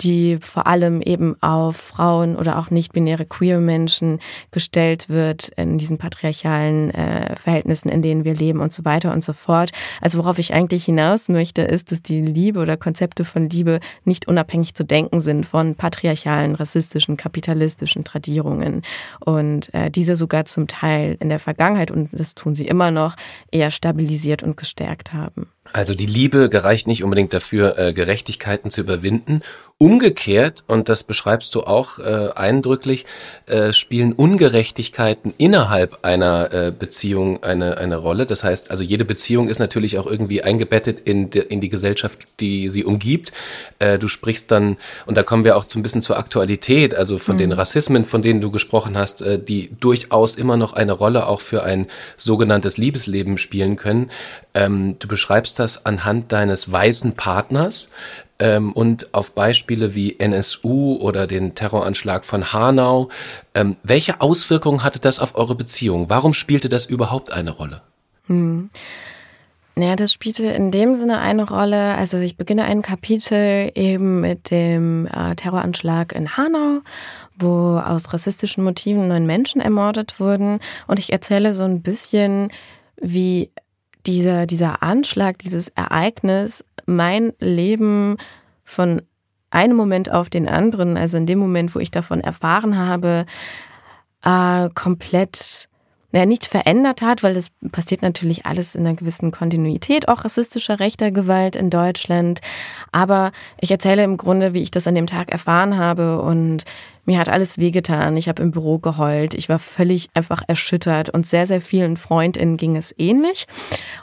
die 0.00 0.38
vor 0.40 0.66
allem 0.66 1.02
eben 1.02 1.36
auf 1.42 1.76
Frauen 1.76 2.36
oder 2.36 2.58
auch 2.58 2.70
nicht-binäre 2.70 3.26
queer 3.26 3.60
Menschen 3.60 4.18
gestellt 4.50 5.08
wird 5.08 5.48
in 5.56 5.78
diesen 5.78 5.98
patriarchalen 5.98 6.90
äh, 6.90 7.36
Verhältnissen, 7.36 7.88
in 7.88 8.02
denen 8.02 8.24
wir 8.24 8.34
leben 8.34 8.60
und 8.60 8.72
so 8.72 8.84
weiter 8.84 9.12
und 9.12 9.22
so 9.22 9.32
fort. 9.32 9.70
Also 10.00 10.18
worauf 10.18 10.38
ich 10.38 10.54
eigentlich 10.54 10.84
hinaus 10.84 11.28
möchte, 11.28 11.62
ist, 11.62 11.92
dass 11.92 12.02
die 12.02 12.20
Liebe 12.20 12.60
oder 12.60 12.76
Konzepte 12.76 13.24
von 13.24 13.48
Liebe 13.48 13.80
nicht 14.04 14.28
unabhängig 14.28 14.74
zu 14.74 14.84
denken 14.84 15.20
sind 15.20 15.46
von 15.46 15.74
patriarchalen, 15.74 16.54
rassistischen, 16.54 17.16
kapitalistischen 17.16 18.04
Tradierungen 18.04 18.82
und 19.20 19.72
äh, 19.74 19.90
diese 19.90 20.16
sogar 20.16 20.44
zum 20.44 20.66
Teil 20.66 21.16
in 21.20 21.28
der 21.28 21.38
Vergangenheit, 21.38 21.90
und 21.90 22.08
das 22.12 22.34
tun 22.34 22.54
sie 22.54 22.66
immer 22.66 22.90
noch, 22.90 23.16
eher 23.50 23.70
stabilisiert 23.70 24.42
und 24.42 24.56
gestärkt 24.56 25.12
haben. 25.12 25.48
Also 25.72 25.94
die 25.94 26.06
Liebe 26.06 26.48
gereicht 26.48 26.86
nicht 26.86 27.04
unbedingt 27.04 27.32
dafür, 27.32 27.78
äh, 27.78 27.92
Gerechtigkeiten 27.92 28.70
zu 28.70 28.80
überwinden 28.80 29.42
Umgekehrt, 29.82 30.64
und 30.66 30.90
das 30.90 31.04
beschreibst 31.04 31.54
du 31.54 31.62
auch 31.62 31.98
äh, 31.98 32.28
eindrücklich, 32.34 33.06
äh, 33.46 33.72
spielen 33.72 34.12
Ungerechtigkeiten 34.12 35.32
innerhalb 35.38 36.04
einer 36.04 36.52
äh, 36.52 36.70
Beziehung 36.70 37.42
eine, 37.42 37.78
eine 37.78 37.96
Rolle. 37.96 38.26
Das 38.26 38.44
heißt, 38.44 38.70
also 38.70 38.84
jede 38.84 39.06
Beziehung 39.06 39.48
ist 39.48 39.58
natürlich 39.58 39.98
auch 39.98 40.04
irgendwie 40.04 40.42
eingebettet 40.42 41.00
in, 41.00 41.30
de, 41.30 41.46
in 41.46 41.62
die 41.62 41.70
Gesellschaft, 41.70 42.28
die 42.40 42.68
sie 42.68 42.84
umgibt. 42.84 43.32
Äh, 43.78 43.98
du 43.98 44.06
sprichst 44.06 44.50
dann, 44.50 44.76
und 45.06 45.16
da 45.16 45.22
kommen 45.22 45.44
wir 45.44 45.56
auch 45.56 45.64
so 45.66 45.78
ein 45.78 45.82
bisschen 45.82 46.02
zur 46.02 46.18
Aktualität, 46.18 46.94
also 46.94 47.16
von 47.16 47.36
mhm. 47.36 47.38
den 47.38 47.52
Rassismen, 47.52 48.04
von 48.04 48.20
denen 48.20 48.42
du 48.42 48.50
gesprochen 48.50 48.98
hast, 48.98 49.22
äh, 49.22 49.38
die 49.38 49.70
durchaus 49.80 50.34
immer 50.34 50.58
noch 50.58 50.74
eine 50.74 50.92
Rolle 50.92 51.24
auch 51.24 51.40
für 51.40 51.62
ein 51.62 51.86
sogenanntes 52.18 52.76
Liebesleben 52.76 53.38
spielen 53.38 53.76
können. 53.76 54.10
Ähm, 54.52 54.98
du 54.98 55.08
beschreibst 55.08 55.58
das 55.58 55.86
anhand 55.86 56.32
deines 56.32 56.70
weißen 56.70 57.14
Partners, 57.14 57.88
ähm, 58.40 58.72
und 58.72 59.14
auf 59.14 59.32
Beispiele 59.32 59.94
wie 59.94 60.18
NSU 60.18 60.96
oder 60.96 61.26
den 61.26 61.54
Terroranschlag 61.54 62.24
von 62.24 62.52
Hanau. 62.52 63.10
Ähm, 63.54 63.76
welche 63.82 64.20
Auswirkungen 64.20 64.82
hatte 64.82 64.98
das 64.98 65.20
auf 65.20 65.36
eure 65.36 65.54
Beziehung? 65.54 66.10
Warum 66.10 66.34
spielte 66.34 66.68
das 66.68 66.86
überhaupt 66.86 67.30
eine 67.30 67.52
Rolle? 67.52 67.82
Hm. 68.26 68.70
Naja, 69.76 69.96
das 69.96 70.12
spielte 70.12 70.46
in 70.46 70.70
dem 70.70 70.94
Sinne 70.94 71.20
eine 71.20 71.48
Rolle. 71.48 71.94
Also 71.94 72.18
ich 72.18 72.36
beginne 72.36 72.64
ein 72.64 72.82
Kapitel 72.82 73.70
eben 73.74 74.20
mit 74.20 74.50
dem 74.50 75.06
äh, 75.06 75.36
Terroranschlag 75.36 76.12
in 76.12 76.36
Hanau, 76.36 76.80
wo 77.36 77.78
aus 77.78 78.12
rassistischen 78.12 78.64
Motiven 78.64 79.08
neun 79.08 79.26
Menschen 79.26 79.60
ermordet 79.60 80.18
wurden. 80.18 80.58
Und 80.86 80.98
ich 80.98 81.12
erzähle 81.12 81.54
so 81.54 81.62
ein 81.62 81.82
bisschen, 81.82 82.50
wie 83.00 83.50
dieser, 84.06 84.46
dieser 84.46 84.82
Anschlag, 84.82 85.38
dieses 85.38 85.68
Ereignis 85.68 86.64
mein 86.86 87.32
Leben 87.38 88.16
von 88.64 89.02
einem 89.50 89.76
Moment 89.76 90.10
auf 90.10 90.30
den 90.30 90.48
anderen, 90.48 90.96
also 90.96 91.16
in 91.16 91.26
dem 91.26 91.38
Moment, 91.38 91.74
wo 91.74 91.78
ich 91.78 91.90
davon 91.90 92.20
erfahren 92.20 92.78
habe, 92.78 93.26
äh, 94.24 94.68
komplett 94.74 95.68
naja, 96.12 96.26
nicht 96.26 96.46
verändert 96.46 97.02
hat, 97.02 97.22
weil 97.22 97.34
das 97.34 97.50
passiert 97.70 98.02
natürlich 98.02 98.44
alles 98.44 98.74
in 98.74 98.84
einer 98.84 98.96
gewissen 98.96 99.30
Kontinuität, 99.30 100.08
auch 100.08 100.24
rassistischer 100.24 100.80
rechter 100.80 101.12
Gewalt 101.12 101.54
in 101.54 101.70
Deutschland. 101.70 102.40
Aber 102.90 103.30
ich 103.60 103.70
erzähle 103.70 104.02
im 104.02 104.16
Grunde, 104.16 104.52
wie 104.52 104.62
ich 104.62 104.72
das 104.72 104.88
an 104.88 104.96
dem 104.96 105.06
Tag 105.06 105.30
erfahren 105.30 105.78
habe 105.78 106.20
und 106.20 106.64
mir 107.04 107.18
hat 107.18 107.28
alles 107.28 107.58
wehgetan. 107.58 108.16
Ich 108.16 108.28
habe 108.28 108.42
im 108.42 108.50
Büro 108.50 108.78
geheult. 108.78 109.34
Ich 109.34 109.48
war 109.48 109.58
völlig 109.58 110.08
einfach 110.14 110.42
erschüttert 110.46 111.10
und 111.10 111.26
sehr, 111.26 111.46
sehr 111.46 111.60
vielen 111.60 111.96
Freundinnen 111.96 112.56
ging 112.56 112.76
es 112.76 112.94
ähnlich. 112.98 113.46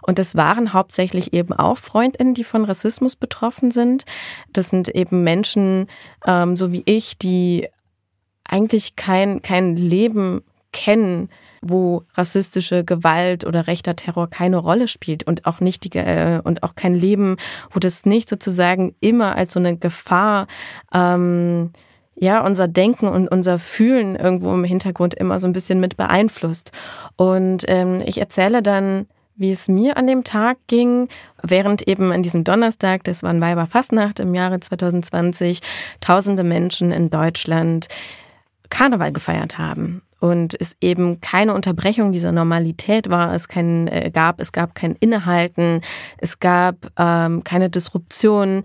Und 0.02 0.20
das 0.20 0.36
waren 0.36 0.74
hauptsächlich 0.74 1.34
eben 1.34 1.54
auch 1.54 1.78
Freundinnen, 1.78 2.34
die 2.34 2.44
von 2.44 2.66
Rassismus 2.66 3.16
betroffen 3.16 3.72
sind. 3.72 4.04
Das 4.54 4.70
sind 4.70 4.90
eben 4.90 5.24
Menschen, 5.24 5.88
ähm, 6.26 6.56
so 6.56 6.72
wie 6.72 6.84
ich, 6.86 7.18
die 7.18 7.68
eigentlich 8.44 8.96
kein, 8.96 9.42
kein 9.42 9.76
Leben 9.76 10.42
kennen, 10.72 11.30
wo 11.62 12.04
rassistische 12.14 12.84
Gewalt 12.84 13.46
oder 13.46 13.68
rechter 13.68 13.96
Terror 13.96 14.30
keine 14.30 14.58
Rolle 14.58 14.88
spielt 14.88 15.24
und 15.24 15.46
auch 15.46 15.60
nicht 15.60 15.84
die 15.84 15.98
äh, 15.98 16.40
und 16.44 16.64
auch 16.64 16.76
kein 16.76 16.94
Leben, 16.94 17.38
wo 17.72 17.80
das 17.80 18.06
nicht 18.06 18.30
sozusagen 18.30 18.96
immer 19.00 19.36
als 19.36 19.54
so 19.54 19.60
eine 19.60 19.78
Gefahr 19.78 20.48
ähm, 20.94 21.72
ja, 22.20 22.44
unser 22.44 22.68
Denken 22.68 23.08
und 23.08 23.28
unser 23.28 23.60
Fühlen 23.60 24.16
irgendwo 24.16 24.52
im 24.54 24.64
Hintergrund 24.64 25.14
immer 25.14 25.40
so 25.40 25.48
ein 25.48 25.54
bisschen 25.54 25.80
mit 25.80 25.98
beeinflusst. 25.98 26.72
Und 27.16 27.64
ähm, 27.68 28.02
ich 28.06 28.18
erzähle 28.18 28.64
dann, 28.64 29.06
wie 29.36 29.52
es 29.52 29.68
mir 29.68 29.98
an 29.98 30.08
dem 30.08 30.24
Tag 30.24 30.58
ging, 30.66 31.10
während 31.44 31.88
eben 31.88 32.12
an 32.12 32.24
diesem 32.24 32.44
Donnerstag, 32.44 33.04
das 33.04 33.22
war 33.22 33.30
ein 33.30 33.42
Weiberfastnacht 33.42 34.20
im 34.20 34.34
Jahre 34.34 34.60
2020, 34.60 35.62
tausende 36.02 36.44
Menschen 36.44 36.92
in 36.92 37.12
Deutschland 37.12 37.88
Karneval 38.70 39.12
gefeiert 39.12 39.60
haben 39.60 40.02
und 40.20 40.60
es 40.60 40.76
eben 40.82 41.22
keine 41.22 41.54
Unterbrechung 41.54 42.12
dieser 42.12 42.32
Normalität 42.32 43.10
war, 43.10 43.34
es 43.34 43.48
kein, 43.48 43.88
äh, 43.88 44.10
gab, 44.12 44.42
es 44.42 44.52
gab 44.52 44.74
kein 44.76 44.96
Innehalten, 44.96 45.82
es 46.18 46.40
gab 46.40 46.76
ähm, 46.98 47.44
keine 47.44 47.70
Disruption 47.70 48.64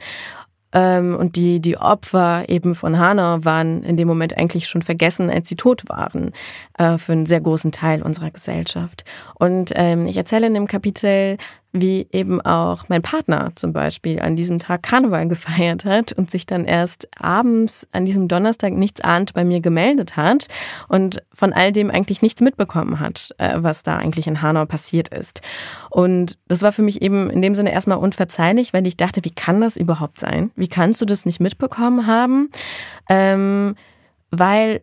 ähm, 0.72 1.16
und 1.16 1.36
die, 1.36 1.60
die 1.60 1.76
Opfer 1.76 2.48
eben 2.48 2.74
von 2.74 2.98
Hanau 2.98 3.44
waren 3.44 3.82
in 3.82 3.96
dem 3.96 4.08
Moment 4.08 4.36
eigentlich 4.36 4.68
schon 4.68 4.82
vergessen, 4.82 5.30
als 5.30 5.48
sie 5.48 5.56
tot 5.56 5.88
waren, 5.88 6.32
äh, 6.78 6.98
für 6.98 7.12
einen 7.12 7.26
sehr 7.26 7.40
großen 7.40 7.72
Teil 7.72 8.02
unserer 8.02 8.30
Gesellschaft. 8.30 9.04
Und 9.38 9.72
ähm, 9.74 10.06
ich 10.06 10.16
erzähle 10.16 10.46
in 10.46 10.54
dem 10.54 10.66
Kapitel 10.66 11.36
wie 11.72 12.06
eben 12.12 12.40
auch 12.40 12.88
mein 12.88 13.02
Partner 13.02 13.52
zum 13.54 13.72
Beispiel 13.72 14.20
an 14.20 14.36
diesem 14.36 14.58
Tag 14.58 14.82
Karneval 14.82 15.28
gefeiert 15.28 15.84
hat 15.84 16.12
und 16.12 16.30
sich 16.30 16.46
dann 16.46 16.64
erst 16.64 17.08
abends 17.18 17.88
an 17.92 18.04
diesem 18.04 18.28
Donnerstag 18.28 18.74
nichts 18.74 19.00
ahnt 19.00 19.32
bei 19.32 19.44
mir 19.44 19.60
gemeldet 19.60 20.16
hat 20.16 20.48
und 20.88 21.22
von 21.32 21.52
all 21.52 21.72
dem 21.72 21.90
eigentlich 21.90 22.22
nichts 22.22 22.42
mitbekommen 22.42 23.00
hat, 23.00 23.34
äh, 23.38 23.54
was 23.56 23.82
da 23.82 23.96
eigentlich 23.96 24.26
in 24.26 24.42
Hanau 24.42 24.66
passiert 24.66 25.08
ist. 25.08 25.40
Und 25.90 26.38
das 26.48 26.62
war 26.62 26.72
für 26.72 26.82
mich 26.82 27.00
eben 27.00 27.30
in 27.30 27.40
dem 27.40 27.54
Sinne 27.54 27.72
erstmal 27.72 27.98
unverzeihlich, 27.98 28.72
weil 28.74 28.86
ich 28.86 28.96
dachte, 28.96 29.24
wie 29.24 29.30
kann 29.30 29.60
das 29.60 29.76
überhaupt 29.76 30.20
sein? 30.20 30.50
Wie 30.56 30.68
kannst 30.68 31.00
du 31.00 31.06
das 31.06 31.24
nicht 31.24 31.40
mitbekommen 31.40 32.06
haben? 32.06 32.50
Ähm, 33.08 33.76
weil 34.30 34.82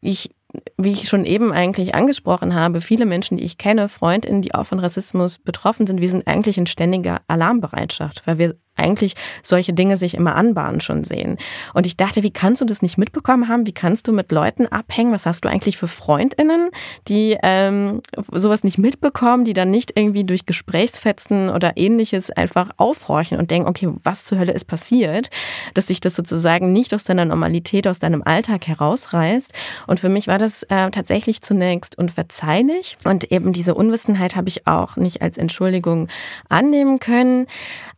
ich 0.00 0.30
wie 0.76 0.92
ich 0.92 1.08
schon 1.08 1.24
eben 1.24 1.52
eigentlich 1.52 1.94
angesprochen 1.94 2.54
habe, 2.54 2.80
viele 2.80 3.06
Menschen, 3.06 3.36
die 3.36 3.44
ich 3.44 3.58
kenne, 3.58 3.88
Freundinnen, 3.88 4.42
die 4.42 4.54
auch 4.54 4.64
von 4.64 4.78
Rassismus 4.78 5.38
betroffen 5.38 5.86
sind, 5.86 6.00
wir 6.00 6.08
sind 6.08 6.26
eigentlich 6.26 6.58
in 6.58 6.66
ständiger 6.66 7.20
Alarmbereitschaft, 7.28 8.26
weil 8.26 8.38
wir 8.38 8.56
eigentlich 8.76 9.14
solche 9.42 9.72
Dinge 9.72 9.96
sich 9.96 10.14
immer 10.14 10.36
anbahnen 10.36 10.80
schon 10.80 11.04
sehen. 11.04 11.38
Und 11.74 11.86
ich 11.86 11.96
dachte, 11.96 12.22
wie 12.22 12.30
kannst 12.30 12.60
du 12.60 12.64
das 12.64 12.82
nicht 12.82 12.98
mitbekommen 12.98 13.48
haben? 13.48 13.66
Wie 13.66 13.72
kannst 13.72 14.08
du 14.08 14.12
mit 14.12 14.32
Leuten 14.32 14.66
abhängen? 14.66 15.12
Was 15.12 15.26
hast 15.26 15.44
du 15.44 15.48
eigentlich 15.48 15.76
für 15.76 15.88
FreundInnen, 15.88 16.70
die 17.08 17.36
ähm, 17.42 18.02
sowas 18.32 18.64
nicht 18.64 18.78
mitbekommen, 18.78 19.44
die 19.44 19.52
dann 19.52 19.70
nicht 19.70 19.92
irgendwie 19.96 20.24
durch 20.24 20.46
Gesprächsfetzen 20.46 21.50
oder 21.50 21.76
ähnliches 21.76 22.30
einfach 22.30 22.70
aufhorchen 22.76 23.38
und 23.38 23.50
denken, 23.50 23.68
okay, 23.68 23.88
was 24.02 24.24
zur 24.24 24.38
Hölle 24.38 24.52
ist 24.52 24.66
passiert? 24.66 25.30
Dass 25.74 25.88
sich 25.88 26.00
das 26.00 26.14
sozusagen 26.14 26.72
nicht 26.72 26.94
aus 26.94 27.04
deiner 27.04 27.24
Normalität, 27.24 27.86
aus 27.88 27.98
deinem 27.98 28.22
Alltag 28.22 28.66
herausreißt. 28.66 29.52
Und 29.86 30.00
für 30.00 30.08
mich 30.08 30.28
war 30.28 30.38
das 30.38 30.62
äh, 30.64 30.90
tatsächlich 30.90 31.42
zunächst 31.42 31.98
unverzeihlich. 31.98 32.98
Und 33.04 33.30
eben 33.32 33.52
diese 33.52 33.74
Unwissenheit 33.74 34.36
habe 34.36 34.48
ich 34.48 34.66
auch 34.66 34.96
nicht 34.96 35.22
als 35.22 35.38
Entschuldigung 35.38 36.08
annehmen 36.48 36.98
können. 36.98 37.46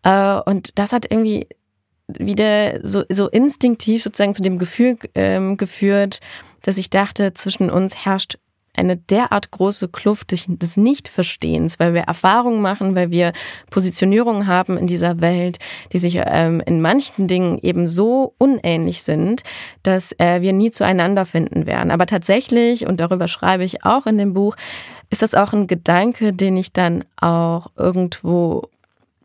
Äh, 0.03 0.41
und 0.41 0.68
das 0.75 0.93
hat 0.93 1.11
irgendwie 1.11 1.49
wieder 2.09 2.81
so, 2.87 3.05
so 3.11 3.29
instinktiv 3.29 4.03
sozusagen 4.03 4.35
zu 4.35 4.43
dem 4.43 4.59
Gefühl 4.59 4.97
ähm, 5.15 5.57
geführt, 5.57 6.21
dass 6.63 6.79
ich 6.79 6.91
dachte, 6.91 7.35
zwischen 7.35 7.71
uns 7.71 8.05
herrscht 8.05 8.39
eine 8.79 8.97
derart 8.97 9.51
große 9.51 9.89
Kluft 9.89 10.31
des 10.31 10.77
Nichtverstehens, 10.77 11.79
weil 11.81 11.95
wir 11.95 12.03
Erfahrungen 12.03 12.63
machen, 12.63 12.95
weil 12.95 13.11
wir 13.11 13.33
Positionierungen 13.71 14.47
haben 14.47 14.79
in 14.79 14.87
dieser 14.87 15.21
Welt, 15.21 15.59
die 15.93 15.99
sich 15.99 16.21
ähm, 16.25 16.63
in 16.65 16.81
manchen 16.81 17.27
Dingen 17.27 17.59
eben 17.61 17.89
so 17.89 18.35
unähnlich 18.39 19.03
sind, 19.03 19.43
dass 19.83 20.13
äh, 20.19 20.43
wir 20.43 20.53
nie 20.53 20.71
zueinander 20.71 21.27
finden 21.27 21.67
werden. 21.67 21.91
Aber 21.91 22.07
tatsächlich, 22.07 22.87
und 22.87 23.01
darüber 23.01 23.27
schreibe 23.27 23.65
ich 23.65 23.85
auch 23.85 24.07
in 24.07 24.17
dem 24.17 24.33
Buch, 24.33 24.55
ist 25.11 25.23
das 25.23 25.35
auch 25.35 25.53
ein 25.53 25.67
Gedanke, 25.67 26.33
den 26.33 26.57
ich 26.57 26.73
dann 26.73 27.05
auch 27.21 27.69
irgendwo 27.77 28.69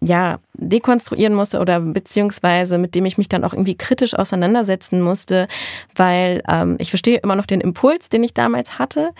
ja, 0.05 0.39
dekonstruieren 0.53 1.33
musste 1.33 1.59
oder 1.59 1.79
beziehungsweise 1.79 2.77
mit 2.77 2.95
dem 2.95 3.05
ich 3.05 3.17
mich 3.17 3.29
dann 3.29 3.43
auch 3.43 3.53
irgendwie 3.53 3.75
kritisch 3.75 4.13
auseinandersetzen 4.13 5.01
musste, 5.01 5.47
weil 5.95 6.43
ähm, 6.47 6.75
ich 6.79 6.89
verstehe 6.89 7.17
immer 7.17 7.35
noch 7.35 7.45
den 7.45 7.61
Impuls, 7.61 8.09
den 8.09 8.23
ich 8.23 8.33
damals 8.33 8.79
hatte, 8.79 9.11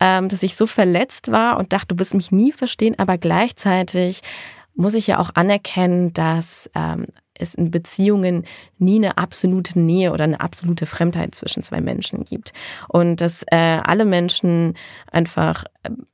ähm, 0.00 0.28
dass 0.28 0.42
ich 0.42 0.56
so 0.56 0.66
verletzt 0.66 1.30
war 1.32 1.58
und 1.58 1.72
dachte, 1.72 1.94
du 1.94 1.98
wirst 1.98 2.14
mich 2.14 2.32
nie 2.32 2.52
verstehen, 2.52 2.94
aber 2.98 3.18
gleichzeitig 3.18 4.20
muss 4.74 4.94
ich 4.94 5.06
ja 5.06 5.18
auch 5.18 5.30
anerkennen, 5.34 6.12
dass 6.12 6.70
ähm, 6.74 7.06
es 7.38 7.54
in 7.54 7.70
Beziehungen 7.70 8.44
nie 8.78 8.96
eine 8.96 9.18
absolute 9.18 9.78
Nähe 9.78 10.12
oder 10.12 10.24
eine 10.24 10.40
absolute 10.40 10.86
Fremdheit 10.86 11.34
zwischen 11.34 11.62
zwei 11.62 11.80
Menschen 11.80 12.24
gibt. 12.24 12.52
Und 12.88 13.20
dass 13.20 13.42
äh, 13.50 13.56
alle 13.56 14.04
Menschen 14.04 14.74
einfach 15.10 15.64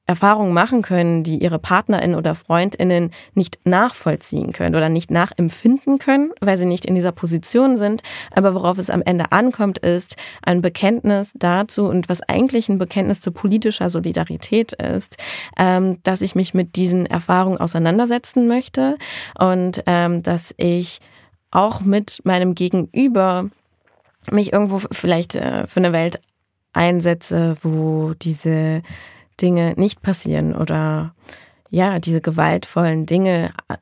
Erfahrungen 0.06 0.52
machen 0.52 0.82
können, 0.82 1.22
die 1.22 1.42
ihre 1.42 1.58
PartnerInnen 1.58 2.16
oder 2.16 2.34
FreundInnen 2.34 3.12
nicht 3.34 3.60
nachvollziehen 3.64 4.52
können 4.52 4.74
oder 4.74 4.88
nicht 4.88 5.10
nachempfinden 5.10 5.98
können, 5.98 6.32
weil 6.40 6.56
sie 6.56 6.66
nicht 6.66 6.84
in 6.84 6.94
dieser 6.94 7.12
Position 7.12 7.76
sind. 7.76 8.02
Aber 8.30 8.54
worauf 8.54 8.78
es 8.78 8.90
am 8.90 9.02
Ende 9.02 9.32
ankommt, 9.32 9.78
ist 9.78 10.16
ein 10.42 10.60
Bekenntnis 10.60 11.32
dazu 11.34 11.84
und 11.84 12.08
was 12.08 12.20
eigentlich 12.22 12.68
ein 12.68 12.78
Bekenntnis 12.78 13.20
zu 13.20 13.32
politischer 13.32 13.90
Solidarität 13.90 14.72
ist, 14.72 15.16
ähm, 15.56 15.98
dass 16.02 16.20
ich 16.20 16.34
mich 16.34 16.52
mit 16.52 16.76
diesen 16.76 17.06
Erfahrungen 17.06 17.58
auseinandersetzen 17.58 18.48
möchte 18.48 18.98
und 19.38 19.82
ähm, 19.86 20.22
dass 20.22 20.54
ich 20.56 21.00
auch 21.50 21.80
mit 21.80 22.20
meinem 22.24 22.54
Gegenüber 22.54 23.48
mich 24.30 24.52
irgendwo 24.52 24.80
vielleicht 24.90 25.34
äh, 25.34 25.66
für 25.66 25.80
eine 25.80 25.92
Welt 25.92 26.20
einsetze, 26.72 27.56
wo 27.62 28.14
diese 28.14 28.82
Dinge 29.42 29.74
nicht 29.76 30.02
passieren 30.02 30.54
oder 30.54 31.14
ja, 31.70 31.98
diese 31.98 32.20
gewaltvollen 32.20 33.06
Dinge 33.06 33.52
äh, 33.68 33.76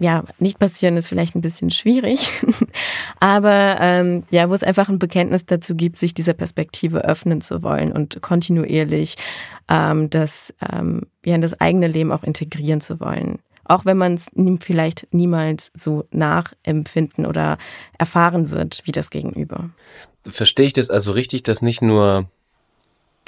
ja, 0.00 0.22
nicht 0.38 0.60
passieren 0.60 0.96
ist 0.96 1.08
vielleicht 1.08 1.34
ein 1.34 1.40
bisschen 1.40 1.72
schwierig, 1.72 2.30
aber 3.20 3.78
ähm, 3.80 4.22
ja, 4.30 4.48
wo 4.48 4.54
es 4.54 4.62
einfach 4.62 4.88
ein 4.88 5.00
Bekenntnis 5.00 5.44
dazu 5.44 5.74
gibt, 5.74 5.98
sich 5.98 6.14
dieser 6.14 6.34
Perspektive 6.34 7.04
öffnen 7.04 7.40
zu 7.40 7.64
wollen 7.64 7.90
und 7.90 8.22
kontinuierlich 8.22 9.16
ähm, 9.68 10.08
das 10.08 10.54
ähm, 10.72 11.02
ja 11.24 11.34
in 11.34 11.40
das 11.42 11.60
eigene 11.60 11.88
Leben 11.88 12.12
auch 12.12 12.22
integrieren 12.22 12.80
zu 12.80 13.00
wollen 13.00 13.40
auch 13.68 13.84
wenn 13.84 13.98
man 13.98 14.14
es 14.14 14.30
vielleicht 14.60 15.06
niemals 15.12 15.70
so 15.74 16.06
nachempfinden 16.10 17.26
oder 17.26 17.58
erfahren 17.98 18.50
wird 18.50 18.82
wie 18.86 18.92
das 18.92 19.10
Gegenüber. 19.10 19.70
Verstehe 20.24 20.66
ich 20.66 20.72
das 20.72 20.90
also 20.90 21.12
richtig, 21.12 21.42
dass 21.42 21.62
nicht 21.62 21.82
nur 21.82 22.26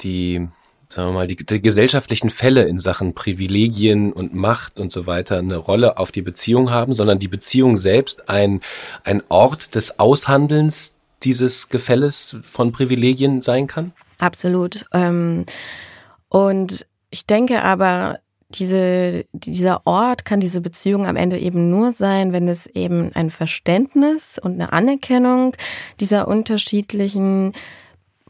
die 0.01 0.47
sagen 0.91 1.09
wir 1.09 1.13
mal, 1.13 1.27
die, 1.27 1.37
die, 1.37 1.61
gesellschaftlichen 1.61 2.29
Fälle 2.29 2.63
in 2.63 2.77
Sachen 2.79 3.13
Privilegien 3.13 4.11
und 4.11 4.33
Macht 4.33 4.77
und 4.77 4.91
so 4.91 5.07
weiter 5.07 5.37
eine 5.37 5.55
Rolle 5.55 5.97
auf 5.97 6.11
die 6.11 6.21
Beziehung 6.21 6.69
haben, 6.69 6.93
sondern 6.93 7.17
die 7.17 7.29
Beziehung 7.29 7.77
selbst 7.77 8.27
ein, 8.27 8.59
ein 9.05 9.23
Ort 9.29 9.75
des 9.75 9.99
Aushandelns 9.99 10.95
dieses 11.23 11.69
Gefälles 11.69 12.35
von 12.43 12.73
Privilegien 12.73 13.41
sein 13.41 13.67
kann? 13.67 13.93
Absolut. 14.17 14.85
Ähm, 14.91 15.45
und 16.27 16.85
ich 17.09 17.25
denke 17.25 17.63
aber, 17.63 18.19
diese, 18.49 19.23
dieser 19.31 19.87
Ort 19.87 20.25
kann 20.25 20.41
diese 20.41 20.59
Beziehung 20.59 21.07
am 21.07 21.15
Ende 21.15 21.39
eben 21.39 21.69
nur 21.69 21.93
sein, 21.93 22.33
wenn 22.33 22.49
es 22.49 22.67
eben 22.67 23.13
ein 23.13 23.29
Verständnis 23.29 24.37
und 24.37 24.55
eine 24.55 24.73
Anerkennung 24.73 25.55
dieser 26.01 26.27
unterschiedlichen 26.27 27.53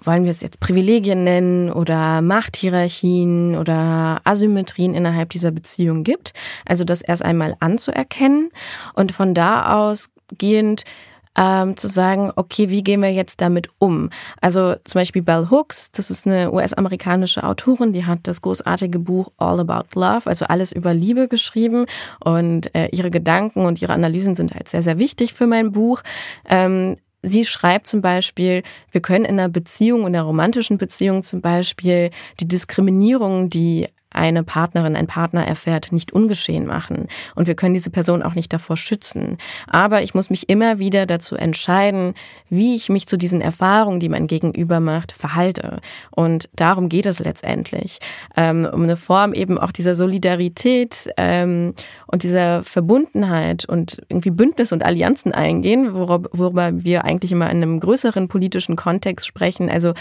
wollen 0.03 0.23
wir 0.23 0.31
es 0.31 0.41
jetzt 0.41 0.59
Privilegien 0.59 1.23
nennen 1.23 1.71
oder 1.71 2.21
Machthierarchien 2.21 3.55
oder 3.55 4.21
Asymmetrien 4.23 4.93
innerhalb 4.93 5.29
dieser 5.29 5.51
Beziehung 5.51 6.03
gibt. 6.03 6.33
Also 6.65 6.83
das 6.83 7.01
erst 7.01 7.23
einmal 7.23 7.55
anzuerkennen 7.59 8.49
und 8.93 9.11
von 9.11 9.33
da 9.33 9.75
ausgehend 9.75 10.83
ähm, 11.35 11.77
zu 11.77 11.87
sagen, 11.87 12.31
okay, 12.35 12.69
wie 12.69 12.83
gehen 12.83 13.01
wir 13.01 13.11
jetzt 13.11 13.41
damit 13.41 13.69
um? 13.79 14.09
Also 14.41 14.75
zum 14.83 14.99
Beispiel 14.99 15.21
Bell 15.21 15.47
Hooks, 15.49 15.91
das 15.91 16.11
ist 16.11 16.27
eine 16.27 16.51
US-amerikanische 16.51 17.43
Autorin, 17.43 17.93
die 17.93 18.05
hat 18.05 18.19
das 18.23 18.41
großartige 18.41 18.99
Buch 18.99 19.31
All 19.37 19.59
About 19.59 19.97
Love, 19.99 20.27
also 20.27 20.45
alles 20.45 20.71
über 20.71 20.93
Liebe 20.93 21.27
geschrieben 21.27 21.85
und 22.19 22.73
äh, 22.75 22.87
ihre 22.87 23.11
Gedanken 23.11 23.65
und 23.65 23.81
ihre 23.81 23.93
Analysen 23.93 24.35
sind 24.35 24.53
halt 24.53 24.67
sehr, 24.67 24.83
sehr 24.83 24.97
wichtig 24.97 25.33
für 25.33 25.47
mein 25.47 25.71
Buch. 25.71 26.01
Ähm, 26.49 26.97
Sie 27.23 27.45
schreibt 27.45 27.87
zum 27.87 28.01
Beispiel, 28.01 28.63
wir 28.91 29.01
können 29.01 29.25
in 29.25 29.39
einer 29.39 29.49
Beziehung, 29.49 30.01
in 30.01 30.07
einer 30.07 30.23
romantischen 30.23 30.77
Beziehung 30.77 31.23
zum 31.23 31.41
Beispiel 31.41 32.09
die 32.39 32.47
Diskriminierung, 32.47 33.49
die 33.49 33.87
eine 34.11 34.43
Partnerin, 34.43 34.95
ein 34.95 35.07
Partner 35.07 35.47
erfährt, 35.47 35.91
nicht 35.91 36.11
ungeschehen 36.11 36.65
machen. 36.65 37.07
Und 37.35 37.47
wir 37.47 37.55
können 37.55 37.73
diese 37.73 37.89
Person 37.89 38.21
auch 38.21 38.35
nicht 38.35 38.51
davor 38.51 38.77
schützen. 38.77 39.37
Aber 39.67 40.03
ich 40.03 40.13
muss 40.13 40.29
mich 40.29 40.49
immer 40.49 40.79
wieder 40.79 41.05
dazu 41.05 41.35
entscheiden, 41.35 42.13
wie 42.49 42.75
ich 42.75 42.89
mich 42.89 43.07
zu 43.07 43.17
diesen 43.17 43.41
Erfahrungen, 43.41 43.99
die 43.99 44.09
mein 44.09 44.27
Gegenüber 44.27 44.79
macht, 44.79 45.13
verhalte. 45.13 45.79
Und 46.11 46.49
darum 46.53 46.89
geht 46.89 47.05
es 47.05 47.19
letztendlich. 47.19 47.99
Ähm, 48.35 48.67
um 48.71 48.83
eine 48.83 48.97
Form 48.97 49.33
eben 49.33 49.57
auch 49.57 49.71
dieser 49.71 49.95
Solidarität 49.95 51.09
ähm, 51.15 51.73
und 52.11 52.23
dieser 52.23 52.63
Verbundenheit 52.63 53.65
und 53.65 54.01
irgendwie 54.09 54.31
Bündnis 54.31 54.71
und 54.71 54.83
Allianzen 54.83 55.31
eingehen, 55.31 55.93
worüber, 55.93 56.71
wir 56.73 57.05
eigentlich 57.05 57.31
immer 57.31 57.49
in 57.49 57.57
einem 57.57 57.79
größeren 57.79 58.27
politischen 58.27 58.75
Kontext 58.75 59.25
sprechen. 59.25 59.69
Also 59.69 59.93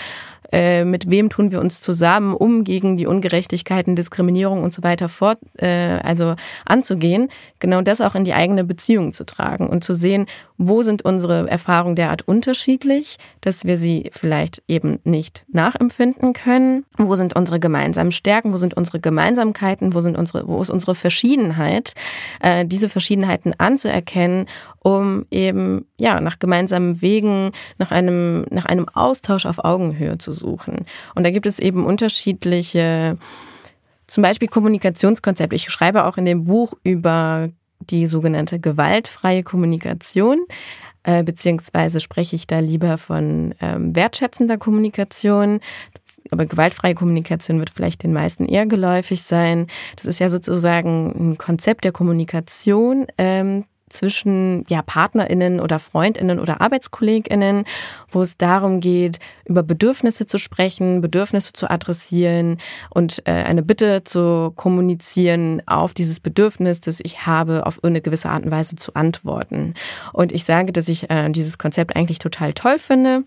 äh, 0.52 0.84
mit 0.84 1.08
wem 1.08 1.30
tun 1.30 1.52
wir 1.52 1.60
uns 1.60 1.80
zusammen, 1.80 2.34
um 2.34 2.64
gegen 2.64 2.96
die 2.96 3.06
Ungerechtigkeiten, 3.06 3.94
Diskriminierung 3.94 4.64
und 4.64 4.72
so 4.72 4.82
weiter 4.82 5.08
fort, 5.08 5.38
äh, 5.58 5.98
also 6.02 6.34
anzugehen, 6.64 7.28
genau 7.60 7.82
das 7.82 8.00
auch 8.00 8.14
in 8.14 8.24
die 8.24 8.34
eigene 8.34 8.64
Beziehung 8.64 9.12
zu 9.12 9.24
tragen 9.24 9.68
und 9.68 9.84
zu 9.84 9.94
sehen, 9.94 10.26
wo 10.58 10.82
sind 10.82 11.04
unsere 11.04 11.48
Erfahrungen 11.48 11.94
derart 11.94 12.26
unterschiedlich, 12.26 13.18
dass 13.40 13.64
wir 13.64 13.78
sie 13.78 14.10
vielleicht 14.12 14.62
eben 14.66 14.98
nicht 15.04 15.46
nachempfinden 15.52 16.32
können, 16.32 16.84
wo 16.98 17.14
sind 17.14 17.36
unsere 17.36 17.60
gemeinsamen 17.60 18.12
Stärken, 18.12 18.52
wo 18.52 18.56
sind 18.56 18.74
unsere 18.74 18.98
Gemeinsamkeiten, 18.98 19.94
wo 19.94 20.00
sind 20.00 20.18
unsere, 20.18 20.48
wo 20.48 20.60
ist 20.60 20.70
unsere 20.70 20.94
Verschiedenheit, 20.94 21.94
äh, 22.40 22.64
diese 22.66 22.88
Verschiedenheiten 22.88 23.54
anzuerkennen, 23.58 24.46
um 24.80 25.26
eben 25.30 25.86
ja 25.96 26.20
nach 26.20 26.38
gemeinsamen 26.38 27.02
Wegen, 27.02 27.52
nach 27.78 27.90
einem 27.90 28.44
nach 28.50 28.66
einem 28.66 28.88
Austausch 28.88 29.46
auf 29.46 29.64
Augenhöhe 29.64 30.18
zu 30.18 30.32
suchen. 30.32 30.86
Und 31.14 31.24
da 31.24 31.30
gibt 31.30 31.46
es 31.46 31.58
eben 31.58 31.84
unterschiedliche, 31.84 33.18
zum 34.06 34.22
Beispiel 34.22 34.48
Kommunikationskonzepte. 34.48 35.56
Ich 35.56 35.70
schreibe 35.70 36.04
auch 36.04 36.16
in 36.16 36.24
dem 36.24 36.44
Buch 36.44 36.74
über 36.82 37.48
die 37.78 38.06
sogenannte 38.06 38.60
gewaltfreie 38.60 39.42
Kommunikation 39.42 40.46
äh, 41.02 41.22
beziehungsweise 41.22 41.98
spreche 42.00 42.36
ich 42.36 42.46
da 42.46 42.58
lieber 42.58 42.98
von 42.98 43.54
ähm, 43.60 43.96
wertschätzender 43.96 44.58
Kommunikation. 44.58 45.60
Aber 46.30 46.46
gewaltfreie 46.46 46.94
Kommunikation 46.94 47.58
wird 47.58 47.70
vielleicht 47.70 48.02
den 48.02 48.12
meisten 48.12 48.46
eher 48.46 48.66
geläufig 48.66 49.22
sein. 49.22 49.66
Das 49.96 50.06
ist 50.06 50.18
ja 50.18 50.28
sozusagen 50.28 51.32
ein 51.32 51.38
Konzept 51.38 51.84
der 51.84 51.92
Kommunikation, 51.92 53.06
ähm, 53.18 53.64
zwischen 53.90 54.64
ja, 54.68 54.82
PartnerInnen 54.82 55.60
oder 55.60 55.78
FreundInnen 55.78 56.38
oder 56.38 56.60
ArbeitskollegInnen, 56.60 57.64
wo 58.08 58.22
es 58.22 58.38
darum 58.38 58.80
geht, 58.80 59.18
über 59.44 59.62
Bedürfnisse 59.62 60.26
zu 60.26 60.38
sprechen, 60.38 61.00
Bedürfnisse 61.00 61.52
zu 61.52 61.68
adressieren 61.68 62.58
und 62.88 63.22
äh, 63.26 63.32
eine 63.32 63.62
Bitte 63.62 64.02
zu 64.04 64.52
kommunizieren 64.56 65.62
auf 65.66 65.92
dieses 65.92 66.20
Bedürfnis, 66.20 66.80
das 66.80 67.00
ich 67.02 67.26
habe, 67.26 67.66
auf 67.66 67.84
eine 67.84 68.00
gewisse 68.00 68.30
Art 68.30 68.44
und 68.44 68.50
Weise 68.50 68.76
zu 68.76 68.94
antworten. 68.94 69.74
Und 70.12 70.32
ich 70.32 70.44
sage, 70.44 70.72
dass 70.72 70.88
ich 70.88 71.10
äh, 71.10 71.28
dieses 71.30 71.58
Konzept 71.58 71.96
eigentlich 71.96 72.20
total 72.20 72.54
toll 72.54 72.78
finde 72.78 73.24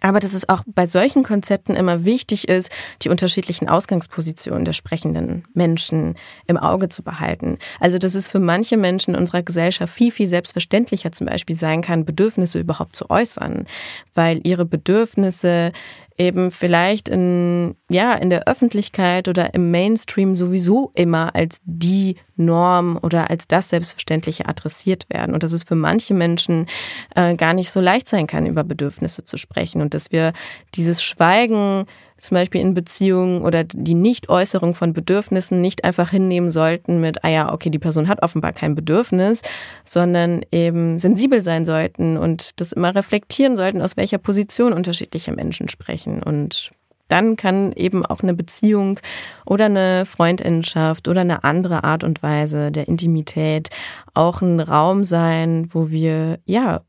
aber 0.00 0.18
dass 0.18 0.32
es 0.32 0.48
auch 0.48 0.62
bei 0.66 0.86
solchen 0.86 1.22
Konzepten 1.22 1.74
immer 1.74 2.04
wichtig 2.04 2.48
ist, 2.48 2.70
die 3.02 3.10
unterschiedlichen 3.10 3.68
Ausgangspositionen 3.68 4.64
der 4.64 4.72
sprechenden 4.72 5.44
Menschen 5.52 6.16
im 6.46 6.56
Auge 6.56 6.88
zu 6.88 7.02
behalten. 7.02 7.58
Also 7.80 7.98
dass 7.98 8.14
es 8.14 8.26
für 8.26 8.40
manche 8.40 8.76
Menschen 8.76 9.14
in 9.14 9.20
unserer 9.20 9.42
Gesellschaft 9.42 9.92
viel, 9.92 10.10
viel 10.10 10.26
selbstverständlicher 10.26 11.12
zum 11.12 11.26
Beispiel 11.26 11.56
sein 11.56 11.82
kann, 11.82 12.04
Bedürfnisse 12.04 12.58
überhaupt 12.58 12.96
zu 12.96 13.10
äußern, 13.10 13.66
weil 14.14 14.40
ihre 14.44 14.64
Bedürfnisse 14.64 15.72
eben 16.16 16.50
vielleicht 16.50 17.08
in, 17.08 17.74
ja, 17.90 18.14
in 18.14 18.30
der 18.30 18.46
Öffentlichkeit 18.46 19.28
oder 19.28 19.54
im 19.54 19.70
Mainstream 19.70 20.36
sowieso 20.36 20.92
immer 20.94 21.34
als 21.34 21.60
die 21.64 22.16
Norm 22.36 22.98
oder 23.02 23.30
als 23.30 23.48
das 23.48 23.70
Selbstverständliche 23.70 24.48
adressiert 24.48 25.06
werden. 25.08 25.34
Und 25.34 25.42
dass 25.42 25.52
es 25.52 25.64
für 25.64 25.74
manche 25.74 26.14
Menschen 26.14 26.66
äh, 27.14 27.34
gar 27.34 27.54
nicht 27.54 27.70
so 27.70 27.80
leicht 27.80 28.08
sein 28.08 28.26
kann, 28.26 28.46
über 28.46 28.64
Bedürfnisse 28.64 29.24
zu 29.24 29.36
sprechen. 29.36 29.82
Und 29.82 29.94
dass 29.94 30.12
wir 30.12 30.32
dieses 30.74 31.02
Schweigen 31.02 31.86
zum 32.18 32.36
Beispiel 32.36 32.60
in 32.60 32.74
Beziehungen 32.74 33.42
oder 33.42 33.64
die 33.64 33.94
Nichtäußerung 33.94 34.74
von 34.74 34.92
Bedürfnissen 34.92 35.60
nicht 35.60 35.84
einfach 35.84 36.10
hinnehmen 36.10 36.50
sollten 36.50 37.00
mit, 37.00 37.24
ah 37.24 37.28
ja, 37.28 37.52
okay, 37.52 37.70
die 37.70 37.78
Person 37.78 38.08
hat 38.08 38.22
offenbar 38.22 38.52
kein 38.52 38.74
Bedürfnis, 38.74 39.42
sondern 39.84 40.42
eben 40.50 40.98
sensibel 40.98 41.42
sein 41.42 41.66
sollten 41.66 42.16
und 42.16 42.60
das 42.60 42.72
immer 42.72 42.94
reflektieren 42.94 43.56
sollten, 43.56 43.82
aus 43.82 43.96
welcher 43.96 44.18
Position 44.18 44.72
unterschiedliche 44.72 45.32
Menschen 45.32 45.68
sprechen. 45.68 46.22
Und 46.22 46.70
dann 47.08 47.36
kann 47.36 47.72
eben 47.72 48.06
auch 48.06 48.20
eine 48.22 48.34
Beziehung 48.34 48.98
oder 49.44 49.66
eine 49.66 50.06
Freundinnenschaft 50.06 51.08
oder 51.08 51.20
eine 51.20 51.44
andere 51.44 51.84
Art 51.84 52.02
und 52.04 52.22
Weise 52.22 52.72
der 52.72 52.88
Intimität 52.88 53.70
auch 54.14 54.40
ein 54.40 54.60
Raum 54.60 55.04
sein, 55.04 55.68
wo 55.72 55.90
wir 55.90 56.38
ja 56.46 56.80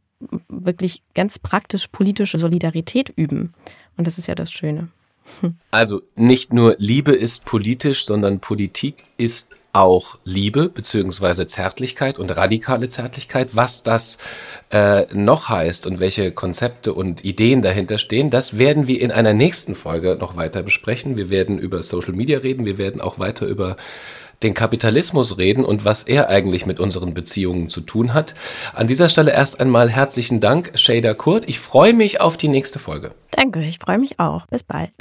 wirklich 0.47 1.03
ganz 1.13 1.39
praktisch 1.39 1.87
politische 1.87 2.37
Solidarität 2.37 3.09
üben. 3.15 3.53
Und 3.97 4.07
das 4.07 4.17
ist 4.17 4.27
ja 4.27 4.35
das 4.35 4.51
Schöne. 4.51 4.87
Also 5.71 6.01
nicht 6.15 6.53
nur 6.53 6.75
Liebe 6.77 7.13
ist 7.13 7.45
politisch, 7.45 8.05
sondern 8.05 8.39
Politik 8.39 9.03
ist 9.17 9.49
auch 9.75 10.17
Liebe 10.23 10.69
beziehungsweise 10.69 11.47
Zärtlichkeit 11.47 12.17
und 12.17 12.35
radikale 12.35 12.87
Zärtlichkeit. 12.87 13.49
Was 13.53 13.83
das 13.83 14.17
äh, 14.71 15.05
noch 15.13 15.49
heißt 15.49 15.85
und 15.85 15.99
welche 15.99 16.31
Konzepte 16.31 16.93
und 16.93 17.25
Ideen 17.25 17.61
dahinter 17.61 17.97
stehen, 17.97 18.29
das 18.29 18.57
werden 18.57 18.87
wir 18.87 19.01
in 19.01 19.11
einer 19.11 19.33
nächsten 19.33 19.75
Folge 19.75 20.15
noch 20.17 20.37
weiter 20.37 20.63
besprechen. 20.63 21.17
Wir 21.17 21.29
werden 21.29 21.59
über 21.59 21.83
Social 21.83 22.13
Media 22.13 22.39
reden, 22.39 22.65
wir 22.65 22.77
werden 22.77 23.01
auch 23.01 23.19
weiter 23.19 23.45
über 23.47 23.75
den 24.43 24.53
Kapitalismus 24.53 25.37
reden 25.37 25.65
und 25.65 25.85
was 25.85 26.03
er 26.03 26.29
eigentlich 26.29 26.65
mit 26.65 26.79
unseren 26.79 27.13
Beziehungen 27.13 27.69
zu 27.69 27.81
tun 27.81 28.13
hat. 28.13 28.33
An 28.73 28.87
dieser 28.87 29.09
Stelle 29.09 29.31
erst 29.31 29.59
einmal 29.59 29.89
herzlichen 29.89 30.39
Dank, 30.39 30.71
Shader 30.75 31.15
Kurt. 31.15 31.49
Ich 31.49 31.59
freue 31.59 31.93
mich 31.93 32.21
auf 32.21 32.37
die 32.37 32.47
nächste 32.47 32.79
Folge. 32.79 33.11
Danke, 33.31 33.61
ich 33.61 33.79
freue 33.79 33.97
mich 33.97 34.19
auch. 34.19 34.45
Bis 34.47 34.63
bald. 34.63 34.91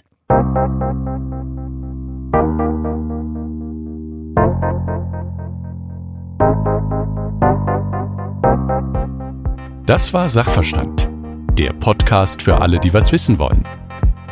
Das 9.86 10.14
war 10.14 10.28
Sachverstand, 10.30 11.08
der 11.58 11.72
Podcast 11.74 12.42
für 12.42 12.60
alle, 12.60 12.80
die 12.80 12.94
was 12.94 13.12
wissen 13.12 13.38
wollen. 13.38 13.64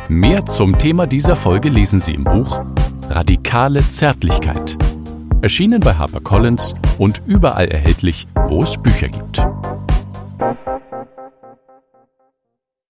Mehr 0.09 0.45
zum 0.45 0.77
Thema 0.77 1.07
dieser 1.07 1.35
Folge 1.35 1.69
lesen 1.69 2.01
Sie 2.01 2.13
im 2.13 2.23
Buch 2.23 2.63
Radikale 3.09 3.87
Zärtlichkeit. 3.87 4.77
Erschienen 5.41 5.79
bei 5.79 5.93
HarperCollins 5.93 6.73
und 6.97 7.21
überall 7.27 7.67
erhältlich, 7.67 8.27
wo 8.47 8.63
es 8.63 8.77
Bücher 8.77 9.09
gibt. 9.09 9.45